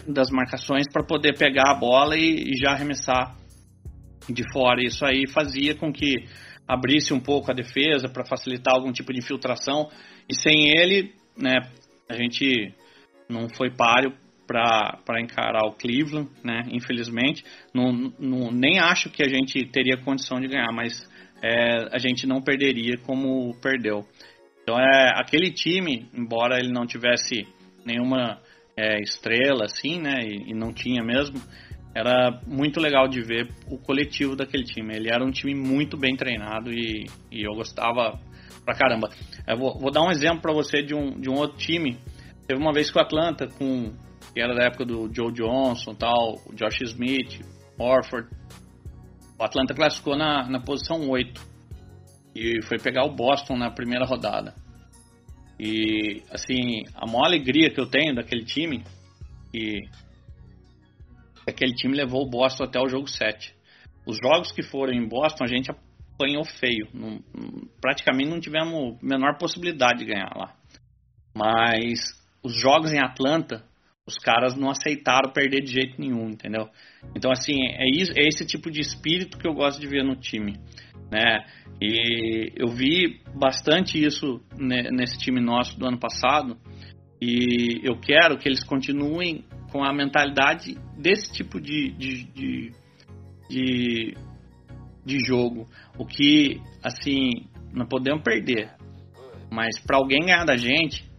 das 0.08 0.30
marcações 0.30 0.86
para 0.92 1.04
poder 1.04 1.38
pegar 1.38 1.72
a 1.72 1.76
bola 1.76 2.16
e, 2.16 2.52
e, 2.52 2.54
já 2.56 2.72
arremessar 2.72 3.36
de 4.30 4.44
fora. 4.54 4.82
Isso 4.82 5.04
aí 5.06 5.28
fazia 5.28 5.76
com 5.76 5.92
que 5.92 6.14
abrisse 6.68 7.14
um 7.14 7.20
pouco 7.20 7.52
a 7.52 7.54
defesa 7.54 8.08
para 8.08 8.26
facilitar 8.26 8.74
algum 8.74 8.92
tipo 8.92 9.12
de 9.14 9.20
infiltração. 9.20 9.90
E 10.30 10.36
sem 10.36 10.70
ele, 10.78 11.14
né, 11.38 11.54
a 12.10 12.16
gente 12.16 12.74
não 13.30 13.50
foi 13.50 13.70
páreo 13.70 14.14
para 14.46 15.22
encarar 15.22 15.66
o 15.66 15.74
Cleveland, 15.74 16.30
né? 16.44 16.64
Infelizmente, 16.72 17.44
não, 17.74 17.92
não, 18.20 18.52
nem 18.52 18.80
acho 18.80 19.10
que 19.10 19.24
a 19.24 19.28
gente 19.28 19.66
teria 19.72 19.98
condição 19.98 20.40
de 20.40 20.48
ganhar, 20.48 20.72
mas 20.72 20.94
é, 21.42 21.88
a 21.92 21.98
gente 21.98 22.28
não 22.28 22.42
perderia 22.42 22.98
como 23.06 23.56
perdeu. 23.62 24.06
Então 24.62 24.80
é 24.80 25.12
aquele 25.16 25.52
time, 25.52 26.08
embora 26.14 26.60
ele 26.60 26.72
não 26.72 26.86
tivesse 26.86 27.46
nenhuma 27.86 28.40
é, 28.78 29.02
estrela 29.02 29.66
assim, 29.66 30.00
né, 30.00 30.20
e, 30.24 30.52
e, 30.52 30.54
não 30.54 30.74
tinha 30.74 31.04
mesmo, 31.04 31.42
era 31.96 32.42
muito 32.48 32.80
legal 32.80 33.08
de 33.08 33.22
ver 33.22 33.50
o 33.68 33.78
coletivo 33.78 34.36
daquele 34.36 34.64
time. 34.64 34.96
Ele 34.96 35.10
era 35.10 35.24
um 35.24 35.32
time 35.32 35.54
muito 35.54 35.96
bem 35.96 36.16
treinado 36.16 36.72
e, 36.72 37.06
e 37.32 37.44
eu 37.48 37.54
gostava 37.54 38.20
pra 38.66 38.76
caramba. 38.76 39.10
Eu 39.48 39.58
vou, 39.58 39.78
vou 39.80 39.92
dar 39.92 40.02
um 40.02 40.12
exemplo 40.12 40.42
para 40.42 40.54
você 40.54 40.82
de 40.82 40.96
um, 40.96 41.20
de 41.20 41.30
um 41.30 41.36
outro 41.36 41.58
time. 41.58 42.00
Teve 42.48 42.60
uma 42.60 42.74
vez 42.74 42.90
que 42.90 42.98
o 42.98 43.02
Atlanta, 43.02 43.48
com, 43.48 43.94
que 44.34 44.42
era 44.42 44.56
da 44.56 44.66
época 44.66 44.86
do 44.86 45.14
Joe 45.14 45.32
Johnson, 45.32 45.94
tal, 45.94 46.42
o 46.48 46.56
Josh 46.56 46.82
Smith, 46.82 47.42
Orford, 47.78 48.28
o 49.40 49.44
Atlanta 49.44 49.74
classificou 49.74 50.18
na, 50.18 50.50
na 50.50 50.60
posição 50.60 51.10
8 51.10 51.42
e 52.36 52.62
foi 52.64 52.80
pegar 52.80 53.06
o 53.06 53.16
Boston 53.16 53.56
na 53.56 53.70
primeira 53.70 54.06
rodada. 54.06 54.56
E, 55.60 56.24
assim, 56.32 56.84
a 56.96 57.06
maior 57.06 57.26
alegria 57.26 57.70
que 57.70 57.80
eu 57.80 57.86
tenho 57.86 58.16
daquele 58.16 58.44
time 58.44 58.84
e 59.54 59.82
aquele 61.48 61.74
time 61.74 61.96
levou 61.96 62.24
o 62.24 62.30
Boston 62.30 62.64
até 62.64 62.80
o 62.80 62.88
jogo 62.88 63.08
7. 63.08 63.54
Os 64.06 64.18
jogos 64.18 64.52
que 64.52 64.64
foram 64.64 64.94
em 64.94 65.08
Boston, 65.08 65.44
a 65.44 65.48
gente 65.48 65.72
apanhou 65.72 66.44
feio. 66.44 66.88
Não, 66.94 67.20
praticamente 67.82 68.30
não 68.30 68.40
tivemos 68.40 68.98
a 69.02 69.06
menor 69.06 69.38
possibilidade 69.38 70.00
de 70.00 70.06
ganhar 70.06 70.32
lá. 70.36 70.56
Mas 71.36 72.00
os 72.44 72.54
jogos 72.60 72.94
em 72.94 73.00
Atlanta, 73.00 73.64
os 74.06 74.16
caras 74.16 74.56
não 74.56 74.70
aceitaram 74.70 75.32
perder 75.32 75.62
de 75.62 75.72
jeito 75.72 76.00
nenhum, 76.00 76.30
entendeu? 76.30 76.70
Então, 77.16 77.32
assim, 77.32 77.66
é, 77.66 77.86
isso, 77.90 78.12
é 78.16 78.28
esse 78.28 78.46
tipo 78.46 78.70
de 78.70 78.82
espírito 78.82 79.38
que 79.38 79.48
eu 79.48 79.54
gosto 79.54 79.80
de 79.80 79.88
ver 79.88 80.04
no 80.04 80.16
time, 80.16 80.60
né? 81.10 81.46
E 81.82 82.52
eu 82.56 82.68
vi 82.68 83.22
bastante 83.36 84.02
isso 84.02 84.42
nesse 84.92 85.18
time 85.18 85.42
nosso 85.42 85.78
do 85.80 85.86
ano 85.86 86.00
passado 86.00 86.58
e 87.22 87.80
eu 87.84 87.98
quero 88.00 88.38
que 88.38 88.48
eles 88.48 88.64
continuem 88.64 89.46
com 89.74 89.84
a 89.84 89.92
mentalidade 89.92 90.78
desse 90.96 91.34
tipo 91.34 91.60
de, 91.60 91.92
de, 91.94 92.24
de, 92.26 92.72
de, 93.50 94.18
de 95.04 95.20
jogo. 95.26 95.68
O 95.98 96.06
que, 96.06 96.62
assim, 96.84 97.48
não 97.74 97.88
podemos 97.88 98.22
perder, 98.22 98.72
mas 99.52 99.82
para 99.82 99.98
alguém 99.98 100.28
ganhar 100.28 100.46
da 100.46 100.56
gente, 100.56 101.12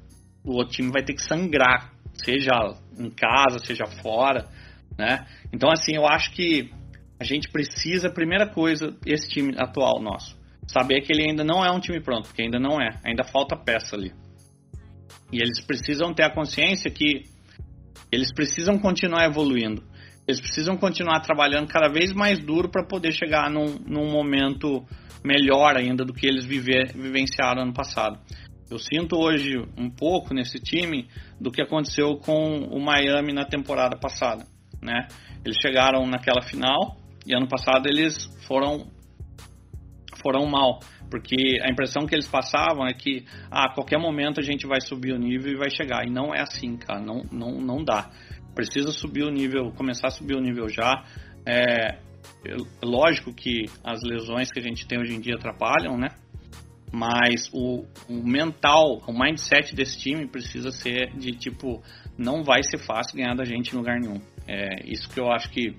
o 0.45 0.53
outro 0.55 0.77
time 0.77 0.93
vai 0.93 1.03
ter 1.03 1.15
que 1.15 1.23
sangrar 1.23 1.93
seja 2.15 2.53
em 2.97 3.11
casa, 3.11 3.59
seja 3.59 3.87
fora, 4.01 4.49
né? 4.97 5.27
Então, 5.53 5.69
assim, 5.69 5.97
eu 5.97 6.07
acho 6.07 6.31
que 6.31 6.71
a 7.19 7.25
gente 7.25 7.51
precisa, 7.51 8.09
primeira 8.09 8.47
coisa, 8.47 8.97
esse 9.05 9.29
time 9.29 9.53
atual 9.59 10.01
nosso, 10.01 10.39
saber 10.69 11.01
que 11.01 11.13
ele 11.13 11.29
ainda 11.29 11.43
não 11.43 11.65
é 11.65 11.73
um 11.73 11.81
time 11.81 12.01
pronto, 12.01 12.29
porque 12.29 12.43
ainda 12.43 12.61
não 12.61 12.81
é, 12.81 13.01
ainda 13.05 13.25
falta 13.25 13.57
peça 13.57 13.97
ali. 13.97 14.13
E 15.33 15.39
eles 15.39 15.61
precisam 15.61 16.15
ter 16.15 16.23
a 16.23 16.33
consciência 16.33 16.89
que 16.89 17.34
eles 18.15 18.33
precisam 18.33 18.79
continuar 18.79 19.25
evoluindo. 19.27 19.83
Eles 20.27 20.41
precisam 20.41 20.77
continuar 20.77 21.21
trabalhando 21.21 21.69
cada 21.69 21.89
vez 21.89 22.13
mais 22.13 22.39
duro 22.39 22.71
para 22.71 22.87
poder 22.87 23.13
chegar 23.13 23.51
num, 23.51 23.77
num 23.87 24.11
momento 24.11 24.83
melhor 25.23 25.77
ainda 25.77 26.05
do 26.05 26.15
que 26.15 26.27
eles 26.27 26.45
vivenciaram 26.45 27.63
ano 27.63 27.75
passado. 27.75 28.19
Eu 28.71 28.79
sinto 28.79 29.17
hoje 29.17 29.59
um 29.77 29.91
pouco 29.91 30.33
nesse 30.33 30.59
time 30.59 31.09
do 31.41 31.51
que 31.51 31.61
aconteceu 31.61 32.17
com 32.17 32.61
o 32.71 32.81
Miami 32.81 33.33
na 33.33 33.45
temporada 33.45 33.97
passada, 33.99 34.47
né? 34.83 35.07
Eles 35.45 35.59
chegaram 35.61 36.07
naquela 36.07 36.41
final 36.41 36.97
e 37.27 37.35
ano 37.35 37.47
passado 37.47 37.87
eles 37.87 38.27
foram 38.47 38.87
foram 40.23 40.47
mal, 40.47 40.81
porque 41.15 41.61
a 41.63 41.71
impressão 41.71 42.07
que 42.07 42.15
eles 42.17 42.27
passavam 42.27 42.89
é 42.89 42.93
que 42.93 43.25
ah, 43.49 43.67
a 43.67 43.73
qualquer 43.73 44.01
momento 44.01 44.41
a 44.41 44.43
gente 44.43 44.67
vai 44.67 44.81
subir 44.81 45.13
o 45.13 45.17
nível 45.17 45.53
e 45.53 45.57
vai 45.57 45.71
chegar. 45.71 46.05
E 46.05 46.11
não 46.11 46.35
é 46.35 46.41
assim, 46.41 46.77
cara, 46.77 47.01
não 47.01 47.23
não 47.31 47.61
não 47.61 47.85
dá. 47.85 48.11
precisa 48.53 48.91
subir 48.91 49.23
o 49.23 49.31
nível, 49.31 49.71
começar 49.77 50.09
a 50.09 50.11
subir 50.11 50.35
o 50.35 50.41
nível 50.41 50.69
já. 50.69 51.05
É, 51.47 51.99
é 52.45 52.57
lógico 52.83 53.33
que 53.33 53.67
as 53.85 54.03
lesões 54.03 54.51
que 54.51 54.59
a 54.59 54.63
gente 54.63 54.89
tem 54.89 54.99
hoje 54.99 55.15
em 55.15 55.21
dia 55.21 55.37
atrapalham, 55.37 55.97
né? 55.97 56.09
Mas 56.93 57.49
o, 57.53 57.85
o, 58.09 58.29
mental, 58.29 59.01
o 59.07 59.13
mindset 59.13 59.73
desse 59.73 59.97
time 59.97 60.27
precisa 60.27 60.73
ser 60.73 61.13
de 61.17 61.31
tipo, 61.31 61.81
não 62.19 62.43
vai 62.43 62.65
ser 62.65 62.79
fácil 62.79 63.17
ganhar 63.17 63.37
da 63.37 63.45
gente 63.45 63.73
em 63.73 63.77
lugar 63.77 64.01
nenhum. 64.01 64.21
É 64.49 64.85
isso 64.85 65.09
que 65.09 65.21
eu 65.21 65.31
acho 65.31 65.49
que 65.51 65.77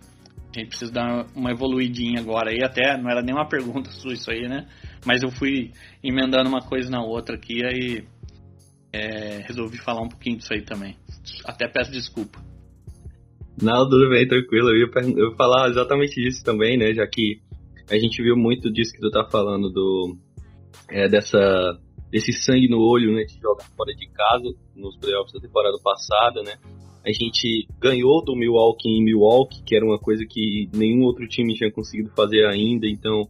a 0.56 0.60
gente 0.60 0.70
precisa 0.70 0.92
dar 0.92 1.26
uma 1.36 1.52
evoluidinha 1.52 2.22
agora 2.22 2.52
aí. 2.52 2.64
Até 2.64 2.98
não 2.98 3.10
era 3.10 3.22
nem 3.22 3.36
uma 3.36 3.48
pergunta 3.48 3.90
isso 4.12 4.32
aí, 4.32 4.48
né? 4.48 4.66
Mas 5.06 5.22
eu 5.22 5.30
fui 5.30 5.72
emendando 6.03 6.49
uma 6.49 6.62
coisa 6.62 6.89
na 6.89 7.03
outra 7.03 7.36
aqui, 7.36 7.64
aí 7.64 8.03
é, 8.91 9.43
resolvi 9.45 9.78
falar 9.78 10.01
um 10.01 10.10
pouquinho 10.10 10.38
disso 10.38 10.53
aí 10.53 10.62
também. 10.62 10.95
Até 11.43 11.68
peço 11.68 11.91
desculpa. 11.91 12.39
Não, 13.62 13.88
tudo 13.88 14.10
bem, 14.10 14.28
tranquilo. 14.28 14.70
Eu 14.70 14.78
ia, 14.78 14.91
eu 15.18 15.30
ia 15.30 15.36
falar 15.36 15.70
exatamente 15.70 16.16
disso 16.22 16.43
também, 16.43 16.78
né? 16.78 16.93
Já 16.93 17.06
que 17.08 17.39
a 17.89 17.97
gente 17.97 18.22
viu 18.22 18.36
muito 18.36 18.72
disso 18.72 18.93
que 18.93 18.99
tu 18.99 19.12
tá 19.12 19.28
falando, 19.30 19.70
do 19.70 20.18
é, 20.89 21.08
dessa 21.08 21.39
desse 22.12 22.32
sangue 22.34 22.70
no 22.70 22.80
olho, 22.80 23.14
né? 23.14 23.24
De 23.24 23.39
jogar 23.39 23.66
fora 23.76 23.93
de 23.93 24.08
casa 24.08 24.53
nos 24.76 24.97
playoffs 24.97 25.34
da 25.34 25.39
temporada 25.39 25.78
passada, 25.84 26.41
né? 26.43 26.56
A 27.06 27.12
gente 27.12 27.68
ganhou 27.80 28.24
do 28.24 28.36
Milwaukee 28.36 28.89
em 28.89 29.03
Milwaukee, 29.03 29.62
que 29.64 29.76
era 29.76 29.86
uma 29.86 29.99
coisa 29.99 30.26
que 30.28 30.68
nenhum 30.74 31.03
outro 31.03 31.28
time 31.28 31.53
tinha 31.53 31.72
conseguido 31.72 32.10
fazer 32.16 32.45
ainda, 32.47 32.88
então 32.88 33.30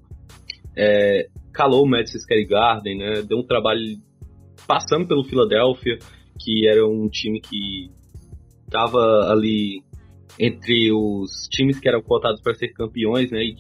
é, 0.76 1.28
calou 1.54 1.84
o 1.84 1.88
Madison 1.88 2.20
Square 2.20 2.46
Garden, 2.46 2.98
né? 2.98 3.22
Deu 3.22 3.38
um 3.38 3.46
trabalho 3.46 3.98
passando 4.68 5.08
pelo 5.08 5.24
Philadelphia, 5.24 5.98
que 6.40 6.68
era 6.68 6.86
um 6.86 7.08
time 7.10 7.40
que 7.40 7.90
estava 8.66 9.32
ali 9.32 9.84
entre 10.40 10.92
os 10.92 11.48
times 11.50 11.80
que 11.80 11.88
eram 11.88 12.02
cotados 12.02 12.42
para 12.42 12.54
ser 12.56 12.70
campeões, 12.70 13.32
né? 13.32 13.44
E 13.44 13.56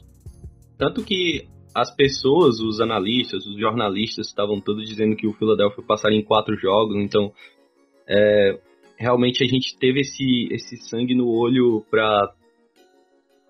tanto 0.78 1.03
que 1.03 1.47
as 1.74 1.93
pessoas, 1.93 2.59
os 2.59 2.80
analistas, 2.82 3.45
os 3.45 3.57
jornalistas 3.59 4.28
estavam 4.28 4.59
todos 4.59 4.88
dizendo 4.88 5.16
que 5.16 5.28
o 5.28 5.34
Philadelphia 5.34 5.84
passaria 5.86 6.18
em 6.18 6.24
quatro 6.24 6.55
jogos, 6.57 6.97
então 6.97 7.32
é, 8.07 8.59
realmente 8.97 9.43
a 9.43 9.47
gente 9.47 9.78
teve 9.78 10.01
esse, 10.01 10.47
esse 10.51 10.78
sangue 10.78 11.16
no 11.16 11.28
olho 11.28 11.86
para 11.89 12.34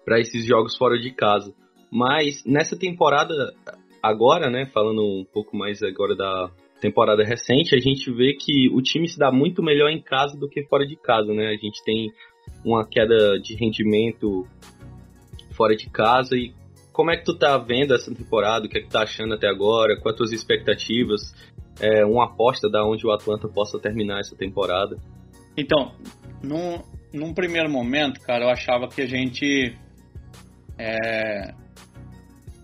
para 0.04 0.20
esses 0.20 0.46
jogos 0.46 0.78
fora 0.78 1.00
de 1.00 1.12
casa. 1.12 1.52
Mas 1.92 2.44
nessa 2.46 2.78
temporada 2.78 3.54
agora, 4.02 4.50
né, 4.50 4.66
falando 4.68 5.02
um 5.02 5.26
pouco 5.26 5.56
mais 5.58 5.82
agora 5.82 6.16
da 6.16 6.50
temporada 6.80 7.24
recente, 7.24 7.74
a 7.74 7.80
gente 7.80 8.12
vê 8.12 8.34
que 8.34 8.70
o 8.70 8.82
time 8.82 9.08
se 9.08 9.18
dá 9.18 9.32
muito 9.32 9.64
melhor 9.64 9.90
em 9.90 10.02
casa 10.02 10.38
do 10.38 10.48
que 10.48 10.64
fora 10.64 10.86
de 10.86 10.96
casa, 10.96 11.34
né? 11.34 11.48
A 11.48 11.58
gente 11.58 11.84
tem 11.84 12.12
uma 12.64 12.88
queda 12.88 13.40
de 13.40 13.56
rendimento 13.56 14.46
fora 15.52 15.76
de 15.76 15.90
casa 15.90 16.36
e 16.36 16.54
como 16.92 17.12
é 17.12 17.18
que 17.18 17.26
tu 17.26 17.38
tá 17.38 17.58
vendo 17.58 17.94
essa 17.94 18.14
temporada? 18.14 18.66
O 18.66 18.70
que 18.70 18.78
é 18.78 18.82
que 18.82 18.88
tu 18.88 18.92
tá 18.92 19.04
achando 19.04 19.34
até 19.34 19.48
agora? 19.48 20.00
Quais 20.00 20.14
as 20.14 20.18
tuas 20.18 20.32
expectativas? 20.32 21.34
É, 21.80 22.06
uma 22.06 22.26
aposta 22.26 22.70
da 22.70 22.86
onde 22.86 23.06
o 23.06 23.12
Atlanta 23.12 23.50
possa 23.50 23.80
terminar 23.80 24.20
essa 24.20 24.36
temporada? 24.36 24.98
Então, 25.58 25.94
num, 26.42 26.82
num 27.12 27.34
primeiro 27.34 27.70
momento, 27.70 28.22
cara, 28.22 28.46
eu 28.46 28.50
achava 28.50 28.88
que 28.88 29.02
a 29.02 29.06
gente 29.06 29.76
é, 30.78 31.54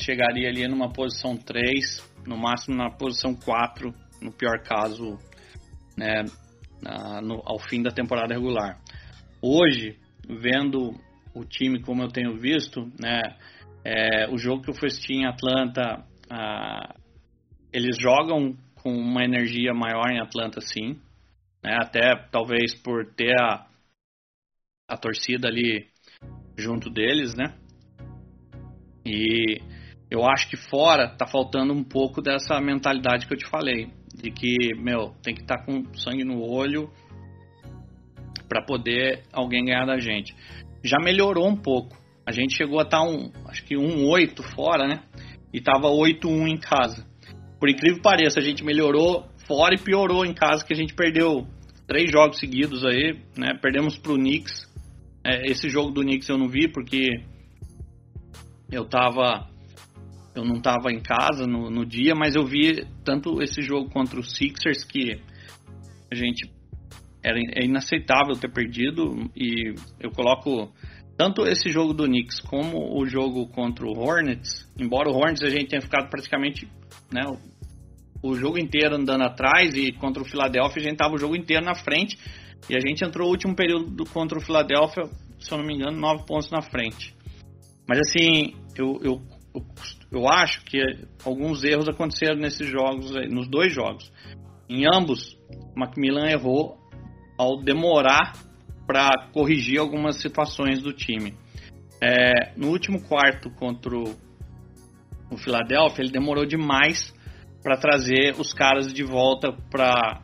chegaria 0.02 0.50
ali 0.50 0.68
numa 0.68 0.92
posição 0.92 1.38
3, 1.38 2.12
no 2.26 2.38
máximo 2.38 2.76
na 2.76 2.90
posição 2.90 3.36
4, 3.36 3.94
no 4.22 4.32
pior 4.32 4.62
caso, 4.64 5.18
né, 5.98 6.26
na, 6.82 7.22
no, 7.22 7.42
ao 7.46 7.60
fim 7.60 7.82
da 7.82 7.92
temporada 7.92 8.34
regular. 8.34 8.80
Hoje, 9.42 9.98
vendo 10.28 10.94
o 11.34 11.46
time 11.46 11.82
como 11.82 12.04
eu 12.04 12.10
tenho 12.10 12.38
visto, 12.38 12.92
né, 13.00 13.22
é, 13.84 14.30
o 14.30 14.38
jogo 14.38 14.64
que 14.64 14.70
eu 14.70 14.76
fui 14.76 14.88
assistir 14.88 15.14
em 15.14 15.26
Atlanta, 15.26 16.06
ah, 16.30 16.96
eles 17.74 17.98
jogam 18.00 18.56
com 18.76 18.92
uma 18.92 19.24
energia 19.24 19.74
maior 19.74 20.10
em 20.12 20.20
Atlanta, 20.20 20.60
sim. 20.62 21.00
Né, 21.64 21.78
até 21.80 22.16
talvez 22.32 22.76
por 22.76 23.14
ter 23.14 23.34
a, 23.40 23.68
a 24.88 24.98
torcida 24.98 25.48
ali 25.48 25.88
junto 26.58 26.90
deles, 26.90 27.36
né? 27.36 27.56
E 29.06 29.62
eu 30.12 30.26
acho 30.26 30.50
que 30.50 30.58
fora 30.58 31.08
tá 31.08 31.26
faltando 31.26 31.72
um 31.72 31.86
pouco 31.86 32.22
dessa 32.22 32.60
mentalidade 32.60 33.26
que 33.26 33.34
eu 33.34 33.38
te 33.38 33.48
falei, 33.48 33.88
de 34.14 34.30
que, 34.30 34.76
meu, 34.78 35.16
tem 35.24 35.34
que 35.34 35.42
estar 35.42 35.60
tá 35.60 35.64
com 35.64 35.86
sangue 35.94 36.26
no 36.26 36.42
olho 36.42 36.92
para 38.50 38.62
poder 38.62 39.24
alguém 39.32 39.64
ganhar 39.64 39.86
da 39.86 39.98
gente. 40.00 40.36
Já 40.84 40.98
melhorou 41.02 41.48
um 41.48 41.56
pouco. 41.56 41.98
A 42.26 42.34
gente 42.34 42.58
chegou 42.58 42.80
a 42.80 42.84
estar 42.84 42.98
tá 42.98 43.04
um, 43.04 43.32
acho 43.48 43.64
que 43.64 43.78
um 43.78 44.06
8 44.10 44.44
fora, 44.54 44.86
né? 44.86 45.02
E 45.54 45.62
tava 45.62 45.88
8-1 45.88 46.48
em 46.50 46.58
casa. 46.58 47.08
Por 47.58 47.70
incrível 47.70 47.98
que 47.98 48.04
pareça, 48.04 48.42
a 48.42 48.44
gente 48.44 48.66
melhorou 48.66 49.26
fora 49.48 49.74
e 49.74 49.80
piorou 49.80 50.26
em 50.26 50.34
casa, 50.34 50.66
que 50.66 50.74
a 50.74 50.78
gente 50.78 50.94
perdeu 50.94 51.48
três 51.88 52.12
jogos 52.12 52.38
seguidos 52.38 52.84
aí, 52.84 53.18
né? 53.38 53.54
Perdemos 53.62 53.98
pro 53.98 54.16
Knicks. 54.16 54.70
É, 55.24 55.50
esse 55.50 55.70
jogo 55.70 55.92
do 55.92 56.02
Knicks 56.02 56.28
eu 56.28 56.38
não 56.38 56.50
vi 56.50 56.68
porque 56.68 57.08
eu 58.70 58.84
tava 58.86 59.51
eu 60.36 60.46
não 60.46 60.58
estava 60.58 60.92
em 60.92 61.02
casa 61.02 61.46
no, 61.46 61.70
no, 61.70 61.86
dia, 61.86 62.16
mas 62.16 62.36
eu 62.36 62.46
vi 62.46 62.86
tanto 63.04 63.42
esse 63.42 63.62
jogo 63.62 63.90
contra 63.90 64.20
os 64.20 64.36
Sixers 64.36 64.84
que 64.84 65.22
a 66.12 66.16
gente 66.16 66.50
era 67.24 67.38
é 67.38 67.66
inaceitável 67.66 68.36
ter 68.36 68.52
perdido 68.52 69.30
e 69.36 69.76
eu 70.00 70.10
coloco 70.12 70.74
tanto 71.18 71.46
esse 71.46 71.70
jogo 71.70 71.94
do 71.94 72.06
Knicks 72.06 72.40
como 72.40 73.00
o 73.00 73.06
jogo 73.06 73.48
contra 73.48 73.86
o 73.86 73.98
Hornets, 73.98 74.68
embora 74.78 75.10
o 75.10 75.14
Hornets 75.14 75.44
a 75.44 75.50
gente 75.50 75.68
tenha 75.68 75.82
ficado 75.82 76.10
praticamente 76.10 76.68
né, 77.12 77.22
o 78.24 78.36
jogo 78.36 78.58
inteiro 78.58 78.96
andando 78.96 79.24
atrás 79.24 79.76
e 79.76 79.92
contra 79.92 80.24
o 80.24 80.26
Philadelphia 80.26 80.82
a 80.82 80.84
gente 80.84 80.98
tava 80.98 81.16
o 81.16 81.20
jogo 81.20 81.36
inteiro 81.36 81.64
na 81.64 81.76
frente 81.76 82.18
e 82.70 82.76
a 82.76 82.80
gente 82.80 83.04
entrou 83.04 83.28
o 83.28 83.32
último 83.32 83.56
período 83.56 84.06
contra 84.06 84.38
o 84.38 84.42
Philadelphia, 84.42 85.04
se 85.40 85.52
eu 85.52 85.58
não 85.58 85.66
me 85.66 85.76
engano, 85.76 85.98
nove 85.98 86.26
pontos 86.26 86.50
na 86.52 86.62
frente. 86.62 87.14
Mas 87.88 88.00
assim, 88.00 88.56
eu, 88.78 89.00
eu, 89.04 89.22
eu, 89.54 89.62
eu 90.12 90.28
acho 90.28 90.64
que 90.66 90.78
alguns 91.24 91.64
erros 91.64 91.88
aconteceram 91.88 92.36
nesses 92.36 92.68
jogos, 92.68 93.12
nos 93.30 93.48
dois 93.48 93.74
jogos. 93.74 94.12
Em 94.70 94.86
ambos, 94.86 95.38
Macmillan 95.76 96.30
errou 96.30 96.78
ao 97.38 97.62
demorar 97.62 98.34
para 98.86 99.30
corrigir 99.32 99.80
algumas 99.80 100.20
situações 100.22 100.82
do 100.82 100.92
time. 100.92 101.34
É, 102.04 102.54
no 102.58 102.68
último 102.70 103.02
quarto 103.08 103.50
contra 103.52 103.96
o, 103.96 105.38
Philadelphia, 105.38 106.04
ele 106.04 106.12
demorou 106.12 106.46
demais 106.46 107.14
para 107.64 107.78
trazer 107.78 108.36
os 108.38 108.54
caras 108.54 108.92
de 108.94 109.04
volta 109.04 109.54
para 109.70 110.22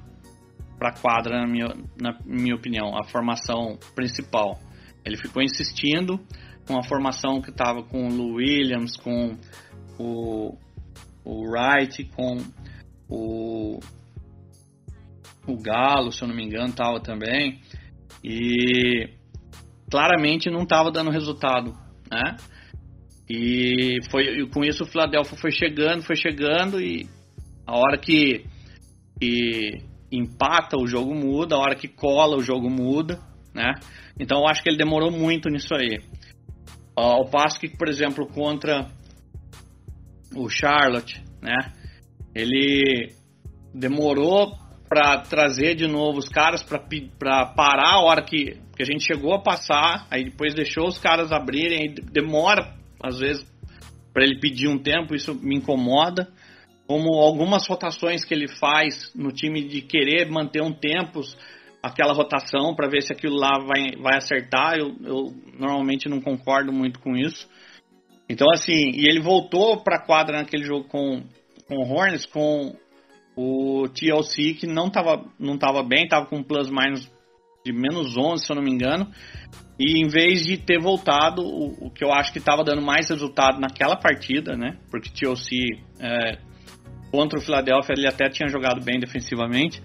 para 0.77 0.91
quadra, 0.91 1.39
na 1.39 1.47
minha, 1.47 1.69
na 1.99 2.19
minha 2.23 2.53
opinião, 2.53 2.95
a 2.95 3.03
formação 3.05 3.79
principal. 3.95 4.59
Ele 5.03 5.17
ficou 5.17 5.41
insistindo 5.41 6.19
com 6.67 6.77
a 6.77 6.83
formação 6.83 7.41
que 7.41 7.49
estava 7.49 7.81
com 7.81 8.05
o 8.05 8.13
Lou 8.13 8.35
Williams, 8.35 8.95
com 8.95 9.35
o, 9.97 10.57
o 11.23 11.49
Wright, 11.49 12.03
com 12.15 12.37
o, 13.09 13.79
o 15.47 15.57
Galo, 15.61 16.11
se 16.11 16.23
eu 16.23 16.27
não 16.27 16.35
me 16.35 16.43
engano, 16.43 16.69
estava 16.69 16.99
também. 16.99 17.59
E 18.23 19.09
claramente 19.89 20.49
não 20.49 20.63
estava 20.63 20.91
dando 20.91 21.11
resultado, 21.11 21.73
né? 22.11 22.35
E 23.29 23.99
foi 24.09 24.23
e 24.23 24.49
com 24.49 24.63
isso 24.63 24.83
o 24.83 24.87
Philadelphia 24.87 25.37
foi 25.37 25.51
chegando, 25.51 26.03
foi 26.03 26.15
chegando 26.15 26.81
e 26.81 27.07
a 27.65 27.77
hora 27.77 27.97
que, 27.97 28.45
que 29.19 29.81
empata 30.09 30.77
o 30.77 30.87
jogo 30.87 31.13
muda, 31.13 31.55
a 31.55 31.59
hora 31.59 31.75
que 31.75 31.89
cola 31.89 32.37
o 32.37 32.41
jogo 32.41 32.69
muda, 32.69 33.19
né? 33.53 33.73
Então 34.19 34.39
eu 34.39 34.47
acho 34.47 34.63
que 34.63 34.69
ele 34.69 34.77
demorou 34.77 35.11
muito 35.11 35.49
nisso 35.49 35.73
aí. 35.73 35.99
Ao 36.95 37.29
passo 37.29 37.59
que, 37.59 37.69
por 37.69 37.87
exemplo, 37.87 38.25
contra 38.27 38.89
o 40.43 40.49
Charlotte, 40.49 41.21
né? 41.41 41.73
Ele 42.33 43.13
demorou 43.73 44.53
para 44.87 45.19
trazer 45.21 45.75
de 45.75 45.87
novo 45.87 46.19
os 46.19 46.29
caras 46.29 46.63
para 46.63 47.45
parar 47.47 47.95
a 47.95 48.01
hora 48.01 48.21
que, 48.21 48.57
que 48.75 48.81
a 48.81 48.85
gente 48.85 49.03
chegou 49.03 49.33
a 49.33 49.41
passar, 49.41 50.07
aí 50.09 50.23
depois 50.23 50.53
deixou 50.53 50.87
os 50.87 50.97
caras 50.97 51.31
abrirem, 51.31 51.79
aí 51.79 51.95
demora 52.11 52.75
às 53.03 53.19
vezes 53.19 53.45
para 54.13 54.23
ele 54.23 54.39
pedir 54.39 54.67
um 54.67 54.79
tempo, 54.79 55.13
isso 55.13 55.35
me 55.35 55.55
incomoda. 55.57 56.27
Como 56.87 57.19
algumas 57.19 57.67
rotações 57.67 58.23
que 58.23 58.33
ele 58.33 58.47
faz 58.47 59.13
no 59.13 59.31
time 59.31 59.67
de 59.67 59.81
querer 59.81 60.27
manter 60.31 60.61
um 60.61 60.71
tempo, 60.71 61.19
aquela 61.83 62.13
rotação 62.13 62.73
para 62.73 62.89
ver 62.89 63.01
se 63.01 63.11
aquilo 63.11 63.35
lá 63.35 63.59
vai, 63.59 63.91
vai 64.01 64.17
acertar, 64.17 64.77
eu, 64.77 64.95
eu 65.03 65.35
normalmente 65.59 66.09
não 66.09 66.21
concordo 66.21 66.71
muito 66.71 66.99
com 66.99 67.15
isso. 67.15 67.47
Então, 68.29 68.47
assim, 68.51 68.91
e 68.93 69.07
ele 69.07 69.19
voltou 69.21 69.81
para 69.81 69.97
a 69.97 70.05
quadra 70.05 70.37
naquele 70.37 70.63
jogo 70.63 70.87
com, 70.87 71.23
com 71.67 71.75
o 71.75 71.89
Hornets, 71.89 72.25
com 72.25 72.75
o 73.35 73.87
TLC, 73.89 74.53
que 74.55 74.67
não 74.67 74.87
estava 74.87 75.23
não 75.39 75.57
tava 75.57 75.83
bem, 75.83 76.03
estava 76.03 76.25
com 76.25 76.37
um 76.37 76.43
plus 76.43 76.69
minus 76.69 77.09
de 77.63 77.73
menos 77.73 78.17
11, 78.17 78.45
se 78.45 78.51
eu 78.51 78.55
não 78.55 78.63
me 78.63 78.71
engano. 78.71 79.11
E 79.79 79.99
em 79.99 80.07
vez 80.07 80.45
de 80.45 80.57
ter 80.57 80.79
voltado, 80.79 81.41
o, 81.43 81.87
o 81.87 81.91
que 81.91 82.03
eu 82.03 82.11
acho 82.11 82.31
que 82.31 82.39
estava 82.39 82.63
dando 82.63 82.81
mais 82.81 83.09
resultado 83.09 83.59
naquela 83.59 83.95
partida, 83.95 84.55
né? 84.55 84.77
Porque 84.89 85.11
Chelsea 85.13 85.77
é, 85.99 86.39
contra 87.11 87.37
o 87.37 87.41
Philadelphia 87.41 87.93
ele 87.95 88.07
até 88.07 88.29
tinha 88.29 88.49
jogado 88.49 88.83
bem 88.83 88.99
defensivamente, 88.99 89.81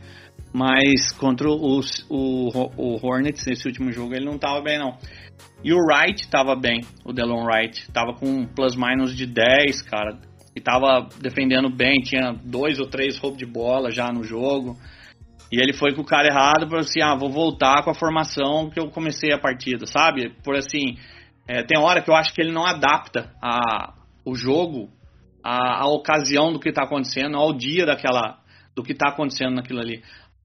mas 0.52 1.12
contra 1.12 1.48
o, 1.48 1.80
o, 2.10 2.48
o 2.76 3.06
Hornets 3.06 3.46
nesse 3.46 3.66
último 3.66 3.90
jogo 3.90 4.14
ele 4.14 4.26
não 4.26 4.36
estava 4.36 4.60
bem 4.60 4.78
não. 4.78 4.96
E 5.64 5.72
o 5.72 5.78
Wright 5.78 6.22
estava 6.22 6.54
bem, 6.56 6.80
o 7.04 7.12
Delon 7.12 7.44
Wright, 7.44 7.80
estava 7.80 8.14
com 8.14 8.26
um 8.26 8.46
plus 8.46 8.76
minus 8.76 9.16
de 9.16 9.26
10, 9.26 9.82
cara, 9.82 10.18
e 10.54 10.58
estava 10.58 11.08
defendendo 11.20 11.70
bem, 11.70 12.00
tinha 12.02 12.32
dois 12.44 12.78
ou 12.78 12.86
três 12.86 13.18
roubos 13.18 13.38
de 13.38 13.46
bola 13.46 13.90
já 13.90 14.12
no 14.12 14.22
jogo. 14.22 14.76
E 15.50 15.60
ele 15.60 15.72
foi 15.72 15.94
com 15.94 16.00
o 16.00 16.06
cara 16.06 16.28
errado, 16.28 16.66
para 16.66 16.80
assim, 16.80 17.02
ah, 17.02 17.14
vou 17.14 17.30
voltar 17.30 17.84
com 17.84 17.90
a 17.90 17.94
formação 17.94 18.70
que 18.70 18.80
eu 18.80 18.90
comecei 18.90 19.32
a 19.32 19.38
partida, 19.38 19.86
sabe? 19.86 20.30
Por 20.42 20.56
assim, 20.56 20.96
é, 21.46 21.62
tem 21.62 21.78
hora 21.78 22.00
que 22.00 22.10
eu 22.10 22.14
acho 22.14 22.32
que 22.32 22.40
ele 22.40 22.52
não 22.52 22.64
adapta 22.64 23.32
a, 23.42 23.92
o 24.24 24.34
jogo 24.34 24.88
à, 25.44 25.86
ocasião 25.88 26.52
do 26.52 26.60
que 26.60 26.70
está 26.70 26.84
acontecendo, 26.84 27.36
ao 27.36 27.52
dia 27.52 27.84
daquela, 27.84 28.38
do 28.74 28.82
que 28.82 28.92
está 28.92 29.10
acontecendo 29.10 29.54
naquilo 29.54 29.80
ali. 29.80 30.02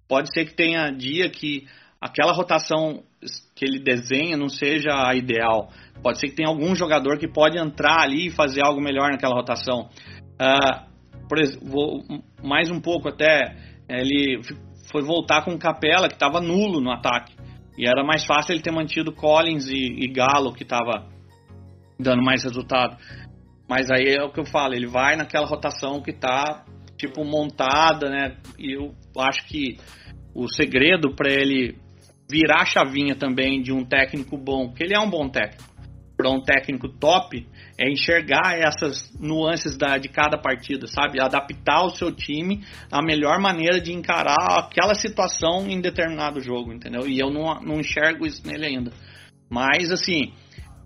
Pode 0.07 0.33
ser 0.33 0.45
que 0.45 0.53
tenha 0.53 0.89
dia 0.91 1.29
que 1.29 1.67
aquela 1.99 2.31
rotação 2.31 3.03
que 3.55 3.65
ele 3.65 3.79
desenha 3.79 4.37
não 4.37 4.49
seja 4.49 4.91
a 4.93 5.15
ideal. 5.15 5.69
Pode 6.01 6.19
ser 6.19 6.27
que 6.27 6.35
tenha 6.35 6.47
algum 6.49 6.75
jogador 6.75 7.17
que 7.17 7.27
pode 7.27 7.57
entrar 7.57 8.03
ali 8.03 8.27
e 8.27 8.31
fazer 8.31 8.63
algo 8.63 8.79
melhor 8.79 9.11
naquela 9.11 9.35
rotação. 9.35 9.89
Uh, 10.39 10.87
por 11.27 11.39
exemplo, 11.39 12.03
mais 12.43 12.69
um 12.69 12.79
pouco 12.79 13.09
até, 13.09 13.55
ele 13.89 14.41
foi 14.91 15.01
voltar 15.03 15.43
com 15.43 15.57
Capela, 15.57 16.07
que 16.07 16.13
estava 16.13 16.39
nulo 16.39 16.79
no 16.79 16.91
ataque. 16.91 17.35
E 17.77 17.87
era 17.87 18.03
mais 18.03 18.25
fácil 18.25 18.53
ele 18.53 18.61
ter 18.61 18.71
mantido 18.71 19.11
Collins 19.11 19.67
e, 19.67 20.03
e 20.03 20.07
Galo, 20.07 20.53
que 20.53 20.63
estava 20.63 21.07
dando 21.99 22.23
mais 22.23 22.43
resultado. 22.43 22.97
Mas 23.67 23.89
aí 23.91 24.15
é 24.15 24.23
o 24.23 24.31
que 24.31 24.39
eu 24.39 24.45
falo, 24.45 24.73
ele 24.73 24.87
vai 24.87 25.15
naquela 25.15 25.45
rotação 25.45 26.01
que 26.01 26.11
está 26.11 26.63
tipo 26.97 27.23
montada, 27.23 28.09
né? 28.09 28.37
E 28.57 28.75
eu 28.75 28.95
acho 29.19 29.45
que 29.47 29.77
o 30.33 30.47
segredo 30.47 31.15
para 31.15 31.31
ele 31.31 31.77
virar 32.29 32.61
a 32.61 32.65
chavinha 32.65 33.15
também 33.15 33.61
de 33.61 33.71
um 33.71 33.85
técnico 33.85 34.37
bom, 34.37 34.67
porque 34.67 34.83
ele 34.83 34.95
é 34.95 34.99
um 34.99 35.09
bom 35.09 35.29
técnico, 35.29 35.63
para 36.17 36.31
um 36.31 36.41
técnico 36.41 36.89
top, 36.89 37.47
é 37.77 37.89
enxergar 37.89 38.57
essas 38.57 39.13
nuances 39.19 39.77
da, 39.77 39.99
de 39.99 40.09
cada 40.09 40.37
partida, 40.37 40.87
sabe? 40.87 41.21
Adaptar 41.21 41.85
o 41.85 41.91
seu 41.91 42.11
time 42.11 42.63
à 42.91 43.03
melhor 43.03 43.39
maneira 43.39 43.79
de 43.79 43.93
encarar 43.93 44.57
aquela 44.57 44.95
situação 44.95 45.67
em 45.69 45.79
determinado 45.79 46.41
jogo, 46.41 46.73
entendeu? 46.73 47.07
E 47.07 47.19
eu 47.19 47.29
não, 47.29 47.61
não 47.61 47.79
enxergo 47.79 48.25
isso 48.25 48.45
nele 48.47 48.65
ainda. 48.65 48.91
Mas, 49.47 49.91
assim, 49.91 50.33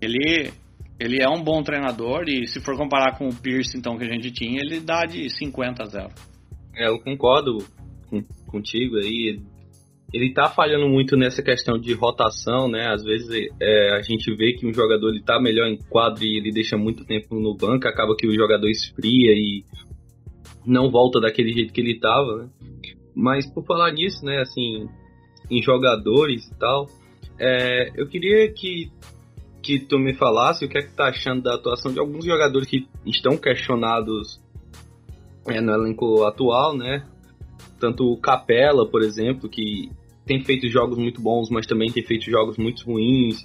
ele, 0.02 0.52
ele 1.00 1.22
é 1.22 1.28
um 1.28 1.42
bom 1.42 1.62
treinador 1.62 2.24
e 2.28 2.46
se 2.46 2.60
for 2.60 2.76
comparar 2.76 3.16
com 3.16 3.26
o 3.26 3.34
Pierce, 3.34 3.76
então, 3.76 3.96
que 3.96 4.04
a 4.04 4.12
gente 4.12 4.30
tinha, 4.30 4.60
ele 4.60 4.80
dá 4.80 5.06
de 5.06 5.30
50 5.30 5.82
a 5.82 5.86
0. 5.86 6.08
É, 6.76 6.88
eu 6.88 7.00
concordo 7.00 7.58
com, 8.12 8.22
contigo 8.46 8.96
aí 8.96 9.40
ele 10.12 10.34
tá 10.34 10.48
falhando 10.50 10.86
muito 10.86 11.16
nessa 11.16 11.42
questão 11.42 11.78
de 11.78 11.94
rotação, 11.94 12.68
né? 12.68 12.88
Às 12.88 13.02
vezes 13.02 13.48
é, 13.58 13.96
a 13.96 14.02
gente 14.02 14.34
vê 14.36 14.52
que 14.52 14.66
um 14.66 14.74
jogador 14.74 15.08
ele 15.08 15.22
tá 15.22 15.40
melhor 15.40 15.66
em 15.66 15.78
quadro 15.88 16.22
e 16.22 16.36
ele 16.36 16.52
deixa 16.52 16.76
muito 16.76 17.02
tempo 17.06 17.34
no 17.34 17.56
banco, 17.56 17.88
acaba 17.88 18.14
que 18.14 18.26
o 18.26 18.34
jogador 18.34 18.68
esfria 18.68 19.32
e 19.32 19.64
não 20.66 20.90
volta 20.90 21.18
daquele 21.18 21.52
jeito 21.54 21.72
que 21.72 21.80
ele 21.80 21.98
tava, 21.98 22.42
né? 22.42 22.48
Mas 23.14 23.46
por 23.50 23.64
falar 23.64 23.90
nisso, 23.92 24.24
né, 24.24 24.40
assim, 24.40 24.86
em 25.50 25.62
jogadores 25.62 26.46
e 26.46 26.58
tal, 26.58 26.88
é, 27.38 27.90
eu 27.96 28.06
queria 28.06 28.52
que, 28.52 28.90
que 29.62 29.78
tu 29.78 29.98
me 29.98 30.14
falasse 30.14 30.64
o 30.64 30.68
que 30.68 30.78
é 30.78 30.82
que 30.82 30.94
tá 30.94 31.08
achando 31.08 31.42
da 31.42 31.54
atuação 31.54 31.92
de 31.92 31.98
alguns 31.98 32.24
jogadores 32.24 32.68
que 32.68 32.86
estão 33.06 33.36
questionados 33.36 34.40
é, 35.48 35.60
no 35.60 35.72
elenco 35.72 36.24
atual, 36.24 36.76
né? 36.76 37.06
Tanto 37.78 38.04
o 38.04 38.16
Capela, 38.16 38.88
por 38.88 39.02
exemplo, 39.02 39.48
que 39.48 39.90
tem 40.24 40.42
feito 40.44 40.68
jogos 40.68 40.98
muito 40.98 41.20
bons, 41.20 41.50
mas 41.50 41.66
também 41.66 41.90
tem 41.90 42.02
feito 42.02 42.30
jogos 42.30 42.56
muito 42.56 42.84
ruins. 42.84 43.44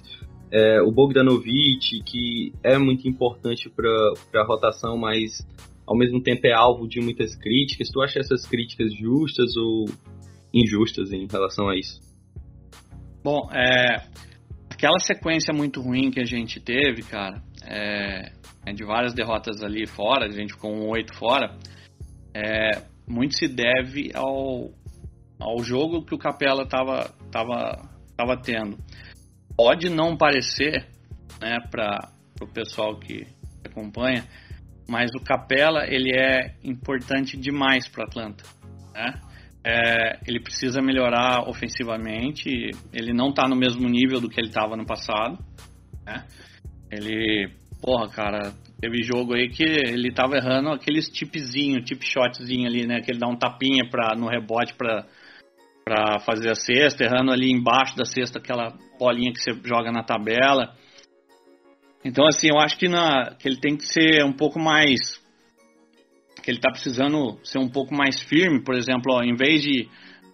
É, 0.50 0.80
o 0.80 0.90
Bogdanovic, 0.90 2.02
que 2.04 2.52
é 2.62 2.78
muito 2.78 3.08
importante 3.08 3.68
para 3.68 4.40
a 4.40 4.46
rotação, 4.46 4.96
mas 4.96 5.46
ao 5.86 5.96
mesmo 5.96 6.22
tempo 6.22 6.46
é 6.46 6.52
alvo 6.52 6.86
de 6.86 7.00
muitas 7.00 7.34
críticas. 7.34 7.88
Tu 7.90 8.00
acha 8.00 8.20
essas 8.20 8.46
críticas 8.46 8.94
justas 8.94 9.56
ou 9.56 9.86
injustas 10.52 11.12
em 11.12 11.26
relação 11.26 11.68
a 11.68 11.76
isso? 11.76 12.00
Bom, 13.22 13.50
é, 13.52 14.06
aquela 14.70 14.98
sequência 15.00 15.52
muito 15.52 15.80
ruim 15.80 16.10
que 16.10 16.20
a 16.20 16.24
gente 16.24 16.60
teve, 16.60 17.02
cara, 17.02 17.42
é, 17.64 18.32
é 18.64 18.72
de 18.72 18.84
várias 18.84 19.12
derrotas 19.12 19.62
ali 19.62 19.86
fora, 19.86 20.26
a 20.26 20.30
gente 20.30 20.54
ficou 20.54 20.72
um 20.72 20.88
oito 20.88 21.14
fora, 21.14 21.56
é, 22.32 22.82
muito 23.08 23.36
se 23.36 23.48
deve 23.48 24.10
ao, 24.14 24.70
ao 25.40 25.62
jogo 25.62 26.04
que 26.04 26.14
o 26.14 26.18
Capela 26.18 26.62
estava 26.62 27.10
tava, 27.30 27.88
tava 28.16 28.36
tendo. 28.40 28.78
Pode 29.56 29.88
não 29.88 30.16
parecer, 30.16 30.86
né, 31.40 31.58
para 31.70 32.12
o 32.40 32.46
pessoal 32.46 32.98
que 32.98 33.26
acompanha, 33.64 34.24
mas 34.88 35.10
o 35.14 35.20
Capela 35.20 35.86
ele 35.86 36.12
é 36.14 36.54
importante 36.64 37.36
demais 37.36 37.88
para 37.88 38.04
Atlanta. 38.04 38.44
Né? 38.94 39.14
É, 39.64 40.18
ele 40.26 40.40
precisa 40.40 40.80
melhorar 40.80 41.48
ofensivamente. 41.48 42.48
Ele 42.92 43.12
não 43.12 43.28
está 43.28 43.46
no 43.46 43.56
mesmo 43.56 43.88
nível 43.88 44.20
do 44.20 44.28
que 44.28 44.40
ele 44.40 44.48
estava 44.48 44.76
no 44.76 44.86
passado. 44.86 45.38
Né? 46.06 46.24
Ele, 46.90 47.50
porra, 47.82 48.08
cara, 48.08 48.54
teve 48.80 49.02
jogo 49.02 49.34
aí 49.34 49.48
que 49.48 49.62
ele 49.62 50.08
estava 50.08 50.36
errando 50.36 50.70
aqueles 50.70 51.08
tipzinho, 51.08 51.84
tip 51.84 52.02
shotzinho 52.02 52.66
ali, 52.66 52.86
né? 52.86 53.00
Que 53.00 53.10
ele 53.10 53.18
dá 53.18 53.26
um 53.26 53.36
tapinha 53.36 53.88
pra, 53.90 54.14
no 54.16 54.28
rebote 54.28 54.74
para 54.74 55.06
para 55.88 56.18
fazer 56.20 56.50
a 56.50 56.54
cesta, 56.54 57.02
errando 57.02 57.32
ali 57.32 57.50
embaixo 57.50 57.96
da 57.96 58.04
cesta 58.04 58.38
aquela 58.38 58.76
bolinha 58.98 59.32
que 59.32 59.40
você 59.40 59.52
joga 59.64 59.90
na 59.90 60.02
tabela. 60.02 60.74
Então, 62.04 62.26
assim, 62.26 62.48
eu 62.48 62.58
acho 62.58 62.78
que, 62.78 62.88
na, 62.88 63.34
que 63.38 63.48
ele 63.48 63.58
tem 63.58 63.74
que 63.74 63.86
ser 63.86 64.22
um 64.22 64.32
pouco 64.32 64.60
mais. 64.60 64.98
que 66.42 66.50
ele 66.50 66.58
está 66.58 66.70
precisando 66.70 67.38
ser 67.42 67.58
um 67.58 67.70
pouco 67.70 67.94
mais 67.94 68.20
firme, 68.22 68.62
por 68.62 68.74
exemplo, 68.74 69.14
ó, 69.14 69.22
em 69.22 69.34
vez 69.34 69.62
de, 69.62 69.88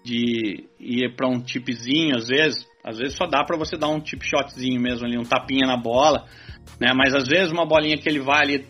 de 0.04 0.68
ir 0.80 1.14
para 1.14 1.28
um 1.28 1.40
tipzinho, 1.40 2.16
às 2.16 2.26
vezes, 2.26 2.66
às 2.84 2.98
vezes 2.98 3.16
só 3.16 3.26
dá 3.26 3.42
para 3.42 3.56
você 3.56 3.78
dar 3.78 3.88
um 3.88 3.98
tip 3.98 4.22
shotzinho 4.22 4.78
mesmo 4.78 5.06
ali, 5.06 5.18
um 5.18 5.24
tapinha 5.24 5.66
na 5.66 5.76
bola, 5.76 6.26
né? 6.78 6.92
Mas 6.94 7.14
às 7.14 7.26
vezes 7.26 7.50
uma 7.50 7.64
bolinha 7.64 7.96
que 7.96 8.06
ele 8.06 8.20
vai 8.20 8.42
ali 8.42 8.68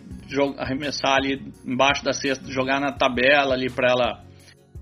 arremessar 0.56 1.16
ali 1.16 1.42
embaixo 1.66 2.04
da 2.04 2.12
cesta, 2.12 2.50
jogar 2.50 2.80
na 2.80 2.92
tabela 2.92 3.54
ali 3.54 3.68
para 3.68 3.90
ela 3.90 4.24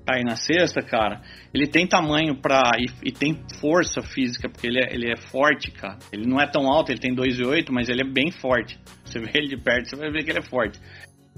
cair 0.07 0.25
na 0.25 0.37
cesta, 0.37 0.83
cara, 0.83 1.23
ele 1.55 1.67
tem 1.67 1.87
tamanho 1.87 2.37
pra. 2.37 2.73
E, 2.79 3.09
e, 3.09 3.13
tem 3.13 3.41
força 3.61 4.03
física, 4.03 4.49
porque 4.49 4.67
ele 4.67 4.81
é, 4.81 4.93
ele 4.93 5.11
é 5.11 5.17
forte, 5.17 5.71
cara. 5.71 5.99
Ele 6.13 6.27
não 6.27 6.41
é 6.41 6.47
tão 6.47 6.67
alto, 6.71 6.91
ele 6.91 7.01
tem 7.01 7.15
2,8, 7.15 7.71
mas 7.71 7.89
ele 7.89 8.03
é 8.03 8.05
bem 8.05 8.31
forte. 8.31 8.79
Você 9.05 9.19
vê 9.19 9.31
ele 9.35 9.49
de 9.49 9.57
perto, 9.57 9.89
você 9.89 9.97
vai 9.97 10.11
ver 10.11 10.25
que 10.25 10.31
ele 10.31 10.41
é 10.41 10.49
forte. 10.49 10.79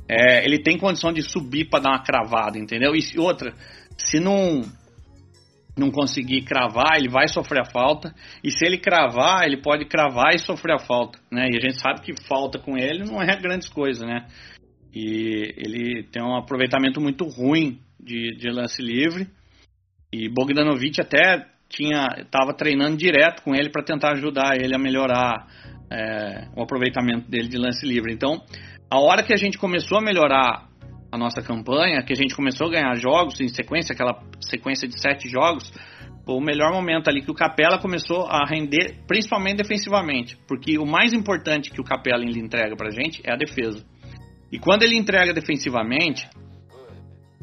É, 0.08 0.44
ele 0.44 0.62
tem 0.62 0.78
condição 0.78 1.12
de 1.12 1.22
subir 1.22 1.68
para 1.68 1.80
dar 1.80 1.90
uma 1.90 2.02
cravada, 2.02 2.58
entendeu? 2.58 2.94
E 2.94 3.18
outra, 3.18 3.54
se 3.96 4.18
não 4.18 4.62
não 5.76 5.90
conseguir 5.90 6.42
cravar, 6.42 6.96
ele 6.96 7.08
vai 7.08 7.28
sofrer 7.28 7.62
a 7.62 7.70
falta. 7.70 8.14
E 8.42 8.50
se 8.50 8.64
ele 8.64 8.78
cravar, 8.78 9.44
ele 9.44 9.60
pode 9.60 9.84
cravar 9.86 10.34
e 10.34 10.38
sofrer 10.38 10.74
a 10.74 10.78
falta, 10.78 11.18
né? 11.30 11.48
E 11.52 11.56
a 11.56 11.60
gente 11.60 11.80
sabe 11.80 12.00
que 12.00 12.14
falta 12.26 12.58
com 12.58 12.76
ele 12.76 13.04
não 13.04 13.20
é 13.20 13.36
grandes 13.36 13.68
coisas, 13.68 14.06
né? 14.06 14.26
E 14.94 15.52
ele 15.56 16.04
tem 16.04 16.22
um 16.22 16.36
aproveitamento 16.36 17.00
muito 17.00 17.24
ruim 17.24 17.80
de, 18.00 18.36
de 18.36 18.48
lance 18.50 18.80
livre. 18.80 19.26
E 20.12 20.28
Bogdanovic 20.28 21.00
até 21.00 21.46
tinha 21.68 22.06
estava 22.18 22.54
treinando 22.54 22.96
direto 22.96 23.42
com 23.42 23.54
ele 23.54 23.70
para 23.70 23.82
tentar 23.82 24.12
ajudar 24.12 24.56
ele 24.56 24.74
a 24.74 24.78
melhorar 24.78 25.48
é, 25.90 26.48
o 26.56 26.62
aproveitamento 26.62 27.28
dele 27.28 27.48
de 27.48 27.58
lance 27.58 27.84
livre. 27.84 28.12
Então, 28.12 28.40
a 28.88 29.00
hora 29.00 29.24
que 29.24 29.32
a 29.32 29.36
gente 29.36 29.58
começou 29.58 29.98
a 29.98 30.02
melhorar 30.02 30.68
a 31.14 31.18
nossa 31.18 31.40
campanha, 31.40 32.02
que 32.02 32.12
a 32.12 32.16
gente 32.16 32.34
começou 32.34 32.66
a 32.66 32.70
ganhar 32.70 32.94
jogos 32.96 33.40
em 33.40 33.46
sequência, 33.46 33.92
aquela 33.92 34.20
sequência 34.40 34.88
de 34.88 35.00
sete 35.00 35.28
jogos, 35.28 35.72
o 36.26 36.40
melhor 36.40 36.72
momento 36.72 37.08
ali 37.08 37.22
que 37.22 37.30
o 37.30 37.34
Capela 37.34 37.78
começou 37.78 38.26
a 38.26 38.44
render, 38.44 38.96
principalmente 39.06 39.58
defensivamente, 39.58 40.36
porque 40.48 40.76
o 40.76 40.84
mais 40.84 41.12
importante 41.12 41.70
que 41.70 41.80
o 41.80 41.84
Capela 41.84 42.24
ele 42.24 42.40
entrega 42.40 42.74
pra 42.74 42.90
gente 42.90 43.22
é 43.24 43.32
a 43.32 43.36
defesa. 43.36 43.84
E 44.50 44.58
quando 44.58 44.82
ele 44.82 44.96
entrega 44.96 45.32
defensivamente, 45.32 46.28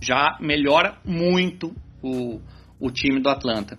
já 0.01 0.37
melhora 0.41 0.97
muito 1.05 1.73
o, 2.03 2.41
o 2.77 2.91
time 2.91 3.21
do 3.21 3.29
Atlanta. 3.29 3.77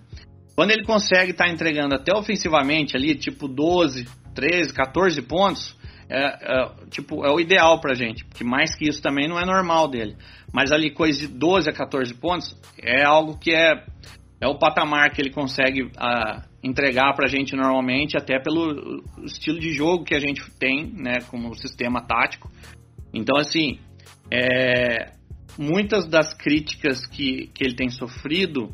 Quando 0.55 0.71
ele 0.71 0.85
consegue 0.85 1.31
estar 1.31 1.45
tá 1.45 1.51
entregando 1.51 1.93
até 1.93 2.15
ofensivamente 2.17 2.95
ali, 2.95 3.13
tipo 3.13 3.47
12, 3.47 4.07
13, 4.33 4.73
14 4.73 5.21
pontos, 5.21 5.77
é, 6.09 6.25
é, 6.25 6.71
tipo, 6.89 7.25
é 7.25 7.31
o 7.31 7.39
ideal 7.39 7.79
pra 7.79 7.93
gente, 7.93 8.25
porque 8.25 8.43
mais 8.43 8.75
que 8.75 8.87
isso 8.87 9.01
também 9.01 9.27
não 9.27 9.39
é 9.39 9.45
normal 9.45 9.87
dele. 9.87 10.15
Mas 10.51 10.71
ali 10.71 10.91
coisa 10.91 11.19
de 11.19 11.27
12 11.27 11.69
a 11.69 11.73
14 11.73 12.13
pontos 12.13 12.55
é 12.81 13.03
algo 13.03 13.37
que 13.37 13.51
é, 13.51 13.85
é 14.39 14.47
o 14.47 14.57
patamar 14.57 15.11
que 15.11 15.21
ele 15.21 15.31
consegue 15.31 15.83
uh, 15.83 16.41
entregar 16.63 17.13
para 17.13 17.25
a 17.25 17.29
gente 17.29 17.55
normalmente, 17.55 18.17
até 18.17 18.39
pelo 18.39 19.03
estilo 19.23 19.59
de 19.59 19.71
jogo 19.71 20.03
que 20.03 20.13
a 20.13 20.19
gente 20.19 20.43
tem, 20.59 20.91
né, 20.93 21.21
como 21.29 21.55
sistema 21.55 22.01
tático. 22.01 22.51
Então, 23.13 23.37
assim, 23.37 23.79
é, 24.31 25.11
muitas 25.57 26.07
das 26.07 26.33
críticas 26.33 27.05
que, 27.05 27.47
que 27.53 27.63
ele 27.63 27.75
tem 27.75 27.89
sofrido, 27.89 28.69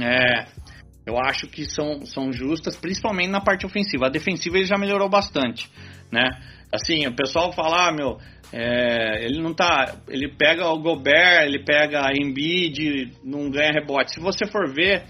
é, 0.00 0.46
eu 1.06 1.18
acho 1.18 1.46
que 1.48 1.64
são, 1.64 2.06
são 2.06 2.32
justas, 2.32 2.76
principalmente 2.76 3.28
na 3.28 3.40
parte 3.40 3.66
ofensiva. 3.66 4.06
A 4.06 4.10
defensiva 4.10 4.56
ele 4.56 4.66
já 4.66 4.78
melhorou 4.78 5.08
bastante, 5.08 5.68
né? 6.10 6.28
Assim, 6.72 7.06
o 7.06 7.14
pessoal 7.14 7.52
fala, 7.52 7.88
ah, 7.88 7.92
meu, 7.92 8.18
é, 8.52 9.24
ele 9.24 9.42
não 9.42 9.52
tá. 9.52 9.96
Ele 10.08 10.28
pega 10.28 10.66
o 10.68 10.78
Gobert, 10.78 11.44
ele 11.44 11.64
pega 11.64 12.06
a 12.06 12.12
Embiid, 12.12 13.12
não 13.24 13.50
ganha 13.50 13.72
rebote. 13.72 14.12
Se 14.12 14.20
você 14.20 14.46
for 14.46 14.72
ver, 14.72 15.04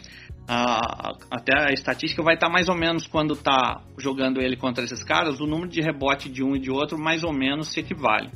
a, 0.49 1.13
até 1.31 1.53
a 1.57 1.73
estatística 1.73 2.23
vai 2.23 2.35
estar 2.35 2.49
tá 2.49 2.53
mais 2.53 2.69
ou 2.69 2.75
menos 2.75 3.07
quando 3.07 3.37
tá 3.37 3.83
jogando 3.99 4.41
ele 4.41 4.57
contra 4.57 4.85
esses 4.85 5.05
caras, 5.05 5.41
o 5.41 5.47
número 5.47 5.69
de 5.69 5.81
rebote 5.81 6.29
de 6.29 6.43
um 6.43 6.57
e 6.57 6.61
de 6.61 6.71
outro 6.71 6.99
mais 6.99 7.23
ou 7.23 7.33
menos 7.33 7.69
se 7.69 7.81
equivale. 7.81 8.31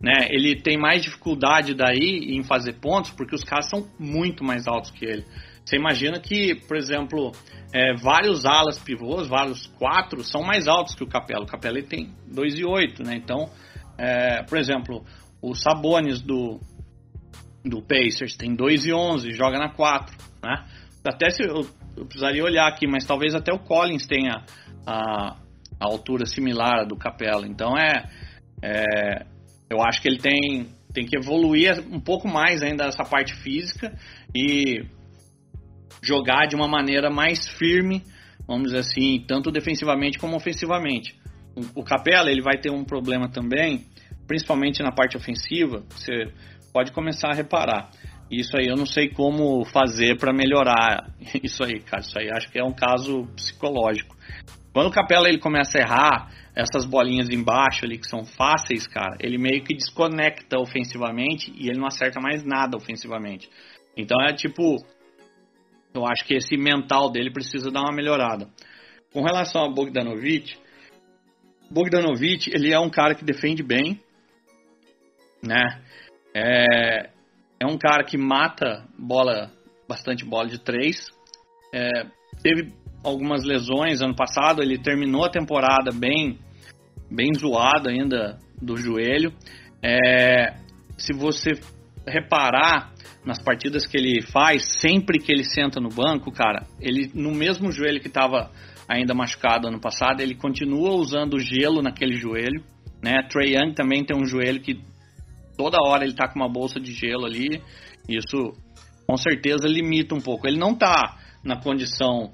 Né? 0.00 0.28
Ele 0.28 0.60
tem 0.60 0.76
mais 0.76 1.02
dificuldade 1.02 1.74
daí 1.74 2.36
em 2.36 2.42
fazer 2.42 2.74
pontos 2.74 3.10
porque 3.10 3.34
os 3.34 3.42
caras 3.42 3.70
são 3.70 3.86
muito 3.98 4.44
mais 4.44 4.66
altos 4.66 4.90
que 4.90 5.04
ele. 5.04 5.24
Você 5.66 5.76
imagina 5.76 6.20
que, 6.20 6.54
por 6.54 6.76
exemplo, 6.76 7.32
é, 7.74 7.96
vários 7.96 8.46
alas 8.46 8.78
pivôs, 8.78 9.26
vários 9.26 9.66
quatro, 9.66 10.22
são 10.22 10.42
mais 10.42 10.68
altos 10.68 10.94
que 10.94 11.02
o 11.02 11.08
Capela. 11.08 11.42
O 11.42 11.46
Capela 11.46 11.82
tem 11.82 12.14
2,8, 12.32 13.04
né? 13.04 13.16
Então, 13.16 13.50
é, 13.98 14.44
por 14.44 14.58
exemplo, 14.58 15.04
o 15.42 15.56
Sabonis 15.56 16.20
do, 16.20 16.60
do 17.64 17.82
Pacers 17.82 18.36
tem 18.36 18.56
2,11, 18.56 19.32
joga 19.34 19.58
na 19.58 19.70
4, 19.70 20.16
né? 20.40 20.64
Até 21.04 21.30
se 21.30 21.42
eu, 21.42 21.66
eu, 21.96 22.04
precisaria 22.04 22.44
olhar 22.44 22.68
aqui, 22.68 22.86
mas 22.86 23.04
talvez 23.04 23.34
até 23.34 23.52
o 23.52 23.58
Collins 23.58 24.06
tenha 24.06 24.44
a, 24.86 25.36
a 25.80 25.84
altura 25.84 26.26
similar 26.26 26.80
à 26.80 26.84
do 26.84 26.96
Capela. 26.96 27.44
Então, 27.44 27.76
é, 27.76 28.08
é 28.62 29.26
eu 29.68 29.82
acho 29.82 30.00
que 30.00 30.08
ele 30.08 30.18
tem, 30.18 30.68
tem 30.94 31.04
que 31.04 31.16
evoluir 31.16 31.80
um 31.90 31.98
pouco 31.98 32.28
mais 32.28 32.62
ainda 32.62 32.84
essa 32.84 33.02
parte 33.02 33.34
física 33.34 33.92
e 34.32 34.84
jogar 36.02 36.46
de 36.46 36.56
uma 36.56 36.68
maneira 36.68 37.10
mais 37.10 37.46
firme, 37.46 38.02
vamos 38.46 38.68
dizer 38.68 38.78
assim, 38.78 39.24
tanto 39.26 39.50
defensivamente 39.50 40.18
como 40.18 40.36
ofensivamente. 40.36 41.14
O, 41.74 41.82
Capela 41.82 42.30
ele 42.30 42.42
vai 42.42 42.58
ter 42.58 42.70
um 42.70 42.84
problema 42.84 43.30
também, 43.30 43.86
principalmente 44.26 44.82
na 44.82 44.92
parte 44.92 45.16
ofensiva. 45.16 45.84
Você 45.90 46.30
pode 46.72 46.92
começar 46.92 47.30
a 47.30 47.34
reparar. 47.34 47.90
Isso 48.30 48.56
aí 48.56 48.66
eu 48.66 48.76
não 48.76 48.84
sei 48.84 49.08
como 49.08 49.64
fazer 49.64 50.18
para 50.18 50.32
melhorar 50.32 51.10
isso 51.42 51.64
aí, 51.64 51.80
cara. 51.80 52.02
Isso 52.02 52.18
aí 52.18 52.28
acho 52.30 52.50
que 52.50 52.58
é 52.58 52.64
um 52.64 52.74
caso 52.74 53.26
psicológico. 53.34 54.14
Quando 54.72 54.88
o 54.88 54.92
Capela 54.92 55.28
ele 55.28 55.38
começa 55.38 55.78
a 55.78 55.80
errar 55.80 56.30
essas 56.54 56.84
bolinhas 56.84 57.30
embaixo 57.30 57.84
ali 57.84 57.98
que 57.98 58.06
são 58.06 58.24
fáceis, 58.24 58.86
cara, 58.86 59.16
ele 59.20 59.38
meio 59.38 59.64
que 59.64 59.74
desconecta 59.74 60.58
ofensivamente 60.58 61.50
e 61.56 61.68
ele 61.68 61.78
não 61.78 61.86
acerta 61.86 62.20
mais 62.20 62.44
nada 62.44 62.76
ofensivamente. 62.76 63.48
Então 63.96 64.20
é 64.22 64.34
tipo, 64.34 64.76
eu 65.98 66.06
acho 66.06 66.24
que 66.24 66.34
esse 66.34 66.56
mental 66.56 67.10
dele 67.10 67.30
precisa 67.30 67.70
dar 67.70 67.80
uma 67.80 67.94
melhorada. 67.94 68.48
Com 69.12 69.22
relação 69.22 69.64
a 69.64 69.70
Bogdanovic, 69.70 70.56
Bogdanovic 71.70 72.50
ele 72.52 72.72
é 72.72 72.78
um 72.78 72.90
cara 72.90 73.14
que 73.14 73.24
defende 73.24 73.62
bem, 73.62 74.00
né? 75.42 75.62
É, 76.34 77.10
é 77.60 77.66
um 77.66 77.78
cara 77.78 78.04
que 78.04 78.16
mata 78.16 78.86
bola, 78.98 79.50
bastante 79.88 80.24
bola 80.24 80.48
de 80.48 80.58
três. 80.58 81.08
É, 81.74 82.06
teve 82.42 82.72
algumas 83.02 83.44
lesões 83.44 84.02
ano 84.02 84.14
passado, 84.14 84.62
ele 84.62 84.78
terminou 84.78 85.24
a 85.24 85.30
temporada 85.30 85.90
bem, 85.92 86.38
bem 87.10 87.32
zoado 87.34 87.88
ainda 87.88 88.38
do 88.60 88.76
joelho. 88.76 89.32
É, 89.82 90.56
se 90.98 91.12
você 91.12 91.52
reparar, 92.06 92.92
nas 93.24 93.42
partidas 93.42 93.86
que 93.86 93.96
ele 93.96 94.22
faz, 94.22 94.62
sempre 94.80 95.18
que 95.18 95.32
ele 95.32 95.44
senta 95.44 95.80
no 95.80 95.88
banco, 95.88 96.30
cara, 96.30 96.64
ele 96.80 97.10
no 97.12 97.32
mesmo 97.32 97.72
joelho 97.72 98.00
que 98.00 98.06
estava 98.06 98.50
ainda 98.88 99.14
machucado 99.14 99.66
ano 99.66 99.80
passado, 99.80 100.20
ele 100.20 100.36
continua 100.36 100.92
usando 100.92 101.38
gelo 101.40 101.82
naquele 101.82 102.14
joelho, 102.14 102.62
né? 103.02 103.26
Trey 103.28 103.56
Young 103.56 103.74
também 103.74 104.04
tem 104.04 104.16
um 104.16 104.24
joelho 104.24 104.60
que 104.60 104.80
toda 105.56 105.78
hora 105.84 106.04
ele 106.04 106.14
tá 106.14 106.28
com 106.28 106.38
uma 106.38 106.48
bolsa 106.48 106.78
de 106.78 106.92
gelo 106.92 107.26
ali, 107.26 107.60
isso 108.08 108.52
com 109.06 109.16
certeza 109.16 109.66
limita 109.66 110.14
um 110.14 110.20
pouco. 110.20 110.46
Ele 110.46 110.58
não 110.58 110.74
tá 110.74 111.18
na 111.42 111.60
condição, 111.60 112.32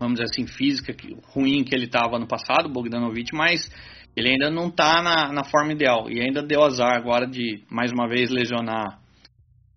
vamos 0.00 0.18
dizer 0.18 0.30
assim, 0.32 0.46
física 0.46 0.92
que, 0.92 1.16
ruim 1.32 1.62
que 1.62 1.74
ele 1.74 1.84
estava 1.84 2.16
ano 2.16 2.26
passado, 2.26 2.68
Bogdanovic, 2.68 3.32
mas 3.32 3.70
ele 4.16 4.30
ainda 4.30 4.50
não 4.50 4.70
tá 4.70 5.02
na, 5.02 5.32
na 5.32 5.44
forma 5.44 5.72
ideal 5.72 6.10
e 6.10 6.20
ainda 6.20 6.42
deu 6.42 6.62
azar 6.62 6.96
agora 6.96 7.26
de 7.26 7.62
mais 7.70 7.92
uma 7.92 8.08
vez 8.08 8.30
lesionar 8.30 9.00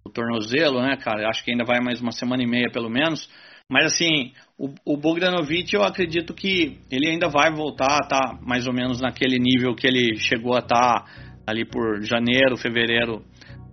o 0.05 0.09
tornozelo, 0.09 0.81
né, 0.81 0.97
cara? 0.97 1.29
Acho 1.29 1.43
que 1.43 1.51
ainda 1.51 1.63
vai 1.63 1.79
mais 1.79 2.01
uma 2.01 2.11
semana 2.11 2.43
e 2.43 2.47
meia, 2.47 2.71
pelo 2.71 2.89
menos. 2.89 3.29
Mas 3.69 3.85
assim, 3.85 4.33
o, 4.57 4.73
o 4.85 4.97
Bogdanovic, 4.97 5.73
eu 5.73 5.83
acredito 5.83 6.33
que 6.33 6.79
ele 6.91 7.09
ainda 7.09 7.29
vai 7.29 7.51
voltar 7.53 7.99
a 8.03 8.07
tá 8.07 8.39
mais 8.41 8.67
ou 8.67 8.73
menos 8.73 8.99
naquele 8.99 9.39
nível 9.39 9.73
que 9.75 9.87
ele 9.87 10.17
chegou 10.17 10.55
a 10.55 10.59
estar 10.59 11.05
tá 11.05 11.05
ali 11.47 11.63
por 11.65 12.03
janeiro, 12.03 12.57
fevereiro 12.57 13.23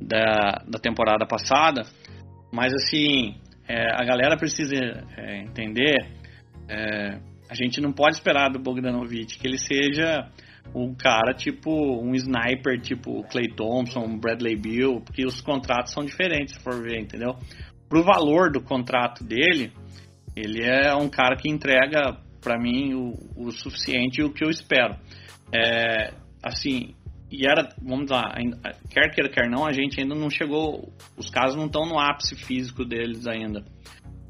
da, 0.01 0.63
da 0.69 0.79
temporada 0.79 1.27
passada. 1.27 1.83
Mas 2.53 2.73
assim, 2.73 3.35
é, 3.67 3.91
a 3.93 4.05
galera 4.05 4.37
precisa 4.37 4.77
é, 5.17 5.41
entender, 5.43 5.97
é, 6.69 7.19
a 7.51 7.55
gente 7.55 7.81
não 7.81 7.93
pode 7.93 8.17
esperar 8.17 8.51
do 8.51 8.59
Bogdanovic 8.59 9.39
que 9.39 9.47
ele 9.47 9.59
seja 9.59 10.29
um 10.75 10.95
cara 10.95 11.35
tipo 11.35 11.71
um 11.71 12.15
sniper 12.15 12.81
tipo 12.81 13.23
Clay 13.25 13.49
Thompson, 13.55 14.19
Bradley 14.19 14.57
Bill, 14.57 15.01
porque 15.01 15.25
os 15.25 15.41
contratos 15.41 15.93
são 15.93 16.05
diferentes 16.05 16.55
se 16.55 16.61
for 16.61 16.83
ver, 16.83 17.01
entendeu? 17.01 17.37
Pro 17.89 18.03
valor 18.03 18.51
do 18.51 18.61
contrato 18.61 19.25
dele, 19.25 19.73
ele 20.37 20.63
é 20.63 20.95
um 20.95 21.09
cara 21.09 21.37
que 21.37 21.49
entrega 21.49 22.17
para 22.41 22.59
mim 22.59 22.95
o, 22.95 23.15
o 23.37 23.51
suficiente 23.51 24.21
e 24.21 24.25
o 24.25 24.33
que 24.33 24.45
eu 24.45 24.51
espero. 24.51 24.97
É, 25.53 26.13
assim, 26.43 26.95
e 27.31 27.47
era, 27.47 27.69
vamos 27.83 28.11
lá, 28.11 28.35
quer 28.91 29.11
queira, 29.11 29.31
quer 29.31 29.51
não, 29.51 29.67
a 29.67 29.73
gente 29.73 30.01
ainda 30.01 30.15
não 30.15 30.31
chegou, 30.31 30.93
os 31.17 31.29
casos 31.29 31.57
não 31.57 31.67
estão 31.67 31.87
no 31.87 31.99
ápice 31.99 32.37
físico 32.37 32.85
deles 32.85 33.27
ainda. 33.27 33.65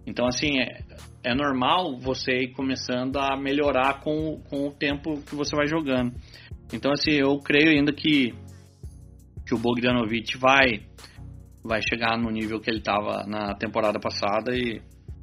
Então, 0.06 0.26
assim, 0.26 0.58
é, 0.58 0.80
é 1.28 1.34
normal 1.34 1.98
você 1.98 2.44
ir 2.44 2.52
começando 2.52 3.18
a 3.18 3.36
melhorar 3.36 4.00
com, 4.00 4.40
com 4.48 4.68
o 4.68 4.72
tempo 4.72 5.20
que 5.22 5.34
você 5.34 5.54
vai 5.54 5.66
jogando. 5.66 6.14
Então, 6.72 6.90
assim, 6.90 7.10
eu 7.10 7.38
creio 7.38 7.68
ainda 7.68 7.92
que, 7.92 8.32
que 9.46 9.54
o 9.54 9.58
Bogdanovic 9.58 10.38
vai, 10.38 10.86
vai 11.62 11.82
chegar 11.86 12.16
no 12.16 12.30
nível 12.30 12.58
que 12.60 12.70
ele 12.70 12.78
estava 12.78 13.26
na 13.26 13.54
temporada 13.54 14.00
passada 14.00 14.56
e 14.56 14.80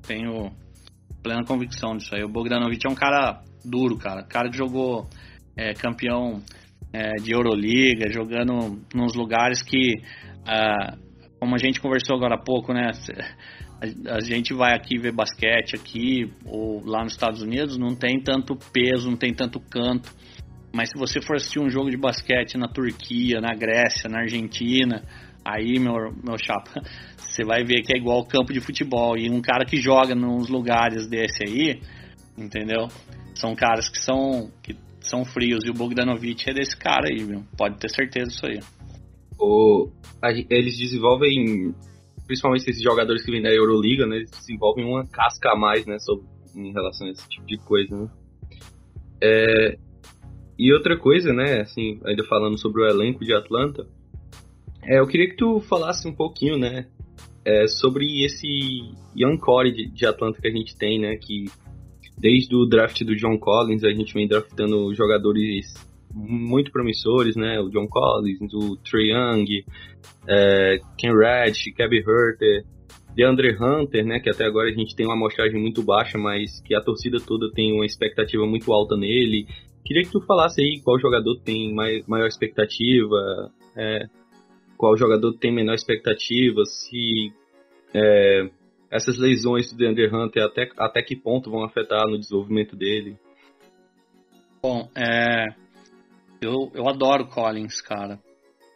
tenho 0.08 0.52
plena 1.24 1.44
convicção 1.44 1.98
disso 1.98 2.14
aí. 2.14 2.24
O 2.24 2.30
Bogdanovic 2.30 2.86
é 2.86 2.90
um 2.90 2.96
cara 2.96 3.42
duro, 3.64 3.98
cara. 3.98 4.22
Cara 4.22 4.52
que 4.52 4.58
jogou 4.58 5.10
é, 5.58 5.74
campeão 5.74 6.40
é, 6.94 7.14
de 7.14 7.34
Euroliga, 7.34 8.12
jogando 8.12 8.80
nos 8.94 9.16
lugares 9.16 9.64
que, 9.64 9.96
ah, 10.46 10.96
como 11.40 11.56
a 11.56 11.58
gente 11.58 11.82
conversou 11.82 12.16
agora 12.16 12.36
há 12.36 12.44
pouco, 12.44 12.72
né? 12.74 12.92
A, 14.10 14.20
gente 14.22 14.54
vai 14.54 14.74
aqui 14.74 14.98
ver 14.98 15.12
basquete 15.12 15.76
aqui 15.76 16.32
ou 16.46 16.84
lá 16.86 17.04
nos 17.04 17.14
Estados 17.14 17.42
Unidos, 17.42 17.78
não 17.78 17.96
tem 17.96 18.22
tanto 18.22 18.56
peso, 18.56 19.10
não 19.10 19.18
tem 19.18 19.34
tanto 19.34 19.60
canto. 19.60 20.10
Mas 20.74 20.90
se 20.90 21.00
você 21.00 21.22
for 21.22 21.36
assistir 21.36 21.60
um 21.60 21.70
jogo 21.70 21.90
de 21.90 21.98
basquete 21.98 22.58
na 22.58 22.68
Turquia, 22.68 23.40
na 23.40 23.54
Grécia, 23.54 24.10
na 24.10 24.20
Argentina, 24.20 25.04
aí, 25.44 25.80
meu, 25.80 25.94
meu 26.24 26.38
chapa, 26.38 26.82
você 27.16 27.44
vai 27.46 27.64
ver 27.64 27.82
que 27.84 27.96
é 27.96 27.98
igual 27.98 28.26
campo 28.26 28.52
de 28.52 28.60
futebol. 28.60 29.18
E 29.18 29.30
um 29.30 29.42
cara 29.42 29.66
que 29.66 29.78
joga 29.78 30.16
nos 30.16 30.50
lugares 30.50 31.08
desse 31.08 31.44
aí, 31.48 31.80
entendeu? 32.38 32.88
São 33.36 33.56
caras 33.56 33.88
que 33.88 34.00
são, 34.00 34.52
que 34.64 34.76
são 35.00 35.24
frios. 35.24 35.64
E 35.66 35.70
o 35.70 35.74
Bogdanovic 35.74 36.50
é 36.50 36.54
desse 36.54 36.76
cara 36.76 37.08
aí, 37.10 37.24
viu? 37.24 37.44
Pode 37.58 37.78
ter 37.78 37.90
certeza 37.90 38.28
disso 38.28 38.46
aí. 38.46 38.60
O, 39.40 39.90
eles 40.50 40.78
desenvolvem, 40.78 41.74
principalmente 42.26 42.70
esses 42.70 42.82
jogadores 42.82 43.24
que 43.24 43.32
vêm 43.32 43.42
da 43.42 43.54
Euroliga, 43.54 44.06
né? 44.06 44.18
Eles 44.18 44.32
desenvolvem 44.32 44.86
uma 44.86 45.06
casca 45.08 45.52
a 45.52 45.56
mais, 45.56 45.86
né? 45.86 46.00
Sobre, 46.00 46.26
em 46.56 46.72
relação 46.72 47.08
a 47.08 47.12
esse 47.12 47.28
tipo 47.30 47.46
de 47.46 47.58
coisa, 47.58 47.96
né? 47.96 48.10
É, 49.22 49.78
e 50.58 50.74
outra 50.74 50.98
coisa, 50.98 51.34
né, 51.34 51.62
assim, 51.62 52.00
ainda 52.06 52.24
falando 52.24 52.58
sobre 52.58 52.82
o 52.82 52.88
elenco 52.88 53.26
de 53.26 53.34
Atlanta, 53.34 53.86
é, 54.84 55.00
eu 55.00 55.08
queria 55.08 55.30
que 55.30 55.36
tu 55.36 55.60
falasse 55.60 56.08
um 56.08 56.14
pouquinho, 56.14 56.58
né, 56.58 56.88
é, 57.44 57.68
sobre 57.68 58.24
esse 58.24 58.48
Young 59.16 59.38
Core 59.38 59.72
de, 59.72 59.88
de, 59.92 60.06
Atlanta 60.06 60.40
que 60.42 60.48
a 60.48 60.52
gente 60.52 60.78
tem, 60.78 61.00
né, 61.00 61.18
que 61.18 61.46
desde 62.18 62.56
o 62.56 62.66
draft 62.66 63.04
do 63.04 63.16
John 63.16 63.38
Collins 63.38 63.84
a 63.84 63.92
gente 63.92 64.14
vem 64.14 64.28
draftando 64.28 64.94
jogadores 64.94 65.74
muito 66.16 66.72
promissores, 66.72 67.36
né, 67.36 67.60
o 67.60 67.70
John 67.70 67.88
Collins, 67.88 68.54
o 68.54 68.78
Trey 68.78 69.12
Young, 69.12 69.66
é, 70.28 70.80
Ken 70.98 71.14
Reddish, 71.14 71.74
Kevin 71.76 71.98
Herter, 71.98 72.64
DeAndre 73.14 73.56
Hunter, 73.60 74.06
né, 74.06 74.20
que 74.20 74.30
até 74.30 74.46
agora 74.46 74.70
a 74.70 74.74
gente 74.74 74.96
tem 74.96 75.06
uma 75.06 75.16
amostragem 75.16 75.60
muito 75.60 75.84
baixa, 75.84 76.18
mas 76.18 76.62
que 76.62 76.74
a 76.74 76.82
torcida 76.82 77.18
toda 77.20 77.52
tem 77.52 77.74
uma 77.74 77.86
expectativa 77.86 78.46
muito 78.46 78.72
alta 78.72 78.96
nele. 78.96 79.46
Queria 79.84 80.04
que 80.04 80.12
tu 80.12 80.22
falasse 80.22 80.62
aí 80.62 80.82
qual 80.84 80.98
jogador 81.00 81.40
tem 81.42 81.74
mais, 81.74 82.08
maior 82.08 82.28
expectativa, 82.28 83.52
é, 83.76 84.06
qual 84.78 84.98
jogador 84.98 85.34
tem 85.34 85.54
menor 85.54 85.76
expectativa, 85.76 86.64
se 86.66 87.32
é, 87.94 88.50
essas 88.90 89.18
lesões 89.18 89.72
do 89.72 89.78
DeAndre 89.78 90.08
Hunter 90.08 90.44
até, 90.44 90.70
até 90.78 91.02
que 91.02 91.16
ponto 91.16 91.52
vão 91.52 91.64
afetar 91.64 92.08
no 92.08 92.18
desenvolvimento 92.18 92.76
dele. 92.76 93.18
Bom, 94.62 94.90
é, 94.96 95.48
eu, 96.46 96.72
eu 96.74 96.88
adoro 96.88 97.28
Collins, 97.28 97.82
cara. 97.82 98.20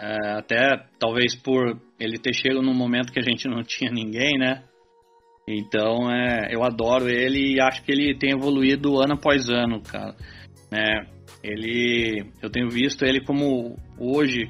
É, 0.02 0.38
até 0.38 0.86
talvez 0.98 1.36
por 1.36 1.80
ele 2.00 2.18
ter 2.18 2.34
chegado 2.34 2.62
num 2.62 2.74
momento 2.74 3.12
que 3.12 3.20
a 3.20 3.24
gente 3.24 3.48
não 3.48 3.62
tinha 3.64 3.92
ninguém, 3.92 4.38
né? 4.38 4.64
Então 5.48 6.12
é, 6.12 6.54
eu 6.54 6.64
adoro 6.64 7.10
ele 7.10 7.56
e 7.56 7.62
acho 7.62 7.84
que 7.84 7.92
ele 7.92 8.18
tem 8.18 8.32
evoluído 8.32 9.02
ano 9.02 9.14
após 9.14 9.50
ano, 9.50 9.82
cara. 9.82 10.16
É, 10.72 11.20
ele, 11.44 12.26
eu 12.42 12.50
tenho 12.50 12.70
visto 12.70 13.04
ele 13.04 13.26
como 13.26 13.76
hoje, 13.98 14.48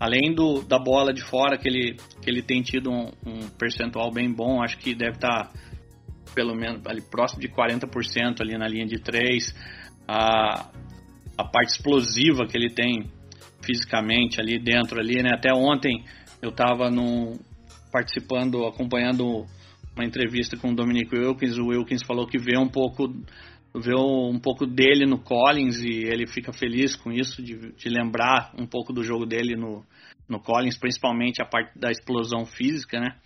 além 0.00 0.34
do, 0.34 0.62
da 0.62 0.78
bola 0.78 1.12
de 1.12 1.22
fora 1.22 1.58
que 1.58 1.68
ele, 1.68 1.96
que 2.22 2.30
ele 2.30 2.42
tem 2.42 2.62
tido 2.62 2.90
um, 2.90 3.10
um 3.26 3.48
percentual 3.58 4.10
bem 4.10 4.32
bom, 4.32 4.62
acho 4.62 4.78
que 4.78 4.94
deve 4.94 5.16
estar 5.16 5.48
tá 5.48 5.52
pelo 6.34 6.54
menos 6.54 6.80
ali 6.86 7.02
próximo 7.02 7.40
de 7.40 7.48
40% 7.48 8.40
ali 8.40 8.56
na 8.56 8.66
linha 8.66 8.86
de 8.86 8.98
3. 8.98 9.54
A, 10.06 10.70
a 11.38 11.44
parte 11.44 11.76
explosiva 11.76 12.46
que 12.46 12.58
ele 12.58 12.70
tem 12.70 13.08
fisicamente 13.62 14.40
ali 14.40 14.58
dentro 14.58 14.98
ali, 14.98 15.22
né? 15.22 15.30
Até 15.34 15.52
ontem 15.54 16.04
eu 16.42 16.50
estava 16.50 16.90
participando, 17.92 18.66
acompanhando 18.66 19.46
uma 19.94 20.04
entrevista 20.04 20.56
com 20.56 20.70
o 20.70 20.74
Dominic 20.74 21.14
Wilkins. 21.14 21.56
O 21.56 21.68
Wilkins 21.68 22.02
falou 22.02 22.26
que 22.26 22.38
vê 22.38 22.58
um 22.58 22.68
pouco 22.68 23.08
vê 23.74 23.94
um 23.94 24.40
pouco 24.40 24.66
dele 24.66 25.06
no 25.06 25.18
Collins 25.18 25.80
e 25.80 26.04
ele 26.04 26.26
fica 26.26 26.52
feliz 26.52 26.96
com 26.96 27.12
isso 27.12 27.42
de, 27.42 27.72
de 27.72 27.88
lembrar 27.88 28.52
um 28.58 28.66
pouco 28.66 28.92
do 28.92 29.04
jogo 29.04 29.26
dele 29.26 29.54
no, 29.54 29.84
no 30.28 30.40
Collins, 30.40 30.76
principalmente 30.76 31.40
a 31.40 31.44
parte 31.44 31.78
da 31.78 31.90
explosão 31.90 32.44
física, 32.44 32.98
né? 32.98 33.16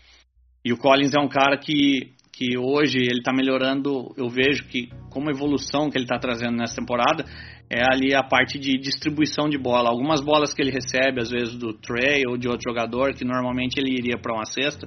E 0.65 0.73
o 0.73 0.77
Collins 0.77 1.15
é 1.15 1.21
um 1.21 1.29
cara 1.29 1.57
que 1.57 2.13
que 2.33 2.57
hoje 2.57 2.97
ele 2.97 3.19
está 3.19 3.33
melhorando, 3.33 4.15
eu 4.17 4.29
vejo 4.29 4.65
que 4.65 4.89
como 5.11 5.31
evolução 5.31 5.91
que 5.91 5.99
ele 5.99 6.07
está 6.07 6.19
trazendo 6.19 6.57
nessa 6.57 6.77
temporada 6.77 7.25
é 7.73 7.83
ali 7.91 8.15
a 8.15 8.23
parte 8.23 8.59
de 8.59 8.77
distribuição 8.77 9.49
de 9.49 9.57
bola. 9.57 9.89
Algumas 9.89 10.21
bolas 10.21 10.53
que 10.53 10.61
ele 10.61 10.71
recebe, 10.71 11.23
às 11.23 11.31
vezes 11.31 11.57
do 11.57 11.73
Trey 11.73 12.23
ou 12.29 12.37
de 12.37 12.47
outro 12.47 12.71
jogador, 12.71 13.15
que 13.15 13.25
normalmente 13.25 13.79
ele 13.79 13.97
iria 13.97 14.19
para 14.19 14.35
uma 14.35 14.45
cesta, 14.45 14.87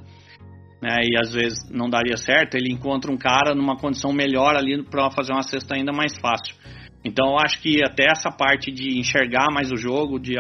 né, 0.80 1.00
e 1.04 1.18
às 1.18 1.34
vezes 1.34 1.58
não 1.72 1.90
daria 1.90 2.16
certo, 2.16 2.56
ele 2.56 2.72
encontra 2.72 3.12
um 3.12 3.18
cara 3.18 3.56
numa 3.56 3.76
condição 3.76 4.14
melhor 4.14 4.56
ali 4.56 4.84
para 4.84 5.10
fazer 5.10 5.34
uma 5.34 5.42
cesta 5.42 5.74
ainda 5.74 5.92
mais 5.92 6.16
fácil. 6.20 6.56
Então 7.04 7.32
eu 7.32 7.40
acho 7.40 7.60
que 7.60 7.84
até 7.84 8.06
essa 8.12 8.30
parte 8.30 8.72
de 8.72 9.00
enxergar 9.00 9.48
mais 9.52 9.72
o 9.72 9.76
jogo, 9.76 10.20
de, 10.20 10.36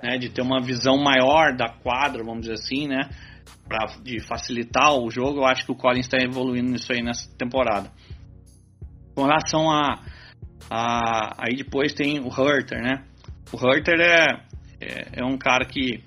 né, 0.00 0.18
de 0.18 0.28
ter 0.28 0.42
uma 0.42 0.60
visão 0.60 0.96
maior 0.96 1.56
da 1.56 1.68
quadra, 1.68 2.22
vamos 2.22 2.42
dizer 2.42 2.54
assim, 2.54 2.86
né, 2.86 3.10
pra, 3.68 3.86
de 4.04 4.20
facilitar 4.20 4.94
o 4.94 5.10
jogo, 5.10 5.40
eu 5.40 5.46
acho 5.46 5.66
que 5.66 5.72
o 5.72 5.76
Collins 5.76 6.06
está 6.06 6.18
evoluindo 6.18 6.70
nisso 6.70 6.92
aí 6.92 7.02
nessa 7.02 7.28
temporada. 7.36 7.90
Com 9.16 9.24
relação 9.24 9.68
a, 9.68 9.98
a 10.70 11.34
aí 11.38 11.56
depois 11.56 11.92
tem 11.92 12.20
o 12.20 12.28
Hurter, 12.28 12.80
né? 12.80 13.04
O 13.52 13.56
Hurter 13.56 14.00
é, 14.00 14.44
é, 14.80 15.20
é 15.20 15.24
um 15.24 15.36
cara 15.36 15.64
que 15.64 16.02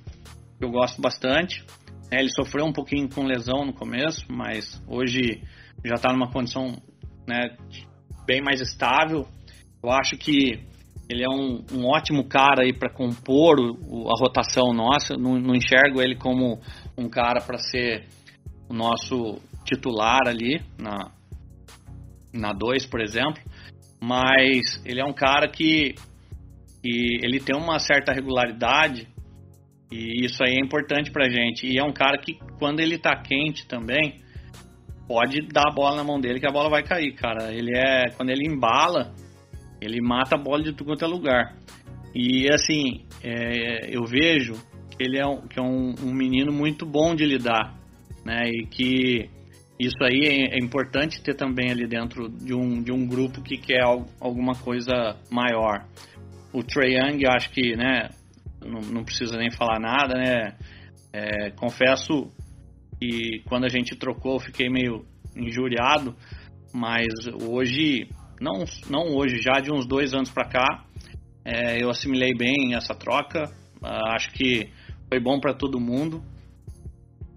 eu 0.60 0.70
gosto 0.70 1.02
bastante. 1.02 1.64
É, 2.12 2.20
ele 2.20 2.30
sofreu 2.30 2.66
um 2.66 2.74
pouquinho 2.74 3.10
com 3.10 3.26
lesão 3.26 3.66
no 3.66 3.74
começo, 3.74 4.26
mas 4.30 4.82
hoje 4.88 5.42
já 5.84 5.96
está 5.96 6.12
numa 6.12 6.32
condição 6.32 6.82
né, 7.28 7.56
bem 8.26 8.42
mais 8.42 8.62
estável. 8.62 9.28
Eu 9.84 9.92
acho 9.92 10.18
que 10.18 10.64
ele 11.10 11.24
é 11.24 11.30
um, 11.30 11.64
um 11.72 11.86
ótimo 11.86 12.28
cara 12.28 12.64
aí 12.64 12.74
para 12.74 12.92
compor 12.92 13.60
o, 13.60 14.08
a 14.08 14.20
rotação 14.20 14.74
nossa. 14.74 15.16
Não, 15.16 15.40
não, 15.40 15.56
enxergo 15.56 16.02
ele 16.02 16.16
como 16.16 16.60
um 16.98 17.08
cara 17.08 17.42
para 17.42 17.58
ser 17.58 18.08
o 18.68 18.74
nosso 18.74 19.40
titular 19.64 20.28
ali 20.28 20.62
na 20.80 21.12
na 22.34 22.52
2, 22.52 22.86
por 22.88 23.00
exemplo, 23.00 23.42
mas 24.06 24.80
ele 24.86 25.02
é 25.02 25.04
um 25.04 25.14
cara 25.14 25.48
que, 25.48 25.96
que 26.84 27.20
ele 27.24 27.40
tem 27.40 27.56
uma 27.56 27.80
certa 27.80 28.14
regularidade 28.14 29.08
e 29.92 30.24
isso 30.24 30.44
aí 30.44 30.54
é 30.54 30.64
importante 30.64 31.12
pra 31.12 31.28
gente. 31.28 31.66
E 31.66 31.80
é 31.80 31.84
um 31.84 31.92
cara 31.92 32.18
que 32.20 32.38
quando 32.60 32.82
ele 32.82 33.00
tá 33.00 33.16
quente 33.16 33.68
também, 33.68 34.22
pode 35.08 35.48
dar 35.48 35.70
a 35.70 35.74
bola 35.74 35.96
na 35.96 36.04
mão 36.04 36.20
dele 36.20 36.40
que 36.40 36.48
a 36.48 36.52
bola 36.52 36.70
vai 36.70 36.84
cair, 36.84 37.16
cara. 37.16 37.52
Ele 37.52 37.76
é 37.76 38.12
quando 38.16 38.30
ele 38.30 38.48
embala, 38.48 39.12
ele 39.82 40.00
mata 40.02 40.36
a 40.36 40.40
bola 40.40 40.62
de 40.62 40.72
tudo 40.72 40.86
quanto 40.90 41.04
é 41.04 41.08
lugar. 41.08 41.56
E 42.14 42.48
assim, 42.54 43.06
é, 43.24 43.90
eu 43.90 44.06
vejo 44.06 44.54
que 44.92 45.04
ele 45.04 45.18
é, 45.18 45.26
um, 45.26 45.48
que 45.48 45.60
é 45.60 45.64
um, 45.64 45.96
um, 46.04 46.14
menino 46.14 46.52
muito 46.52 46.86
bom 46.86 47.16
de 47.16 47.26
lidar, 47.26 47.76
né? 48.24 48.50
E 48.50 48.68
que 48.68 49.30
isso 49.80 50.02
aí 50.04 50.22
é, 50.26 50.56
é, 50.56 50.60
importante 50.60 51.22
ter 51.22 51.36
também 51.36 51.72
ali 51.72 51.88
dentro 51.88 52.30
de 52.30 52.54
um, 52.54 52.82
de 52.82 52.92
um 52.92 53.06
grupo 53.06 53.42
que 53.42 53.58
quer 53.58 53.84
alguma 54.20 54.54
coisa 54.56 55.18
maior. 55.30 55.86
O 56.54 56.64
Trey 56.64 56.98
Young, 56.98 57.24
eu 57.24 57.32
acho 57.32 57.50
que, 57.52 57.76
né? 57.76 58.10
Não, 58.62 58.82
não 58.82 59.04
precisa 59.04 59.38
nem 59.38 59.52
falar 59.52 59.80
nada, 59.80 60.16
né? 60.16 60.56
É, 61.12 61.52
confesso 61.52 62.32
que 63.00 63.42
quando 63.48 63.66
a 63.66 63.70
gente 63.70 63.96
trocou 63.96 64.36
eu 64.36 64.40
fiquei 64.40 64.70
meio 64.70 65.06
injuriado, 65.36 66.16
mas 66.74 67.08
hoje 67.42 68.08
não, 68.40 68.64
não 68.90 69.16
hoje, 69.16 69.42
já 69.42 69.60
de 69.60 69.72
uns 69.72 69.86
dois 69.86 70.14
anos 70.14 70.30
para 70.30 70.48
cá, 70.48 70.86
é, 71.44 71.82
eu 71.82 71.90
assimilei 71.90 72.34
bem 72.34 72.76
essa 72.76 72.94
troca. 72.94 73.46
Uh, 73.82 74.14
acho 74.16 74.32
que 74.32 74.70
foi 75.08 75.20
bom 75.20 75.40
para 75.40 75.54
todo 75.54 75.80
mundo. 75.80 76.24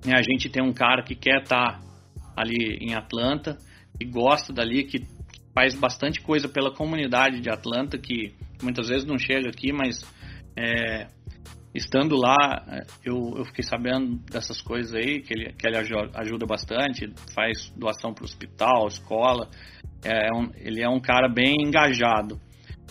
A 0.06 0.22
gente 0.22 0.48
tem 0.48 0.62
um 0.62 0.72
cara 0.72 1.02
que 1.02 1.14
quer 1.14 1.42
estar 1.42 1.78
tá 1.78 1.87
ali 2.38 2.78
em 2.80 2.94
Atlanta, 2.94 3.58
que 3.98 4.04
gosta 4.06 4.52
dali, 4.52 4.84
que 4.84 5.06
faz 5.54 5.74
bastante 5.74 6.20
coisa 6.20 6.48
pela 6.48 6.72
comunidade 6.72 7.40
de 7.40 7.50
Atlanta, 7.50 7.98
que 7.98 8.34
muitas 8.62 8.88
vezes 8.88 9.04
não 9.04 9.18
chega 9.18 9.48
aqui, 9.48 9.72
mas 9.72 10.02
é, 10.56 11.08
estando 11.74 12.16
lá, 12.16 12.84
eu, 13.04 13.34
eu 13.36 13.44
fiquei 13.44 13.64
sabendo 13.64 14.16
dessas 14.30 14.60
coisas 14.60 14.94
aí, 14.94 15.20
que 15.20 15.32
ele, 15.32 15.52
que 15.52 15.66
ele 15.66 15.76
ajuda 15.76 16.46
bastante, 16.46 17.12
faz 17.34 17.70
doação 17.76 18.12
para 18.12 18.22
o 18.22 18.24
hospital, 18.24 18.86
escola. 18.88 19.48
É, 20.04 20.28
é 20.28 20.32
um, 20.34 20.50
ele 20.56 20.82
é 20.82 20.88
um 20.88 21.00
cara 21.00 21.28
bem 21.28 21.56
engajado. 21.60 22.40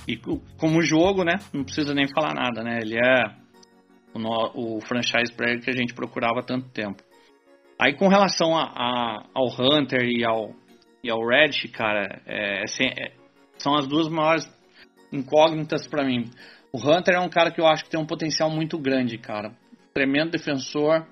E 0.07 0.17
como 0.57 0.81
jogo, 0.81 1.23
né? 1.23 1.35
Não 1.53 1.63
precisa 1.63 1.93
nem 1.93 2.07
falar 2.07 2.33
nada, 2.33 2.63
né? 2.63 2.79
Ele 2.81 2.97
é 2.97 3.23
o, 4.13 4.77
o 4.77 4.81
franchise 4.81 5.33
player 5.35 5.61
que 5.61 5.69
a 5.69 5.75
gente 5.75 5.93
procurava 5.93 6.39
há 6.39 6.43
tanto 6.43 6.69
tempo. 6.69 7.03
Aí 7.79 7.93
com 7.93 8.07
relação 8.07 8.55
a, 8.57 8.63
a, 8.63 9.23
ao 9.33 9.47
Hunter 9.47 10.03
e 10.03 10.25
ao, 10.25 10.53
e 11.03 11.09
ao 11.09 11.25
Red, 11.25 11.67
cara, 11.71 12.21
é, 12.25 12.63
é, 12.63 13.11
são 13.57 13.75
as 13.75 13.87
duas 13.87 14.07
maiores 14.07 14.45
incógnitas 15.11 15.87
para 15.87 16.03
mim. 16.03 16.29
O 16.73 16.79
Hunter 16.79 17.15
é 17.15 17.19
um 17.19 17.29
cara 17.29 17.51
que 17.51 17.61
eu 17.61 17.67
acho 17.67 17.83
que 17.83 17.89
tem 17.89 17.99
um 17.99 18.05
potencial 18.05 18.49
muito 18.49 18.77
grande, 18.77 19.17
cara. 19.17 19.51
Tremendo 19.93 20.31
defensor, 20.31 21.07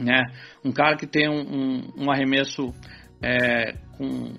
né? 0.00 0.22
Um 0.64 0.72
cara 0.72 0.96
que 0.96 1.06
tem 1.06 1.28
um, 1.28 1.40
um, 1.40 2.04
um 2.04 2.10
arremesso 2.10 2.72
é, 3.22 3.72
com, 3.96 4.34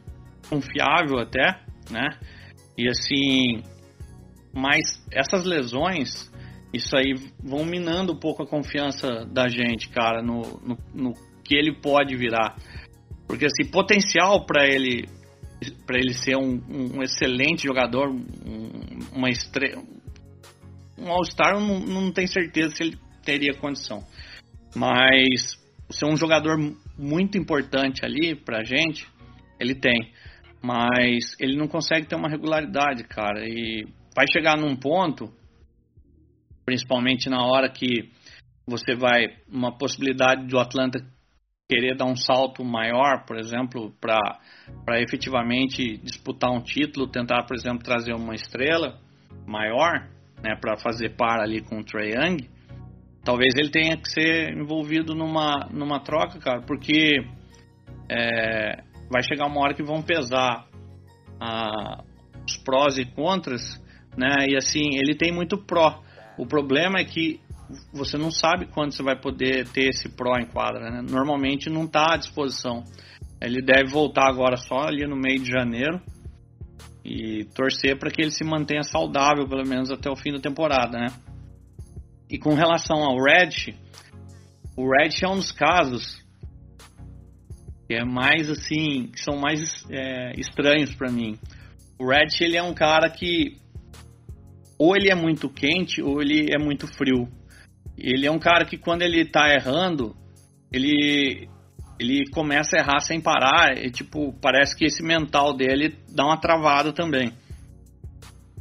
confiável 0.49 1.19
até, 1.19 1.59
né? 1.91 2.09
E 2.77 2.87
assim, 2.87 3.63
mas 4.53 5.05
essas 5.11 5.45
lesões, 5.45 6.31
isso 6.73 6.95
aí 6.95 7.15
vão 7.43 7.65
minando 7.65 8.13
um 8.13 8.19
pouco 8.19 8.43
a 8.43 8.47
confiança 8.47 9.25
da 9.25 9.47
gente, 9.47 9.89
cara, 9.89 10.21
no, 10.21 10.41
no, 10.61 10.77
no 10.93 11.13
que 11.43 11.55
ele 11.55 11.73
pode 11.81 12.15
virar. 12.15 12.55
Porque 13.27 13.45
assim, 13.45 13.69
potencial 13.71 14.45
para 14.45 14.65
ele 14.65 15.07
para 15.85 15.97
ele 15.97 16.13
ser 16.13 16.37
um, 16.37 16.61
um, 16.69 17.03
excelente 17.03 17.63
jogador, 17.63 18.09
um, 18.09 18.69
uma 19.11 19.29
estrela, 19.29 19.83
um 20.97 21.11
All-Star, 21.11 21.59
não, 21.59 21.79
não 21.79 22.11
tenho 22.13 22.29
certeza 22.29 22.75
se 22.75 22.83
ele 22.83 22.97
teria 23.25 23.53
condição. 23.59 24.01
Mas 24.73 25.59
ser 25.89 26.05
um 26.05 26.15
jogador 26.15 26.57
muito 26.97 27.37
importante 27.37 28.05
ali 28.05 28.35
pra 28.35 28.63
gente, 28.63 29.05
ele 29.59 29.75
tem 29.75 30.13
mas 30.61 31.35
ele 31.39 31.57
não 31.57 31.67
consegue 31.67 32.05
ter 32.05 32.15
uma 32.15 32.29
regularidade, 32.29 33.03
cara. 33.05 33.47
E 33.47 33.87
vai 34.15 34.25
chegar 34.31 34.57
num 34.57 34.75
ponto, 34.75 35.31
principalmente 36.69 37.27
na 37.31 37.43
hora 37.43 37.67
que 37.67 38.11
você 38.67 38.93
vai 38.93 39.25
uma 39.51 39.75
possibilidade 39.75 40.45
do 40.45 40.59
Atlanta 40.59 40.99
querer 41.67 41.97
dar 41.97 42.05
um 42.05 42.15
salto 42.15 42.63
maior, 42.63 43.25
por 43.25 43.39
exemplo, 43.39 43.91
para 43.99 45.01
efetivamente 45.01 45.97
disputar 45.97 46.51
um 46.51 46.61
título, 46.61 47.07
tentar, 47.07 47.43
por 47.47 47.55
exemplo, 47.55 47.83
trazer 47.83 48.13
uma 48.13 48.35
estrela 48.35 48.99
maior, 49.47 50.07
né, 50.43 50.55
para 50.61 50.77
fazer 50.77 51.15
par 51.15 51.41
ali 51.41 51.59
com 51.59 51.79
o 51.79 51.83
Trae 51.83 52.11
Young, 52.11 52.47
talvez 53.25 53.55
ele 53.55 53.71
tenha 53.71 53.97
que 53.97 54.07
ser 54.07 54.55
envolvido 54.55 55.15
numa, 55.15 55.67
numa 55.71 55.99
troca, 55.99 56.37
cara, 56.37 56.61
porque 56.61 57.15
é, 58.07 58.83
vai 59.09 59.23
chegar 59.23 59.47
uma 59.47 59.59
hora 59.59 59.73
que 59.73 59.81
vão 59.81 60.03
pesar 60.03 60.67
a, 61.39 62.03
os 62.47 62.57
prós 62.57 62.99
e 62.99 63.05
contras, 63.05 63.81
né? 64.15 64.45
E 64.47 64.55
assim, 64.55 64.97
ele 64.99 65.15
tem 65.15 65.31
muito 65.31 65.57
pró. 65.57 66.03
O 66.39 66.45
problema 66.45 66.99
é 66.99 67.03
que 67.03 67.41
você 67.91 68.17
não 68.17 68.31
sabe 68.31 68.65
quando 68.67 68.93
você 68.93 69.03
vai 69.03 69.19
poder 69.19 69.67
ter 69.67 69.89
esse 69.89 70.07
pró 70.07 70.37
em 70.39 70.45
quadra, 70.45 70.89
né? 70.89 71.01
Normalmente 71.01 71.69
não 71.69 71.83
está 71.83 72.13
à 72.13 72.17
disposição. 72.17 72.85
Ele 73.41 73.61
deve 73.61 73.91
voltar 73.91 74.29
agora 74.29 74.55
só 74.55 74.87
ali 74.87 75.05
no 75.05 75.17
meio 75.17 75.39
de 75.39 75.51
janeiro 75.51 76.01
e 77.03 77.43
torcer 77.53 77.99
para 77.99 78.09
que 78.09 78.21
ele 78.21 78.31
se 78.31 78.45
mantenha 78.45 78.83
saudável 78.83 79.49
pelo 79.49 79.67
menos 79.67 79.91
até 79.91 80.09
o 80.09 80.15
fim 80.15 80.31
da 80.31 80.39
temporada, 80.39 80.97
né? 80.97 81.07
E 82.29 82.39
com 82.39 82.53
relação 82.53 83.03
ao 83.03 83.21
Red, 83.21 83.75
o 84.77 84.89
Red 84.89 85.09
é 85.21 85.27
um 85.27 85.35
dos 85.35 85.51
casos 85.51 86.23
que 87.85 87.95
é 87.95 88.05
mais 88.05 88.49
assim, 88.49 89.07
que 89.11 89.19
são 89.19 89.35
mais 89.35 89.85
é, 89.89 90.39
estranhos 90.39 90.95
para 90.95 91.11
mim. 91.11 91.37
O 91.99 92.07
Red 92.07 92.29
ele 92.39 92.55
é 92.55 92.63
um 92.63 92.73
cara 92.73 93.09
que 93.09 93.57
ou 94.79 94.95
ele 94.95 95.11
é 95.11 95.15
muito 95.15 95.49
quente 95.49 96.01
ou 96.01 96.21
ele 96.21 96.47
é 96.51 96.57
muito 96.57 96.87
frio. 96.87 97.27
Ele 97.97 98.25
é 98.25 98.31
um 98.31 98.39
cara 98.39 98.63
que 98.63 98.77
quando 98.77 99.01
ele 99.01 99.25
tá 99.25 99.53
errando, 99.53 100.15
ele 100.71 101.49
ele 101.99 102.29
começa 102.31 102.77
a 102.77 102.79
errar 102.79 103.01
sem 103.01 103.19
parar, 103.19 103.77
e 103.77 103.91
tipo, 103.91 104.33
parece 104.41 104.73
que 104.73 104.85
esse 104.85 105.03
mental 105.03 105.53
dele 105.53 105.97
dá 106.09 106.23
uma 106.23 106.39
travada 106.39 106.93
também. 106.93 107.33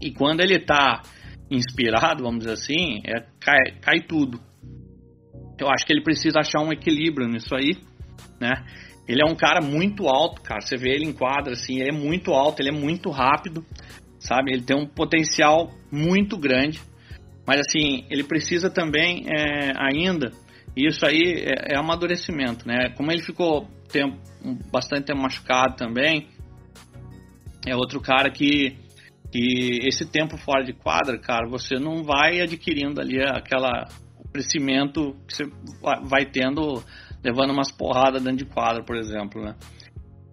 E 0.00 0.10
quando 0.10 0.40
ele 0.40 0.58
tá 0.58 1.02
inspirado, 1.48 2.24
vamos 2.24 2.40
dizer 2.40 2.54
assim, 2.54 3.00
é, 3.06 3.24
cai, 3.38 3.78
cai 3.80 4.00
tudo. 4.00 4.40
Eu 5.56 5.68
acho 5.68 5.86
que 5.86 5.92
ele 5.92 6.02
precisa 6.02 6.40
achar 6.40 6.60
um 6.60 6.72
equilíbrio 6.72 7.28
nisso 7.28 7.54
aí, 7.54 7.76
né? 8.40 8.64
Ele 9.06 9.22
é 9.22 9.30
um 9.30 9.36
cara 9.36 9.60
muito 9.64 10.08
alto, 10.08 10.42
cara. 10.42 10.60
Você 10.60 10.76
vê 10.76 10.90
ele 10.90 11.06
em 11.06 11.12
quadra, 11.12 11.52
assim, 11.52 11.78
ele 11.78 11.90
é 11.90 11.98
muito 11.98 12.32
alto, 12.32 12.60
ele 12.60 12.70
é 12.70 12.78
muito 12.78 13.08
rápido, 13.08 13.64
sabe? 14.28 14.52
Ele 14.52 14.62
tem 14.62 14.76
um 14.76 14.86
potencial 14.86 15.70
muito 15.90 16.36
grande. 16.36 16.80
Mas, 17.46 17.60
assim, 17.60 18.04
ele 18.10 18.22
precisa 18.22 18.68
também 18.68 19.24
é, 19.26 19.72
ainda. 19.76 20.30
Isso 20.76 21.04
aí 21.06 21.46
é, 21.46 21.72
é, 21.72 21.76
amadurecimento, 21.78 22.68
né? 22.68 22.90
Como 22.94 23.10
ele 23.10 23.22
ficou 23.22 23.66
tempo, 23.90 24.18
bastante 24.70 25.06
tempo 25.06 25.22
machucado 25.22 25.74
também, 25.76 26.28
é 27.66 27.74
outro 27.74 28.00
cara 28.00 28.30
que, 28.30 28.76
que 29.32 29.80
esse 29.88 30.04
tempo 30.06 30.36
fora 30.36 30.62
de 30.62 30.74
quadra, 30.74 31.18
cara, 31.18 31.48
você 31.48 31.76
não 31.76 32.04
vai 32.04 32.40
adquirindo 32.40 33.00
ali 33.00 33.18
aquela 33.22 33.88
crescimento 34.30 35.16
que 35.26 35.34
você 35.34 35.44
vai 36.04 36.26
tendo 36.26 36.82
levando 37.24 37.50
umas 37.50 37.72
porradas 37.72 38.22
dentro 38.22 38.44
de 38.44 38.52
quadra, 38.52 38.84
por 38.84 38.96
exemplo, 38.96 39.42
né? 39.42 39.56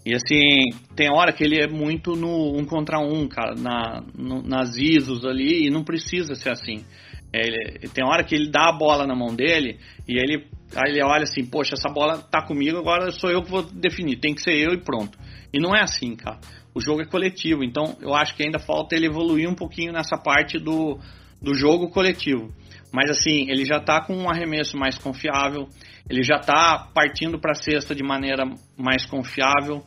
E 0.06 0.14
assim, 0.14 0.70
tem 0.96 1.10
hora 1.10 1.34
que 1.34 1.44
ele 1.44 1.60
é 1.60 1.68
muito 1.68 2.16
no 2.16 2.56
um 2.56 2.64
contra 2.64 3.00
um, 3.00 3.28
cara, 3.28 3.56
na, 3.56 4.04
no, 4.16 4.44
nas 4.44 4.78
ISOs 4.78 5.26
ali, 5.26 5.66
e 5.66 5.72
não 5.72 5.84
precisa 5.84 6.36
ser 6.36 6.52
assim. 6.52 6.86
É, 7.34 7.48
ele, 7.48 7.90
tem 7.90 8.06
hora 8.06 8.24
que 8.24 8.36
ele 8.36 8.50
dá 8.50 8.70
a 8.70 8.78
bola 8.78 9.08
na 9.08 9.16
mão 9.16 9.36
dele 9.36 9.80
e 10.08 10.14
ele, 10.14 10.46
aí 10.76 10.92
ele 10.92 11.04
olha 11.04 11.24
assim, 11.24 11.44
poxa, 11.44 11.74
essa 11.74 11.90
bola 11.90 12.20
tá 12.20 12.42
comigo, 12.42 12.78
agora 12.78 13.12
sou 13.12 13.32
eu 13.32 13.42
que 13.42 13.50
vou 13.50 13.64
definir, 13.64 14.20
tem 14.20 14.36
que 14.36 14.42
ser 14.42 14.54
eu 14.54 14.74
e 14.74 14.78
pronto. 14.78 15.18
E 15.52 15.60
não 15.60 15.76
é 15.76 15.82
assim, 15.82 16.16
cara. 16.16 16.40
O 16.74 16.80
jogo 16.80 17.02
é 17.02 17.06
coletivo, 17.06 17.64
então 17.64 17.98
eu 18.00 18.14
acho 18.14 18.36
que 18.36 18.44
ainda 18.44 18.60
falta 18.60 18.96
ele 18.96 19.08
evoluir 19.08 19.50
um 19.50 19.56
pouquinho 19.56 19.92
nessa 19.92 20.18
parte 20.18 20.60
do, 20.60 21.00
do 21.42 21.54
jogo 21.56 21.90
coletivo. 21.90 22.54
Mas 22.94 23.10
assim, 23.10 23.50
ele 23.50 23.66
já 23.66 23.78
está 23.78 24.02
com 24.02 24.16
um 24.16 24.30
arremesso 24.30 24.78
mais 24.78 24.98
confiável, 24.98 25.68
ele 26.10 26.24
já 26.24 26.36
está 26.36 26.90
partindo 26.94 27.40
para 27.40 27.52
a 27.52 27.56
cesta 27.56 27.96
de 27.96 28.04
maneira 28.04 28.44
mais 28.78 29.06
confiável. 29.06 29.84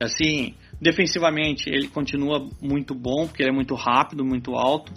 Assim, 0.00 0.54
defensivamente 0.80 1.70
ele 1.70 1.88
continua 1.88 2.48
muito 2.60 2.94
bom, 2.94 3.26
porque 3.26 3.42
ele 3.42 3.50
é 3.50 3.54
muito 3.54 3.74
rápido, 3.74 4.24
muito 4.24 4.54
alto, 4.54 4.92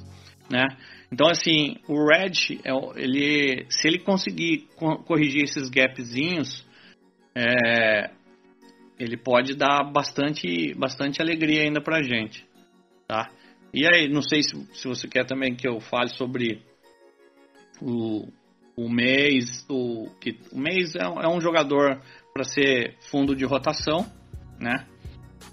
né? 0.50 0.66
Então 1.12 1.28
assim, 1.30 1.78
o 1.88 2.08
Red, 2.08 2.60
é 2.64 2.72
ele, 3.02 3.66
se 3.70 3.88
ele 3.88 4.00
conseguir 4.00 4.68
corrigir 5.06 5.44
esses 5.44 5.70
gapzinhos, 5.70 6.66
é, 7.36 8.10
ele 9.00 9.18
pode 9.18 9.56
dar 9.56 9.84
bastante, 9.92 10.74
bastante 10.74 11.22
alegria 11.22 11.64
ainda 11.64 11.82
para 11.82 12.04
gente, 12.04 12.46
tá? 13.08 13.30
E 13.74 13.86
aí, 13.86 14.08
não 14.08 14.22
sei 14.22 14.42
se, 14.42 14.56
se 14.74 14.88
você 14.88 15.08
quer 15.08 15.26
também 15.26 15.54
que 15.54 15.68
eu 15.68 15.82
fale 15.82 16.10
sobre 16.10 16.62
o, 17.82 18.28
o 18.78 18.90
mês, 18.90 19.66
o, 19.70 20.10
que, 20.20 20.38
o 20.52 20.60
mês 20.60 20.96
é, 20.96 21.04
é 21.04 21.28
um 21.28 21.40
jogador 21.40 22.02
para 22.34 22.44
ser 22.44 22.96
fundo 23.10 23.36
de 23.36 23.46
rotação, 23.46 24.06
né? 24.60 24.86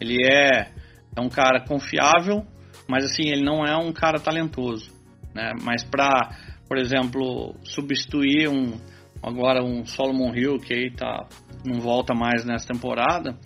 Ele 0.00 0.16
é, 0.24 0.72
é 1.16 1.20
um 1.20 1.28
cara 1.28 1.64
confiável, 1.64 2.44
mas 2.88 3.04
assim, 3.04 3.28
ele 3.28 3.44
não 3.44 3.64
é 3.64 3.76
um 3.76 3.92
cara 3.92 4.18
talentoso, 4.18 4.90
né? 5.34 5.52
Mas 5.62 5.84
para, 5.84 6.36
por 6.66 6.78
exemplo, 6.78 7.54
substituir 7.62 8.48
um 8.48 8.76
agora 9.22 9.62
um 9.62 9.86
Solomon 9.86 10.34
Hill 10.34 10.58
que 10.58 10.74
aí 10.74 10.90
tá 10.90 11.28
não 11.64 11.80
volta 11.80 12.12
mais 12.12 12.44
nessa 12.44 12.66
temporada, 12.72 13.38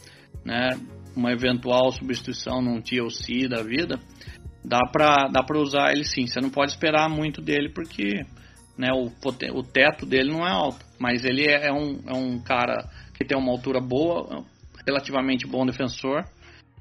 né? 0.45 0.71
Uma 1.15 1.33
eventual 1.33 1.91
substituição 1.93 2.63
num 2.63 2.81
TLC 2.81 3.49
da 3.49 3.63
vida, 3.63 4.01
dá 4.65 4.81
para 4.91 5.29
dá 5.29 5.43
para 5.43 5.59
usar 5.59 5.93
ele 5.93 6.05
sim. 6.05 6.27
Você 6.27 6.41
não 6.41 6.51
pode 6.51 6.73
esperar 6.73 7.11
muito 7.11 7.43
dele 7.43 7.71
porque 7.75 8.25
né? 8.77 8.89
O, 8.93 9.07
o 9.07 9.63
teto 9.63 10.07
dele 10.07 10.33
não 10.33 10.47
é 10.47 10.51
alto, 10.51 10.85
mas 10.99 11.25
ele 11.25 11.47
é, 11.47 11.69
é 11.69 11.73
um, 11.73 12.01
é 12.07 12.15
um 12.15 12.39
cara 12.41 12.89
que 13.15 13.25
tem 13.25 13.37
uma 13.37 13.51
altura 13.53 13.81
boa, 13.81 14.45
relativamente 14.87 15.47
bom 15.47 15.65
defensor. 15.65 16.25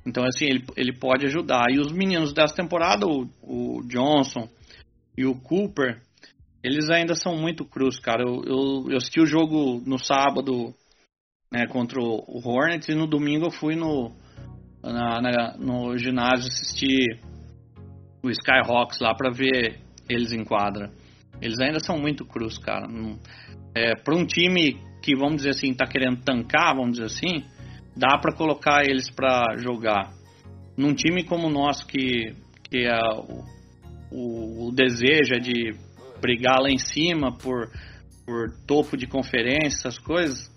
Então, 0.05 0.23
assim, 0.23 0.45
ele, 0.45 0.65
ele 0.75 0.93
pode 0.93 1.25
ajudar. 1.25 1.65
E 1.71 1.79
os 1.79 1.91
meninos 1.91 2.33
dessa 2.33 2.55
temporada, 2.55 3.07
o, 3.07 3.27
o 3.41 3.81
Johnson 3.87 4.47
e 5.17 5.25
o 5.25 5.33
Cooper, 5.33 6.01
eles 6.63 6.89
ainda 6.89 7.15
são 7.15 7.35
muito 7.35 7.65
cruz, 7.65 7.99
cara. 7.99 8.21
Eu, 8.21 8.43
eu, 8.45 8.91
eu 8.91 8.97
assisti 8.97 9.19
o 9.19 9.25
jogo 9.25 9.81
no 9.85 9.97
sábado 9.97 10.73
né, 11.51 11.65
contra 11.67 11.99
o 11.99 12.41
Hornets 12.43 12.89
e 12.89 12.95
no 12.95 13.07
domingo 13.07 13.45
eu 13.45 13.51
fui 13.51 13.75
no, 13.75 14.11
na, 14.83 15.21
na, 15.21 15.57
no 15.57 15.97
ginásio 15.97 16.47
assistir 16.47 17.19
o 18.21 18.29
Skyhawks 18.29 18.99
lá 18.99 19.13
para 19.15 19.31
ver 19.31 19.79
eles 20.09 20.31
em 20.31 20.43
quadra. 20.43 20.91
Eles 21.45 21.59
ainda 21.59 21.79
são 21.79 21.99
muito 21.99 22.25
crus, 22.25 22.57
cara. 22.57 22.87
É, 23.75 23.95
para 23.95 24.15
um 24.15 24.25
time 24.25 24.79
que, 25.01 25.15
vamos 25.15 25.37
dizer 25.37 25.51
assim, 25.51 25.73
tá 25.75 25.85
querendo 25.85 26.23
tancar, 26.23 26.75
vamos 26.75 26.93
dizer 26.93 27.05
assim, 27.05 27.43
dá 27.95 28.17
para 28.17 28.35
colocar 28.35 28.83
eles 28.83 29.09
para 29.11 29.55
jogar. 29.57 30.11
Num 30.75 30.95
time 30.95 31.23
como 31.23 31.47
o 31.47 31.51
nosso, 31.51 31.85
que, 31.85 32.33
que 32.63 32.87
é 32.87 32.97
o, 33.15 33.43
o, 34.11 34.67
o 34.67 34.71
desejo 34.71 35.35
é 35.35 35.39
de 35.39 35.75
brigar 36.19 36.59
lá 36.59 36.69
em 36.69 36.79
cima 36.79 37.31
por, 37.37 37.69
por 38.25 38.49
topo 38.65 38.97
de 38.97 39.05
conferência, 39.05 39.87
essas 39.87 39.99
coisas, 39.99 40.51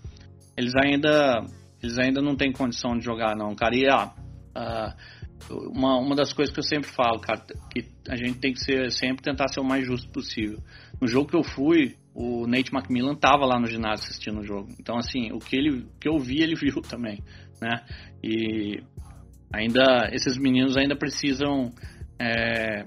eles 0.57 0.73
ainda, 0.75 1.45
eles 1.83 1.99
ainda 1.99 2.19
não 2.19 2.35
têm 2.35 2.51
condição 2.51 2.97
de 2.97 3.05
jogar, 3.05 3.35
não, 3.35 3.53
cara. 3.53 3.75
E, 3.75 3.87
ah, 3.87 4.11
uh, 4.57 5.18
uma, 5.49 5.97
uma 5.97 6.15
das 6.15 6.33
coisas 6.33 6.53
que 6.53 6.59
eu 6.59 6.63
sempre 6.63 6.89
falo, 6.89 7.19
cara, 7.19 7.43
que 7.71 7.85
a 8.07 8.15
gente 8.15 8.39
tem 8.39 8.53
que 8.53 8.59
ser, 8.59 8.91
sempre 8.91 9.23
tentar 9.23 9.47
ser 9.47 9.59
o 9.59 9.63
mais 9.63 9.85
justo 9.85 10.09
possível. 10.09 10.59
No 11.01 11.07
jogo 11.07 11.29
que 11.29 11.35
eu 11.35 11.43
fui, 11.43 11.95
o 12.13 12.45
Nate 12.47 12.73
McMillan 12.73 13.15
tava 13.15 13.45
lá 13.45 13.59
no 13.59 13.67
ginásio 13.67 14.05
assistindo 14.05 14.39
o 14.39 14.43
jogo. 14.43 14.69
Então, 14.79 14.97
assim, 14.97 15.31
o 15.31 15.39
que, 15.39 15.55
ele, 15.55 15.81
o 15.81 15.99
que 15.99 16.09
eu 16.09 16.19
vi, 16.19 16.41
ele 16.41 16.55
viu 16.59 16.81
também, 16.81 17.23
né? 17.61 17.83
E 18.23 18.81
ainda, 19.53 20.09
esses 20.11 20.37
meninos 20.37 20.75
ainda 20.77 20.95
precisam 20.95 21.71
é, 22.19 22.85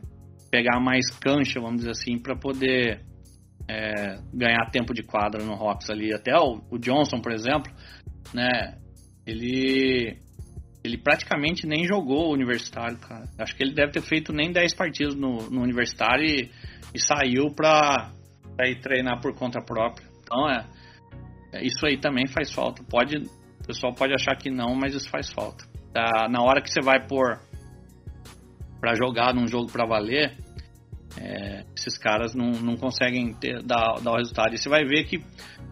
pegar 0.50 0.80
mais 0.80 1.10
cancha, 1.10 1.60
vamos 1.60 1.78
dizer 1.78 1.92
assim, 1.92 2.18
para 2.18 2.36
poder 2.36 3.00
é, 3.68 4.18
ganhar 4.34 4.70
tempo 4.70 4.92
de 4.92 5.02
quadra 5.02 5.42
no 5.44 5.54
Rocks 5.54 5.88
ali. 5.88 6.12
Até 6.12 6.36
o, 6.36 6.60
o 6.70 6.78
Johnson, 6.78 7.20
por 7.20 7.32
exemplo, 7.32 7.72
né? 8.34 8.76
Ele 9.24 10.20
ele 10.84 10.98
praticamente 10.98 11.66
nem 11.66 11.84
jogou 11.84 12.28
o 12.28 12.32
universitário, 12.32 12.98
cara. 12.98 13.24
Acho 13.38 13.56
que 13.56 13.62
ele 13.62 13.72
deve 13.72 13.92
ter 13.92 14.02
feito 14.02 14.32
nem 14.32 14.50
10 14.50 14.74
partidas 14.74 15.14
no, 15.14 15.48
no 15.48 15.62
universitário 15.62 16.24
e, 16.24 16.50
e 16.92 16.98
saiu 16.98 17.52
pra, 17.54 18.10
pra, 18.56 18.68
ir 18.68 18.80
treinar 18.80 19.20
por 19.20 19.34
conta 19.34 19.60
própria. 19.60 20.06
Então, 20.22 20.50
é, 20.50 20.66
é, 21.52 21.64
isso 21.64 21.86
aí 21.86 21.98
também 21.98 22.26
faz 22.26 22.52
falta. 22.52 22.82
Pode, 22.82 23.16
o 23.16 23.66
pessoal 23.66 23.94
pode 23.94 24.12
achar 24.12 24.36
que 24.36 24.50
não, 24.50 24.74
mas 24.74 24.94
isso 24.94 25.08
faz 25.08 25.30
falta. 25.30 25.64
Tá, 25.92 26.28
na 26.28 26.42
hora 26.42 26.60
que 26.60 26.70
você 26.70 26.80
vai 26.80 27.06
pôr 27.06 27.38
para 28.80 28.94
jogar 28.96 29.32
num 29.32 29.46
jogo 29.46 29.70
para 29.70 29.86
valer, 29.86 30.36
é, 31.16 31.64
esses 31.76 31.96
caras 31.96 32.34
não, 32.34 32.50
não 32.50 32.76
conseguem 32.76 33.32
ter, 33.34 33.62
dar, 33.62 34.00
dar 34.02 34.12
o 34.12 34.16
resultado. 34.16 34.54
E 34.54 34.58
você 34.58 34.68
vai 34.68 34.84
ver 34.84 35.04
que 35.04 35.22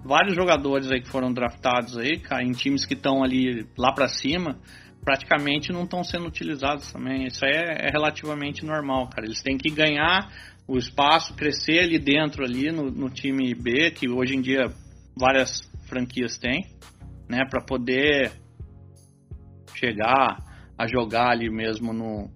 vários 0.05 0.37
jogadores 0.37 0.91
aí 0.91 1.01
que 1.01 1.09
foram 1.09 1.33
draftados 1.33 1.99
aí, 1.99 2.23
em 2.43 2.53
times 2.53 2.85
que 2.85 2.95
estão 2.95 3.25
ali 3.25 3.67
lá 3.77 3.93
para 3.93 4.07
cima, 4.07 4.59
praticamente 5.05 5.73
não 5.73 5.85
estão 5.85 6.05
sendo 6.05 6.27
utilizados 6.27 6.93
também. 6.93 7.27
Isso 7.27 7.45
aí 7.45 7.53
é, 7.53 7.87
é, 7.87 7.91
relativamente 7.91 8.65
normal, 8.65 9.09
cara. 9.09 9.27
Eles 9.27 9.43
têm 9.43 9.57
que 9.57 9.71
ganhar 9.71 10.31
o 10.67 10.77
espaço, 10.77 11.35
crescer 11.35 11.81
ali 11.81 11.99
dentro, 11.99 12.45
ali 12.45 12.71
no, 12.71 12.91
no 12.91 13.11
time 13.11 13.55
B, 13.55 13.91
que 13.91 14.09
hoje 14.09 14.37
em 14.37 14.41
dia 14.41 14.73
várias 15.17 15.61
franquias 15.89 16.39
têm, 16.39 16.65
né, 17.29 17.45
para 17.49 17.61
poder 17.65 18.33
chegar 19.75 20.39
a 20.79 20.87
jogar 20.87 21.31
ali 21.31 21.51
mesmo 21.51 21.93
no, 21.93 22.31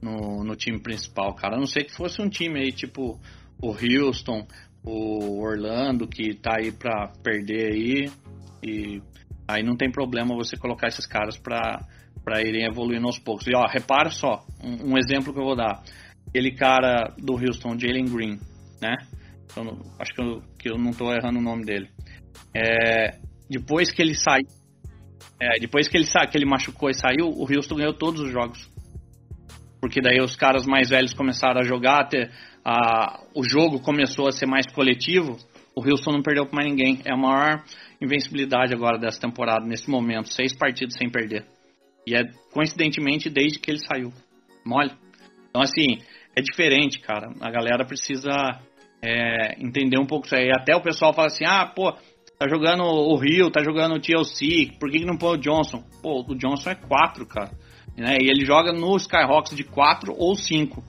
no, 0.00 0.44
no, 0.44 0.56
time 0.56 0.78
principal, 0.78 1.34
cara. 1.34 1.56
A 1.56 1.58
não 1.58 1.66
sei 1.66 1.84
que 1.84 1.92
fosse 1.92 2.22
um 2.22 2.28
time 2.28 2.60
aí, 2.60 2.72
tipo 2.72 3.20
o 3.60 3.68
Houston, 3.70 4.46
o 4.84 5.40
Orlando, 5.40 6.06
que 6.06 6.34
tá 6.34 6.56
aí 6.58 6.70
pra 6.70 7.12
perder 7.22 7.72
aí. 7.72 8.10
E 8.62 9.02
aí 9.48 9.62
não 9.62 9.76
tem 9.76 9.90
problema 9.90 10.34
você 10.34 10.56
colocar 10.56 10.88
esses 10.88 11.06
caras 11.06 11.36
pra 11.38 11.80
irem 12.42 12.64
evoluindo 12.64 13.06
aos 13.06 13.18
poucos. 13.18 13.46
E 13.46 13.54
ó, 13.54 13.64
repara 13.66 14.10
só, 14.10 14.44
um, 14.62 14.92
um 14.92 14.98
exemplo 14.98 15.32
que 15.32 15.38
eu 15.38 15.44
vou 15.44 15.56
dar. 15.56 15.82
Aquele 16.28 16.52
cara 16.52 17.14
do 17.18 17.34
Houston, 17.34 17.78
Jalen 17.78 18.06
Green, 18.06 18.38
né? 18.80 18.96
Acho 19.98 20.12
que 20.12 20.20
eu, 20.20 20.42
que 20.58 20.70
eu 20.70 20.76
não 20.76 20.90
tô 20.90 21.12
errando 21.12 21.38
o 21.38 21.42
nome 21.42 21.64
dele. 21.64 21.88
É, 22.54 23.18
depois 23.48 23.90
que 23.92 24.02
ele 24.02 24.14
saiu. 24.14 24.46
É, 25.40 25.58
depois 25.60 25.88
que 25.88 25.96
ele, 25.96 26.06
que 26.06 26.36
ele 26.36 26.46
machucou 26.46 26.90
e 26.90 26.94
saiu, 26.94 27.28
o 27.28 27.42
Houston 27.42 27.76
ganhou 27.76 27.94
todos 27.94 28.20
os 28.20 28.30
jogos. 28.30 28.70
Porque 29.80 30.00
daí 30.00 30.20
os 30.20 30.34
caras 30.34 30.66
mais 30.66 30.88
velhos 30.88 31.14
começaram 31.14 31.60
a 31.60 31.64
jogar, 31.64 32.00
até, 32.00 32.30
a, 32.64 33.22
o 33.34 33.44
jogo 33.44 33.80
começou 33.80 34.26
a 34.26 34.32
ser 34.32 34.46
mais 34.46 34.66
coletivo. 34.66 35.36
O 35.74 35.86
Houston 35.86 36.12
não 36.12 36.22
perdeu 36.22 36.46
para 36.46 36.56
mais 36.56 36.68
ninguém. 36.68 37.00
É 37.04 37.12
a 37.12 37.16
maior 37.16 37.62
invencibilidade 38.00 38.74
agora 38.74 38.98
dessa 38.98 39.20
temporada, 39.20 39.66
nesse 39.66 39.90
momento. 39.90 40.28
Seis 40.28 40.54
partidas 40.54 40.96
sem 40.96 41.10
perder. 41.10 41.46
E 42.06 42.14
é 42.14 42.24
coincidentemente 42.52 43.28
desde 43.28 43.58
que 43.58 43.70
ele 43.70 43.80
saiu. 43.80 44.12
Mole. 44.64 44.92
Então, 45.48 45.62
assim, 45.62 45.98
é 46.36 46.40
diferente, 46.40 47.00
cara. 47.00 47.32
A 47.40 47.50
galera 47.50 47.84
precisa 47.84 48.30
é, 49.02 49.60
entender 49.62 49.98
um 49.98 50.06
pouco 50.06 50.26
isso 50.26 50.36
aí. 50.36 50.50
Até 50.50 50.74
o 50.74 50.82
pessoal 50.82 51.12
fala 51.12 51.28
assim: 51.28 51.44
ah, 51.44 51.66
pô, 51.66 51.92
tá 52.38 52.48
jogando 52.48 52.82
o 52.82 53.16
Rio, 53.16 53.50
tá 53.50 53.62
jogando 53.62 53.94
o 53.94 54.00
TLC, 54.00 54.72
por 54.78 54.90
que, 54.90 54.98
que 54.98 55.06
não 55.06 55.16
põe 55.16 55.36
o 55.36 55.40
Johnson? 55.40 55.82
Pô, 56.02 56.24
o 56.28 56.34
Johnson 56.34 56.70
é 56.70 56.74
4, 56.74 57.26
cara. 57.26 57.50
Né? 57.96 58.18
E 58.20 58.28
ele 58.28 58.44
joga 58.44 58.72
no 58.72 58.96
Skyhawks 58.96 59.56
de 59.56 59.64
4 59.64 60.14
ou 60.16 60.34
5. 60.34 60.82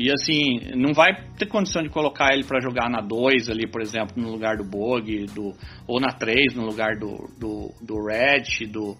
E 0.00 0.10
assim, 0.10 0.60
não 0.76 0.94
vai 0.94 1.10
ter 1.36 1.46
condição 1.46 1.82
de 1.82 1.90
colocar 1.90 2.32
ele 2.32 2.42
para 2.42 2.58
jogar 2.58 2.88
na 2.88 3.02
2 3.02 3.50
ali, 3.50 3.70
por 3.70 3.82
exemplo, 3.82 4.14
no 4.16 4.30
lugar 4.30 4.56
do 4.56 4.64
Bog, 4.64 5.26
do, 5.26 5.54
ou 5.86 6.00
na 6.00 6.08
3 6.08 6.54
no 6.54 6.64
lugar 6.64 6.96
do, 6.98 7.28
do, 7.38 7.74
do 7.82 8.06
Red, 8.06 8.66
do, 8.66 8.96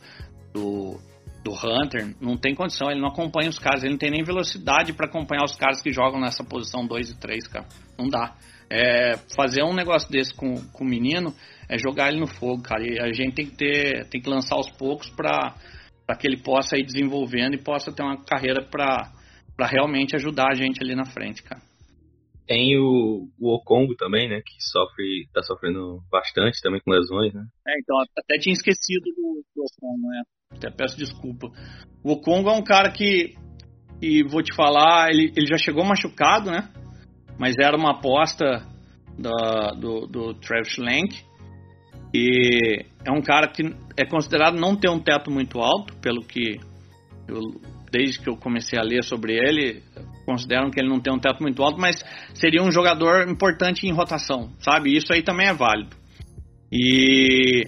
do, 0.52 1.00
do 1.42 1.52
Hunter. 1.52 2.14
Não 2.20 2.36
tem 2.36 2.54
condição, 2.54 2.90
ele 2.90 3.00
não 3.00 3.08
acompanha 3.08 3.48
os 3.48 3.58
caras, 3.58 3.82
ele 3.82 3.92
não 3.92 3.98
tem 3.98 4.10
nem 4.10 4.22
velocidade 4.22 4.92
para 4.92 5.06
acompanhar 5.06 5.42
os 5.42 5.56
caras 5.56 5.80
que 5.80 5.90
jogam 5.90 6.20
nessa 6.20 6.44
posição 6.44 6.86
2 6.86 7.12
e 7.12 7.18
3, 7.18 7.48
cara. 7.48 7.66
Não 7.98 8.06
dá. 8.06 8.36
É, 8.68 9.16
fazer 9.34 9.62
um 9.62 9.72
negócio 9.72 10.06
desse 10.10 10.34
com, 10.34 10.54
com 10.70 10.84
o 10.84 10.86
menino 10.86 11.34
é 11.66 11.78
jogar 11.78 12.08
ele 12.08 12.20
no 12.20 12.26
fogo, 12.26 12.62
cara. 12.62 12.82
E 12.84 13.00
a 13.00 13.10
gente 13.10 13.36
tem 13.36 13.46
que 13.46 13.56
ter, 13.56 14.06
tem 14.10 14.20
que 14.20 14.28
lançar 14.28 14.56
aos 14.56 14.68
poucos 14.68 15.08
para 15.08 15.54
que 16.18 16.26
ele 16.26 16.42
possa 16.42 16.76
ir 16.76 16.84
desenvolvendo 16.84 17.54
e 17.54 17.62
possa 17.62 17.90
ter 17.90 18.02
uma 18.02 18.22
carreira 18.22 18.62
para 18.62 19.18
para 19.60 19.68
realmente 19.68 20.16
ajudar 20.16 20.48
a 20.52 20.54
gente 20.54 20.82
ali 20.82 20.94
na 20.94 21.04
frente, 21.04 21.42
cara. 21.42 21.60
Tem 22.46 22.78
o, 22.78 23.28
o 23.38 23.54
Okongo 23.54 23.94
também, 23.94 24.26
né? 24.26 24.40
Que 24.40 24.54
sofre, 24.58 25.28
tá 25.34 25.42
sofrendo 25.42 26.00
bastante 26.10 26.62
também 26.62 26.80
com 26.82 26.90
lesões, 26.90 27.34
né? 27.34 27.44
É, 27.68 27.78
então, 27.78 27.94
até 28.16 28.38
tinha 28.38 28.54
esquecido 28.54 29.04
do, 29.14 29.44
do 29.54 29.62
Okongo, 29.62 30.08
né? 30.08 30.22
Até 30.52 30.70
peço 30.70 30.96
desculpa. 30.96 31.48
O 32.02 32.12
Okongo 32.12 32.48
é 32.48 32.54
um 32.54 32.64
cara 32.64 32.90
que, 32.90 33.34
e 34.00 34.22
vou 34.22 34.42
te 34.42 34.54
falar, 34.56 35.10
ele, 35.10 35.30
ele 35.36 35.46
já 35.46 35.58
chegou 35.58 35.84
machucado, 35.84 36.50
né? 36.50 36.72
Mas 37.38 37.54
era 37.60 37.76
uma 37.76 37.98
aposta 37.98 38.66
da, 39.18 39.72
do, 39.72 40.06
do 40.06 40.34
Travis 40.40 40.72
Schlenk. 40.72 41.22
E 42.14 42.86
é 43.04 43.12
um 43.12 43.20
cara 43.20 43.46
que 43.46 43.62
é 43.94 44.06
considerado 44.06 44.58
não 44.58 44.74
ter 44.74 44.88
um 44.88 44.98
teto 44.98 45.30
muito 45.30 45.60
alto, 45.60 45.94
pelo 45.98 46.22
que 46.22 46.58
eu 47.28 47.60
desde 47.90 48.20
que 48.20 48.28
eu 48.28 48.36
comecei 48.36 48.78
a 48.78 48.82
ler 48.82 49.02
sobre 49.02 49.34
ele, 49.34 49.82
consideram 50.24 50.70
que 50.70 50.80
ele 50.80 50.88
não 50.88 51.00
tem 51.00 51.12
um 51.12 51.18
teto 51.18 51.42
muito 51.42 51.62
alto, 51.62 51.80
mas 51.80 52.02
seria 52.34 52.62
um 52.62 52.70
jogador 52.70 53.28
importante 53.28 53.86
em 53.86 53.92
rotação, 53.92 54.52
sabe? 54.60 54.96
Isso 54.96 55.12
aí 55.12 55.22
também 55.22 55.48
é 55.48 55.54
válido. 55.54 55.96
E 56.72 57.64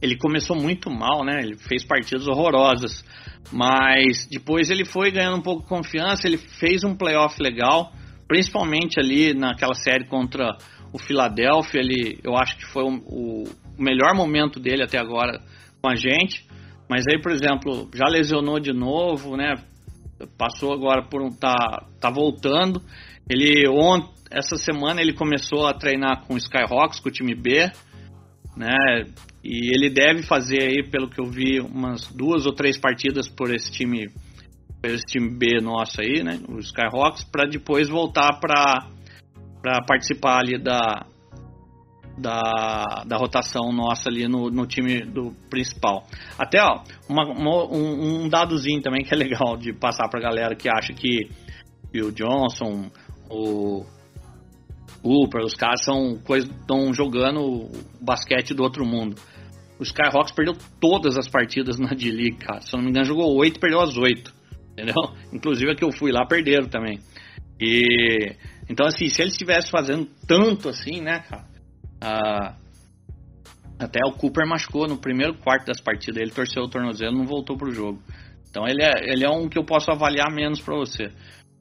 ele 0.00 0.16
começou 0.16 0.56
muito 0.56 0.90
mal, 0.90 1.24
né? 1.24 1.40
Ele 1.42 1.56
fez 1.56 1.84
partidas 1.84 2.26
horrorosas, 2.26 3.04
mas 3.52 4.26
depois 4.30 4.70
ele 4.70 4.84
foi 4.84 5.10
ganhando 5.10 5.36
um 5.36 5.42
pouco 5.42 5.62
de 5.62 5.68
confiança, 5.68 6.26
ele 6.26 6.38
fez 6.38 6.82
um 6.82 6.96
playoff 6.96 7.40
legal, 7.40 7.92
principalmente 8.26 8.98
ali 8.98 9.34
naquela 9.34 9.74
série 9.74 10.06
contra 10.06 10.56
o 10.92 10.98
Philadelphia, 10.98 11.80
ele, 11.80 12.18
eu 12.22 12.36
acho 12.36 12.56
que 12.56 12.66
foi 12.66 12.82
o, 12.84 12.96
o 13.06 13.44
melhor 13.78 14.14
momento 14.14 14.60
dele 14.60 14.82
até 14.82 14.98
agora 14.98 15.40
com 15.80 15.88
a 15.88 15.94
gente. 15.94 16.46
Mas 16.88 17.04
aí, 17.08 17.20
por 17.20 17.32
exemplo, 17.32 17.88
já 17.94 18.06
lesionou 18.06 18.60
de 18.60 18.72
novo, 18.72 19.36
né? 19.36 19.54
Passou 20.38 20.72
agora 20.72 21.02
por 21.02 21.22
um. 21.22 21.30
tá, 21.30 21.86
tá 22.00 22.10
voltando. 22.10 22.82
Ele 23.28 23.68
ont, 23.68 24.08
essa 24.30 24.56
semana 24.56 25.00
ele 25.00 25.14
começou 25.14 25.66
a 25.66 25.72
treinar 25.72 26.24
com 26.26 26.34
o 26.34 26.38
Skyhawks, 26.38 27.00
com 27.00 27.08
o 27.08 27.12
time 27.12 27.34
B, 27.34 27.70
né? 28.56 29.06
E 29.44 29.74
ele 29.74 29.90
deve 29.90 30.22
fazer 30.22 30.62
aí, 30.62 30.88
pelo 30.88 31.08
que 31.08 31.20
eu 31.20 31.28
vi, 31.28 31.60
umas 31.60 32.06
duas 32.08 32.46
ou 32.46 32.54
três 32.54 32.78
partidas 32.78 33.28
por 33.28 33.52
esse 33.52 33.72
time, 33.72 34.08
por 34.80 34.90
esse 34.90 35.04
time 35.04 35.30
B 35.36 35.60
nosso 35.60 36.00
aí, 36.00 36.22
né? 36.22 36.38
O 36.48 36.58
Skyhawks, 36.58 37.24
para 37.24 37.48
depois 37.48 37.88
voltar 37.88 38.38
para 38.38 38.88
para 39.62 39.80
participar 39.86 40.40
ali 40.40 40.58
da, 40.58 41.06
da, 42.16 43.04
da 43.06 43.16
rotação 43.16 43.72
nossa 43.72 44.08
ali 44.08 44.28
no, 44.28 44.50
no 44.50 44.66
time 44.66 45.00
do 45.00 45.32
principal. 45.48 46.06
Até 46.38 46.60
ó, 46.62 46.82
uma, 47.08 47.24
uma, 47.24 47.64
um, 47.66 48.24
um, 48.24 48.28
dadozinho 48.28 48.82
também 48.82 49.02
que 49.02 49.14
é 49.14 49.16
legal 49.16 49.56
de 49.56 49.72
passar 49.72 50.08
pra 50.08 50.20
galera 50.20 50.54
que 50.54 50.68
acha 50.68 50.92
que 50.92 51.28
o 51.94 52.10
Johnson, 52.10 52.90
o 53.30 53.84
Cooper, 55.02 55.42
os 55.42 55.54
caras 55.54 55.84
são 55.84 56.18
estão 56.36 56.92
jogando 56.92 57.70
basquete 58.00 58.54
do 58.54 58.62
outro 58.62 58.84
mundo. 58.84 59.16
O 59.78 59.82
Skyhawks 59.82 60.32
perdeu 60.32 60.54
todas 60.80 61.18
as 61.18 61.28
partidas 61.28 61.78
na 61.78 61.90
D-League, 61.90 62.36
cara. 62.36 62.60
Se 62.60 62.72
não 62.74 62.82
me 62.82 62.90
engano, 62.90 63.06
jogou 63.06 63.34
8 63.36 63.58
perdeu 63.58 63.80
as 63.80 63.96
8. 63.96 64.32
Entendeu? 64.72 64.94
Inclusive 65.32 65.72
a 65.72 65.74
que 65.74 65.84
eu 65.84 65.90
fui 65.90 66.12
lá 66.12 66.24
perderam 66.26 66.68
também. 66.68 67.00
E 67.60 68.36
então 68.68 68.86
assim, 68.86 69.08
se 69.08 69.20
eles 69.20 69.32
estivessem 69.32 69.70
fazendo 69.70 70.08
tanto 70.26 70.68
assim, 70.68 71.00
né, 71.00 71.20
cara? 71.28 71.51
Ah, 72.04 72.56
até 73.78 74.00
o 74.04 74.12
Cooper 74.12 74.44
machucou 74.44 74.88
no 74.88 74.98
primeiro 74.98 75.34
quarto 75.34 75.66
das 75.66 75.80
partidas, 75.80 76.20
ele 76.20 76.32
torceu 76.32 76.64
o 76.64 76.68
tornozelo 76.68 77.16
não 77.16 77.24
voltou 77.24 77.56
pro 77.56 77.70
jogo. 77.70 78.02
Então 78.50 78.66
ele 78.66 78.82
é, 78.82 79.12
ele 79.12 79.24
é 79.24 79.30
um 79.30 79.48
que 79.48 79.56
eu 79.56 79.64
posso 79.64 79.90
avaliar 79.90 80.32
menos 80.32 80.60
para 80.60 80.76
você. 80.76 81.10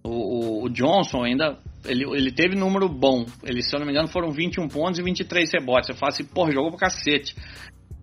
O, 0.03 0.09
o, 0.09 0.63
o, 0.65 0.69
Johnson 0.69 1.23
ainda, 1.23 1.59
ele, 1.85 2.03
ele 2.15 2.31
teve 2.31 2.55
número 2.55 2.89
bom. 2.89 3.23
Ele, 3.43 3.61
se 3.61 3.76
eu 3.76 3.80
não 3.80 3.85
me 3.85 3.93
engano, 3.93 4.07
foram 4.07 4.31
21 4.31 4.68
pontos 4.68 4.99
e 4.99 5.03
23 5.03 5.51
rebotes. 5.53 5.88
Você 5.88 5.93
fala 5.93 6.11
assim, 6.11 6.26
porra, 6.26 6.51
jogou 6.51 6.72
pra 6.72 6.89
cacete. 6.89 7.35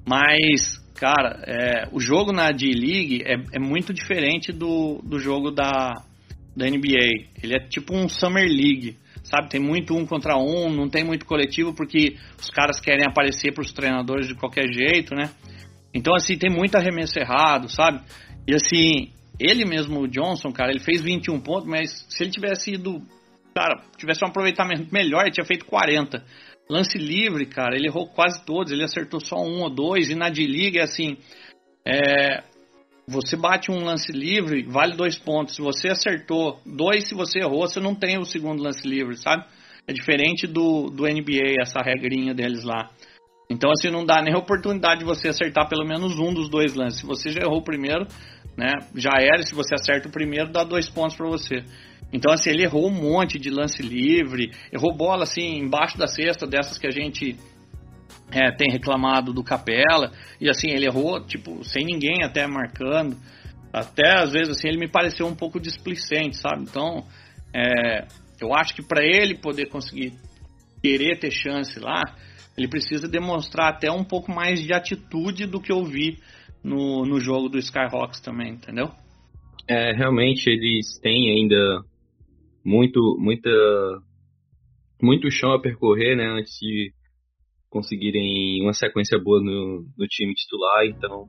Mas, 0.07 0.79
cara, 0.95 1.43
é, 1.45 1.89
o 1.93 1.99
jogo 1.99 2.33
na 2.33 2.51
D-League 2.53 3.25
é, 3.27 3.35
é 3.57 3.59
muito 3.59 3.93
diferente 3.93 4.53
do, 4.53 5.03
do 5.03 5.19
jogo 5.19 5.51
da, 5.51 5.93
da 6.57 6.67
NBA. 6.67 7.31
Ele 7.43 7.55
é 7.55 7.59
tipo 7.69 7.95
um 7.95 8.09
Summer 8.09 8.47
League 8.47 8.97
sabe? 9.29 9.49
Tem 9.49 9.61
muito 9.61 9.95
um 9.95 10.07
contra 10.07 10.37
um, 10.37 10.71
não 10.71 10.89
tem 10.89 11.05
muito 11.05 11.27
coletivo 11.27 11.75
porque 11.75 12.17
os 12.39 12.51
caras 12.51 12.81
querem 12.81 13.05
aparecer 13.07 13.53
para 13.53 13.63
os 13.63 13.73
treinadores 13.73 14.27
de 14.27 14.35
qualquer 14.35 14.67
jeito, 14.73 15.15
né? 15.15 15.31
Então, 15.95 16.15
assim, 16.15 16.37
tem 16.37 16.51
muito 16.51 16.77
arremesso 16.77 17.19
errado, 17.19 17.69
sabe? 17.69 18.03
E 18.47 18.55
assim, 18.55 19.13
ele 19.39 19.65
mesmo, 19.65 20.01
o 20.01 20.09
Johnson, 20.09 20.51
cara, 20.53 20.71
ele 20.71 20.81
fez 20.81 21.01
21 21.01 21.41
pontos, 21.41 21.69
mas 21.69 22.07
se 22.09 22.23
ele 22.23 22.31
tivesse 22.31 22.73
ido, 22.73 23.03
cara, 23.55 23.83
tivesse 23.97 24.25
um 24.25 24.29
aproveitamento 24.29 24.93
melhor, 24.93 25.23
ele 25.23 25.33
tinha 25.33 25.47
feito 25.47 25.65
40. 25.67 26.25
Lance 26.71 26.99
livre, 26.99 27.47
cara, 27.47 27.77
ele 27.77 27.89
errou 27.89 28.09
quase 28.09 28.45
todos, 28.45 28.73
ele 28.73 28.85
acertou 28.85 29.21
só 29.21 29.37
um 29.37 29.63
ou 29.63 29.71
dois, 29.71 30.11
e 30.11 30.15
na 30.15 30.29
D-League, 30.29 30.79
assim, 30.81 31.17
é, 31.87 32.43
você 33.09 33.37
bate 33.37 33.71
um 33.71 33.83
lance 33.85 34.13
livre, 34.13 34.63
vale 34.65 34.95
dois 34.95 35.17
pontos. 35.19 35.57
Se 35.57 35.63
você 35.63 35.89
acertou 35.89 36.61
dois, 36.67 37.09
se 37.09 37.15
você 37.15 37.39
errou, 37.39 37.67
você 37.67 37.81
não 37.81 37.95
tem 37.95 38.19
o 38.19 38.25
segundo 38.25 38.63
lance 38.63 38.87
livre, 38.87 39.17
sabe? 39.17 39.45
É 39.87 39.93
diferente 39.95 40.47
do, 40.47 40.91
do 40.91 41.05
NBA, 41.05 41.55
essa 41.63 41.81
regrinha 41.81 42.35
deles 42.35 42.63
lá. 42.65 42.91
Então, 43.49 43.71
assim, 43.71 43.91
não 43.91 44.05
dá 44.05 44.21
nem 44.21 44.37
oportunidade 44.37 45.01
de 45.01 45.07
você 45.07 45.29
acertar 45.29 45.67
pelo 45.71 45.87
menos 45.87 46.19
um 46.19 46.35
dos 46.35 46.51
dois 46.51 46.75
lances. 46.75 47.01
Se 47.01 47.07
você 47.07 47.31
já 47.31 47.41
errou 47.41 47.61
o 47.61 47.65
primeiro, 47.65 48.07
né, 48.55 48.75
já 48.95 49.13
era. 49.19 49.43
Se 49.43 49.55
você 49.55 49.75
acerta 49.75 50.09
o 50.09 50.13
primeiro, 50.13 50.53
dá 50.53 50.63
dois 50.63 50.91
pontos 50.91 51.17
para 51.17 51.27
você. 51.27 51.65
Então, 52.13 52.31
assim, 52.31 52.51
ele 52.51 52.65
errou 52.65 52.89
um 52.89 52.95
monte 52.95 53.39
de 53.39 53.49
lance 53.49 53.83
livre, 53.83 54.53
errou 54.71 54.95
bola, 54.95 55.23
assim, 55.23 55.59
embaixo 55.59 55.97
da 55.97 56.07
cesta, 56.07 56.47
dessas 56.47 56.77
que 56.77 56.87
a 56.87 56.91
gente 56.91 57.37
é, 58.31 58.51
tem 58.53 58.71
reclamado 58.71 59.33
do 59.33 59.43
Capela, 59.43 60.13
e 60.41 60.49
assim, 60.49 60.69
ele 60.69 60.87
errou, 60.87 61.25
tipo, 61.25 61.65
sem 61.65 61.85
ninguém 61.85 62.23
até 62.23 62.47
marcando. 62.47 63.17
Até 63.73 64.19
às 64.19 64.33
vezes 64.33 64.57
assim, 64.57 64.69
ele 64.69 64.79
me 64.79 64.89
pareceu 64.89 65.27
um 65.27 65.35
pouco 65.35 65.61
displicente, 65.61 66.37
sabe? 66.37 66.63
Então, 66.63 67.07
é, 67.55 68.07
eu 68.41 68.55
acho 68.55 68.75
que 68.75 68.83
para 68.83 69.05
ele 69.05 69.37
poder 69.37 69.67
conseguir 69.67 70.13
querer 70.83 71.19
ter 71.19 71.31
chance 71.31 71.79
lá, 71.79 72.03
ele 72.57 72.69
precisa 72.69 73.09
demonstrar 73.09 73.73
até 73.73 73.91
um 73.91 74.05
pouco 74.05 74.33
mais 74.33 74.63
de 74.63 74.73
atitude 74.73 75.47
do 75.47 75.61
que 75.61 75.73
eu 75.73 75.85
vi 75.85 76.19
no, 76.63 77.05
no 77.05 77.21
jogo 77.21 77.49
do 77.49 77.59
Skyhawks 77.59 78.21
também, 78.21 78.53
entendeu? 78.53 78.91
É, 79.69 79.93
realmente 79.93 80.49
eles 80.49 80.99
têm 81.01 81.31
ainda 81.31 81.85
muito, 82.65 83.17
muita, 83.19 83.51
muito 85.01 85.31
chão 85.31 85.53
a 85.53 85.61
percorrer, 85.61 86.17
né, 86.17 86.27
antes 86.27 86.59
de 86.59 86.93
conseguirem 87.71 88.63
uma 88.63 88.73
sequência 88.73 89.19
boa 89.19 89.41
no, 89.43 89.87
no 89.97 90.07
time 90.07 90.35
titular, 90.35 90.87
então 90.87 91.29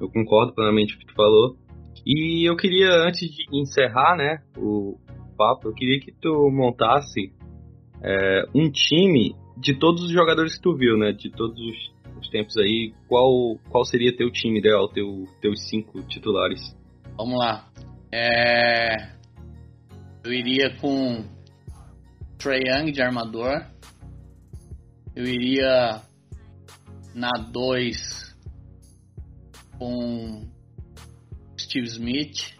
eu 0.00 0.08
concordo 0.10 0.54
plenamente 0.54 0.94
com 0.94 0.98
o 0.98 1.00
que 1.00 1.12
tu 1.12 1.14
falou. 1.14 1.56
E 2.04 2.48
eu 2.48 2.56
queria, 2.56 2.88
antes 3.06 3.28
de 3.28 3.44
encerrar, 3.52 4.16
né, 4.16 4.42
o 4.56 4.98
papo, 5.36 5.68
eu 5.68 5.74
queria 5.74 6.00
que 6.00 6.12
tu 6.12 6.50
montasse 6.50 7.32
é, 8.02 8.44
um 8.54 8.70
time 8.70 9.36
de 9.56 9.78
todos 9.78 10.02
os 10.02 10.10
jogadores 10.10 10.56
que 10.56 10.62
tu 10.62 10.74
viu, 10.74 10.96
né, 10.96 11.12
de 11.12 11.30
todos 11.30 11.58
os, 11.60 11.92
os 12.20 12.28
tempos 12.28 12.56
aí, 12.56 12.92
qual, 13.08 13.56
qual 13.70 13.84
seria 13.84 14.16
teu 14.16 14.30
time 14.30 14.58
ideal, 14.58 14.88
teu, 14.88 15.24
teus 15.40 15.68
cinco 15.68 16.02
titulares? 16.08 16.76
Vamos 17.16 17.38
lá. 17.38 17.68
É... 18.10 19.12
Eu 20.24 20.32
iria 20.32 20.70
com 20.80 21.24
Trey 22.38 22.62
Young 22.66 22.92
de 22.92 23.02
armador. 23.02 23.64
Eu 25.14 25.26
iria 25.26 26.00
na 27.14 27.30
2 27.50 28.34
com 29.78 30.48
Steve 31.58 31.86
Smith. 31.86 32.56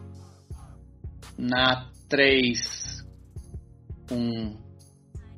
Na 1.38 1.90
3 2.10 3.06
com 4.06 4.54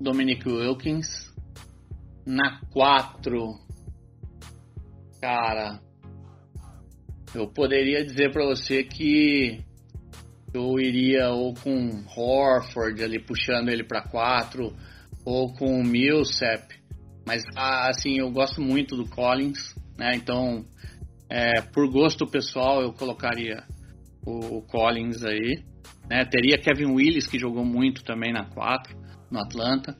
Dominic 0.00 0.48
Wilkins. 0.48 1.32
Na 2.26 2.60
4, 2.70 3.60
cara, 5.20 5.80
eu 7.34 7.46
poderia 7.46 8.04
dizer 8.04 8.32
para 8.32 8.44
você 8.44 8.82
que 8.82 9.62
eu 10.52 10.80
iria 10.80 11.30
ou 11.30 11.54
com 11.54 12.04
Horford 12.16 13.02
ali 13.04 13.20
puxando 13.20 13.68
ele 13.68 13.84
para 13.84 14.02
4 14.02 14.74
ou 15.24 15.52
com 15.54 15.82
Millsap 15.82 16.83
mas 17.26 17.42
ah, 17.56 17.88
assim, 17.88 18.18
eu 18.18 18.30
gosto 18.30 18.60
muito 18.60 18.96
do 18.96 19.08
Collins, 19.08 19.74
né? 19.98 20.12
Então, 20.14 20.64
é, 21.28 21.60
por 21.60 21.90
gosto 21.90 22.26
pessoal, 22.26 22.82
eu 22.82 22.92
colocaria 22.92 23.62
o, 24.26 24.62
Collins 24.62 25.24
aí. 25.24 25.62
Né? 26.08 26.24
Teria 26.24 26.58
Kevin 26.58 26.92
Willis, 26.92 27.26
que 27.26 27.38
jogou 27.38 27.64
muito 27.64 28.04
também 28.04 28.32
na 28.32 28.44
4, 28.44 28.94
no 29.30 29.40
Atlanta. 29.40 29.96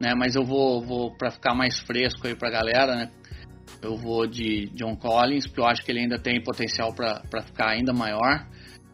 Né? 0.00 0.14
Mas 0.16 0.34
eu 0.34 0.44
vou, 0.44 0.82
vou 0.84 1.16
para 1.16 1.30
ficar 1.30 1.54
mais 1.54 1.78
fresco 1.80 2.26
aí 2.26 2.34
pra 2.34 2.50
galera, 2.50 2.96
né? 2.96 3.10
Eu 3.82 3.96
vou 3.96 4.26
de 4.26 4.66
John 4.74 4.96
Collins, 4.96 5.46
porque 5.46 5.60
eu 5.60 5.66
acho 5.66 5.84
que 5.84 5.92
ele 5.92 6.00
ainda 6.00 6.18
tem 6.18 6.42
potencial 6.42 6.92
para 6.94 7.42
ficar 7.42 7.70
ainda 7.70 7.92
maior. 7.92 8.46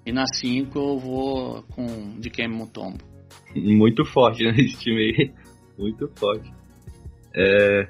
E 0.04 0.12
na 0.12 0.24
5 0.26 0.78
eu 0.78 0.98
vou 0.98 1.62
com 1.74 2.18
de 2.20 2.30
Kemi 2.30 2.54
Mutombo. 2.54 2.98
Muito 3.54 4.04
forte, 4.04 4.44
né? 4.44 4.54
Esse 4.58 4.78
time 4.78 5.00
aí. 5.00 5.32
Muito 5.78 6.08
forte. 6.18 6.55
É, 7.36 7.88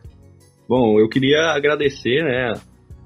bom, 0.68 0.98
eu 0.98 1.08
queria 1.08 1.52
agradecer, 1.52 2.24
né, 2.24 2.52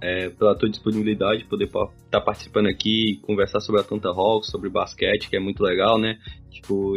é, 0.03 0.31
pela 0.31 0.57
tua 0.57 0.71
disponibilidade, 0.71 1.45
poder 1.45 1.67
estar 1.67 1.89
tá 2.11 2.21
participando 2.21 2.67
aqui, 2.67 3.21
conversar 3.23 3.61
sobre 3.61 3.81
a 3.81 3.85
Atlanta 3.85 4.09
Hawks, 4.09 4.51
sobre 4.51 4.71
basquete, 4.71 5.29
que 5.29 5.37
é 5.37 5.41
muito 5.41 5.63
legal, 5.63 5.99
né? 5.99 6.19
Tipo, 6.51 6.95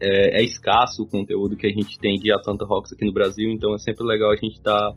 é, 0.00 0.40
é, 0.40 0.42
escasso 0.42 1.02
o 1.02 1.06
conteúdo 1.06 1.56
que 1.56 1.66
a 1.66 1.70
gente 1.70 1.98
tem 1.98 2.18
de 2.18 2.32
Atlanta 2.32 2.64
Hawks 2.64 2.92
aqui 2.92 3.04
no 3.04 3.12
Brasil, 3.12 3.50
então 3.50 3.74
é 3.74 3.78
sempre 3.78 4.04
legal 4.04 4.30
a 4.30 4.36
gente 4.36 4.56
estar 4.56 4.92
tá, 4.92 4.96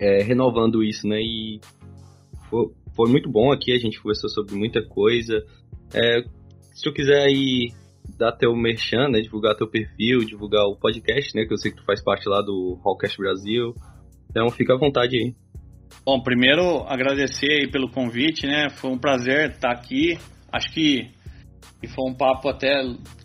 é, 0.00 0.22
renovando 0.22 0.82
isso, 0.82 1.06
né? 1.06 1.20
E 1.20 1.60
foi, 2.50 2.70
foi, 2.96 3.08
muito 3.08 3.30
bom 3.30 3.52
aqui, 3.52 3.72
a 3.72 3.78
gente 3.78 4.00
conversou 4.00 4.28
sobre 4.28 4.56
muita 4.56 4.82
coisa. 4.82 5.44
É, 5.94 6.24
se 6.74 6.82
tu 6.82 6.92
quiser 6.92 7.22
aí 7.22 7.68
dar 8.16 8.32
teu 8.32 8.54
merchan, 8.54 9.08
né? 9.08 9.20
Divulgar 9.20 9.56
teu 9.56 9.68
perfil, 9.68 10.18
divulgar 10.20 10.64
o 10.64 10.76
podcast, 10.76 11.34
né? 11.34 11.44
Que 11.44 11.52
eu 11.52 11.58
sei 11.58 11.70
que 11.70 11.78
tu 11.78 11.84
faz 11.84 12.02
parte 12.02 12.28
lá 12.28 12.40
do 12.40 12.78
Hallcast 12.84 13.16
Brasil. 13.16 13.74
Então 14.30 14.48
fica 14.50 14.74
à 14.74 14.78
vontade 14.78 15.16
aí. 15.16 15.34
Bom, 16.04 16.20
primeiro 16.20 16.84
agradecer 16.88 17.50
aí 17.50 17.70
pelo 17.70 17.90
convite, 17.90 18.46
né? 18.46 18.68
Foi 18.70 18.90
um 18.90 18.98
prazer 18.98 19.50
estar 19.50 19.70
aqui. 19.70 20.18
Acho 20.52 20.72
que, 20.72 21.10
foi 21.94 22.10
um 22.10 22.14
papo 22.14 22.48
até 22.48 22.72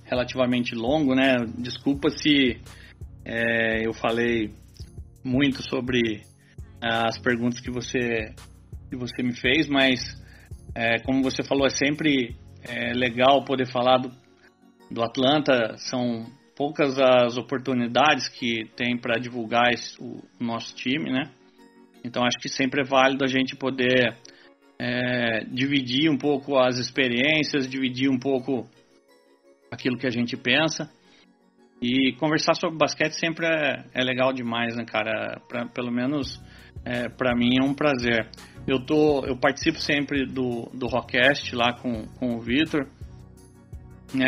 relativamente 0.03 0.75
longo, 0.75 1.15
né? 1.15 1.35
Desculpa 1.57 2.09
se 2.09 2.59
é, 3.25 3.85
eu 3.85 3.93
falei 3.93 4.51
muito 5.23 5.61
sobre 5.61 6.21
as 6.81 7.17
perguntas 7.19 7.59
que 7.59 7.71
você 7.71 8.33
que 8.89 8.95
você 8.95 9.21
me 9.21 9.35
fez, 9.35 9.67
mas 9.67 9.99
é, 10.73 10.99
como 10.99 11.21
você 11.21 11.43
falou, 11.43 11.65
é 11.65 11.69
sempre 11.69 12.35
é, 12.63 12.93
legal 12.93 13.43
poder 13.43 13.65
falar 13.65 13.97
do, 13.97 14.11
do 14.89 15.03
Atlanta 15.03 15.75
são 15.77 16.25
poucas 16.55 16.97
as 16.97 17.37
oportunidades 17.37 18.27
que 18.27 18.65
tem 18.75 18.97
para 18.97 19.19
divulgar 19.19 19.71
esse, 19.71 19.95
o 20.01 20.21
nosso 20.39 20.75
time, 20.75 21.11
né? 21.11 21.31
Então 22.03 22.23
acho 22.23 22.37
que 22.39 22.49
sempre 22.49 22.81
é 22.81 22.83
válido 22.83 23.23
a 23.23 23.27
gente 23.27 23.55
poder 23.55 24.17
é, 24.79 25.43
dividir 25.45 26.09
um 26.09 26.17
pouco 26.17 26.57
as 26.57 26.77
experiências, 26.77 27.69
dividir 27.69 28.09
um 28.09 28.17
pouco 28.17 28.67
aquilo 29.71 29.97
que 29.97 30.07
a 30.07 30.11
gente 30.11 30.35
pensa. 30.35 30.89
E 31.79 32.13
conversar 32.13 32.55
sobre 32.55 32.77
basquete 32.77 33.13
sempre 33.13 33.45
é, 33.45 33.85
é 33.93 34.03
legal 34.03 34.33
demais, 34.33 34.75
né, 34.75 34.83
cara? 34.83 35.39
Pra, 35.47 35.67
pelo 35.67 35.91
menos 35.91 36.41
é, 36.83 37.07
para 37.07 37.35
mim 37.35 37.59
é 37.59 37.63
um 37.63 37.73
prazer. 37.73 38.29
Eu, 38.67 38.83
tô, 38.83 39.23
eu 39.25 39.37
participo 39.37 39.79
sempre 39.79 40.25
do, 40.25 40.69
do 40.73 40.87
Rockcast 40.87 41.55
lá 41.55 41.73
com, 41.73 42.07
com 42.19 42.35
o 42.35 42.41
Vitor. 42.41 42.87
Né? 44.13 44.27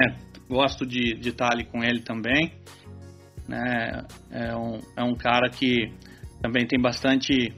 Gosto 0.49 0.85
de, 0.85 1.19
estar 1.19 1.53
ali 1.53 1.63
com 1.65 1.83
ele 1.83 2.01
também. 2.01 2.51
Né? 3.47 4.03
É, 4.31 4.55
um, 4.55 4.79
é 4.97 5.03
um 5.03 5.15
cara 5.15 5.49
que 5.49 5.93
também 6.41 6.65
tem 6.65 6.81
bastante 6.81 7.53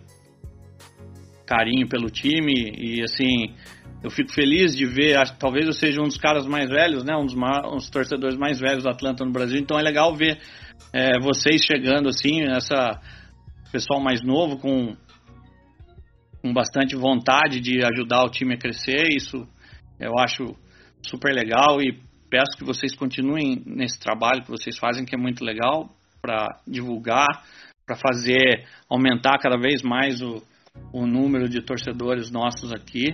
carinho 1.45 1.87
pelo 1.87 2.09
time 2.09 2.53
e 2.77 3.03
assim 3.03 3.53
eu 4.03 4.09
fico 4.09 4.33
feliz 4.33 4.75
de 4.75 4.85
ver, 4.85 5.15
acho, 5.17 5.37
talvez 5.37 5.67
eu 5.67 5.73
seja 5.73 6.01
um 6.01 6.07
dos 6.07 6.17
caras 6.17 6.47
mais 6.47 6.69
velhos, 6.69 7.03
né, 7.03 7.15
um 7.15 7.25
dos, 7.25 7.35
um 7.35 7.75
dos 7.75 7.89
torcedores 7.89 8.35
mais 8.35 8.59
velhos 8.59 8.83
do 8.83 8.89
Atlanta 8.89 9.23
no 9.23 9.31
Brasil, 9.31 9.59
então 9.59 9.77
é 9.77 9.81
legal 9.83 10.15
ver 10.15 10.39
é, 10.91 11.19
vocês 11.19 11.61
chegando 11.63 12.09
assim, 12.09 12.41
essa 12.49 12.99
pessoal 13.71 14.01
mais 14.01 14.23
novo 14.23 14.57
com, 14.57 14.95
com 16.41 16.53
bastante 16.53 16.95
vontade 16.95 17.59
de 17.59 17.83
ajudar 17.83 18.23
o 18.23 18.29
time 18.29 18.55
a 18.55 18.57
crescer, 18.57 19.03
isso 19.11 19.47
eu 19.99 20.17
acho 20.17 20.55
super 21.05 21.31
legal 21.33 21.79
e 21.79 21.99
peço 22.31 22.57
que 22.57 22.63
vocês 22.63 22.95
continuem 22.95 23.61
nesse 23.65 23.99
trabalho 23.99 24.41
que 24.41 24.49
vocês 24.49 24.79
fazem, 24.79 25.03
que 25.03 25.13
é 25.13 25.17
muito 25.17 25.43
legal, 25.43 25.89
para 26.21 26.47
divulgar, 26.65 27.27
para 27.85 27.97
fazer 27.97 28.65
aumentar 28.89 29.37
cada 29.37 29.57
vez 29.57 29.83
mais 29.83 30.21
o, 30.21 30.41
o 30.93 31.05
número 31.05 31.49
de 31.49 31.61
torcedores 31.61 32.31
nossos 32.31 32.71
aqui, 32.71 33.13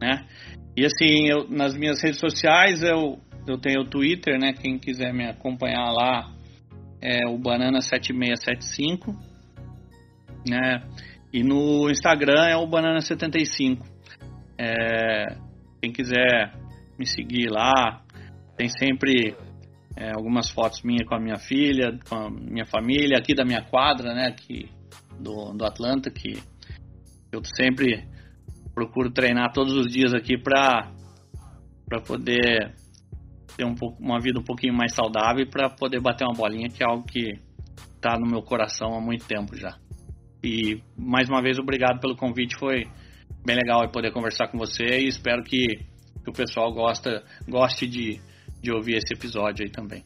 né? 0.00 0.26
E 0.74 0.86
assim, 0.86 1.28
eu, 1.28 1.46
nas 1.48 1.76
minhas 1.76 2.02
redes 2.02 2.18
sociais 2.18 2.82
eu, 2.82 3.18
eu 3.46 3.58
tenho 3.58 3.82
o 3.82 3.88
Twitter, 3.88 4.38
né? 4.38 4.54
Quem 4.54 4.78
quiser 4.78 5.12
me 5.12 5.26
acompanhar 5.28 5.92
lá 5.92 6.32
é 7.02 7.28
o 7.28 7.38
Banana7675, 7.38 9.14
né? 10.48 10.82
E 11.32 11.42
no 11.42 11.90
Instagram 11.90 12.46
é 12.46 12.56
o 12.56 12.66
Banana75. 12.66 13.82
É, 14.56 15.36
quem 15.82 15.92
quiser 15.92 16.54
me 16.98 17.06
seguir 17.06 17.50
lá, 17.50 18.03
tem 18.56 18.68
sempre 18.68 19.36
é, 19.96 20.12
algumas 20.12 20.50
fotos 20.50 20.82
minhas 20.82 21.06
com 21.08 21.14
a 21.14 21.20
minha 21.20 21.38
filha, 21.38 21.98
com 22.08 22.14
a 22.14 22.30
minha 22.30 22.66
família, 22.66 23.18
aqui 23.18 23.34
da 23.34 23.44
minha 23.44 23.62
quadra, 23.62 24.14
né, 24.14 24.26
aqui 24.26 24.68
do, 25.18 25.52
do 25.52 25.64
Atlanta, 25.64 26.10
que 26.10 26.34
eu 27.32 27.42
sempre 27.56 28.06
procuro 28.74 29.10
treinar 29.10 29.52
todos 29.52 29.72
os 29.74 29.86
dias 29.86 30.12
aqui 30.12 30.36
para 30.36 30.92
para 31.86 32.00
poder 32.00 32.74
ter 33.56 33.64
um 33.64 33.74
pouco, 33.74 34.02
uma 34.02 34.18
vida 34.18 34.40
um 34.40 34.44
pouquinho 34.44 34.74
mais 34.74 34.94
saudável 34.94 35.46
para 35.48 35.68
poder 35.68 36.00
bater 36.00 36.24
uma 36.24 36.34
bolinha, 36.34 36.68
que 36.68 36.82
é 36.82 36.86
algo 36.86 37.04
que 37.04 37.38
está 37.94 38.18
no 38.18 38.26
meu 38.26 38.42
coração 38.42 38.94
há 38.94 39.00
muito 39.00 39.26
tempo 39.26 39.54
já. 39.54 39.76
E 40.42 40.82
mais 40.96 41.28
uma 41.28 41.42
vez 41.42 41.58
obrigado 41.58 42.00
pelo 42.00 42.16
convite, 42.16 42.56
foi 42.58 42.84
bem 43.44 43.56
legal 43.56 43.88
poder 43.90 44.12
conversar 44.12 44.48
com 44.48 44.58
você 44.58 45.00
e 45.00 45.08
espero 45.08 45.42
que, 45.44 45.66
que 46.24 46.30
o 46.30 46.32
pessoal 46.32 46.72
gosta, 46.72 47.22
goste 47.46 47.86
de 47.86 48.20
de 48.64 48.72
ouvir 48.72 48.96
esse 48.96 49.12
episódio 49.14 49.64
aí 49.64 49.70
também. 49.70 50.02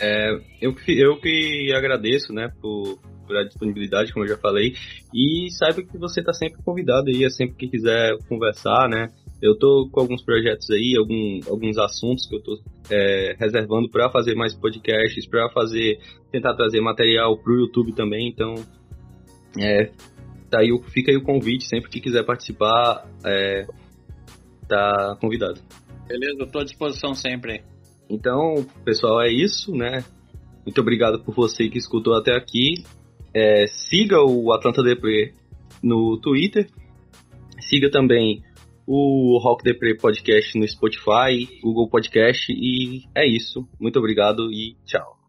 É, 0.00 0.30
eu, 0.62 0.74
eu 0.88 1.20
que 1.20 1.70
agradeço, 1.74 2.32
né, 2.32 2.50
por, 2.60 2.98
por 3.26 3.36
a 3.36 3.44
disponibilidade, 3.44 4.12
como 4.12 4.24
eu 4.24 4.30
já 4.30 4.38
falei, 4.38 4.72
e 5.14 5.50
saiba 5.50 5.82
que 5.82 5.98
você 5.98 6.20
está 6.20 6.32
sempre 6.32 6.62
convidado 6.64 7.10
aí, 7.10 7.22
é 7.22 7.28
sempre 7.28 7.56
que 7.56 7.68
quiser 7.68 8.16
conversar, 8.26 8.88
né, 8.88 9.12
Eu 9.42 9.58
tô 9.58 9.88
com 9.92 10.00
alguns 10.00 10.22
projetos 10.22 10.70
aí, 10.70 10.94
algum, 10.98 11.40
alguns 11.48 11.76
assuntos 11.78 12.26
que 12.26 12.36
eu 12.36 12.42
tô 12.42 12.58
é, 12.90 13.36
reservando 13.38 13.90
para 13.90 14.10
fazer 14.10 14.34
mais 14.34 14.54
podcasts, 14.54 15.26
para 15.26 15.50
fazer, 15.50 15.98
tentar 16.32 16.54
trazer 16.54 16.80
material 16.80 17.36
pro 17.36 17.60
YouTube 17.60 17.94
também. 17.94 18.28
Então, 18.28 18.54
é, 19.58 19.90
tá 20.50 20.60
aí, 20.60 20.68
fica 20.88 21.10
aí 21.10 21.16
o 21.16 21.22
convite, 21.22 21.66
sempre 21.66 21.90
que 21.90 22.00
quiser 22.00 22.24
participar, 22.24 23.06
é, 23.24 23.66
tá 24.68 25.16
convidado. 25.20 25.60
Beleza, 26.06 26.36
eu 26.40 26.50
tô 26.50 26.58
à 26.58 26.64
disposição 26.64 27.14
sempre. 27.14 27.62
Então, 28.10 28.66
pessoal, 28.84 29.22
é 29.22 29.32
isso, 29.32 29.72
né? 29.72 30.04
Muito 30.66 30.80
obrigado 30.80 31.22
por 31.22 31.32
você 31.32 31.68
que 31.68 31.78
escutou 31.78 32.14
até 32.14 32.36
aqui. 32.36 32.82
É, 33.32 33.66
siga 33.68 34.20
o 34.20 34.52
Atlanta 34.52 34.82
Depre 34.82 35.32
no 35.80 36.18
Twitter. 36.18 36.68
Siga 37.60 37.88
também 37.88 38.42
o 38.84 39.38
Rock 39.38 39.62
Depre 39.62 39.96
Podcast 39.96 40.58
no 40.58 40.66
Spotify, 40.66 41.60
Google 41.62 41.88
Podcast. 41.88 42.52
E 42.52 43.04
é 43.14 43.24
isso. 43.24 43.68
Muito 43.78 44.00
obrigado 44.00 44.52
e 44.52 44.76
tchau. 44.84 45.19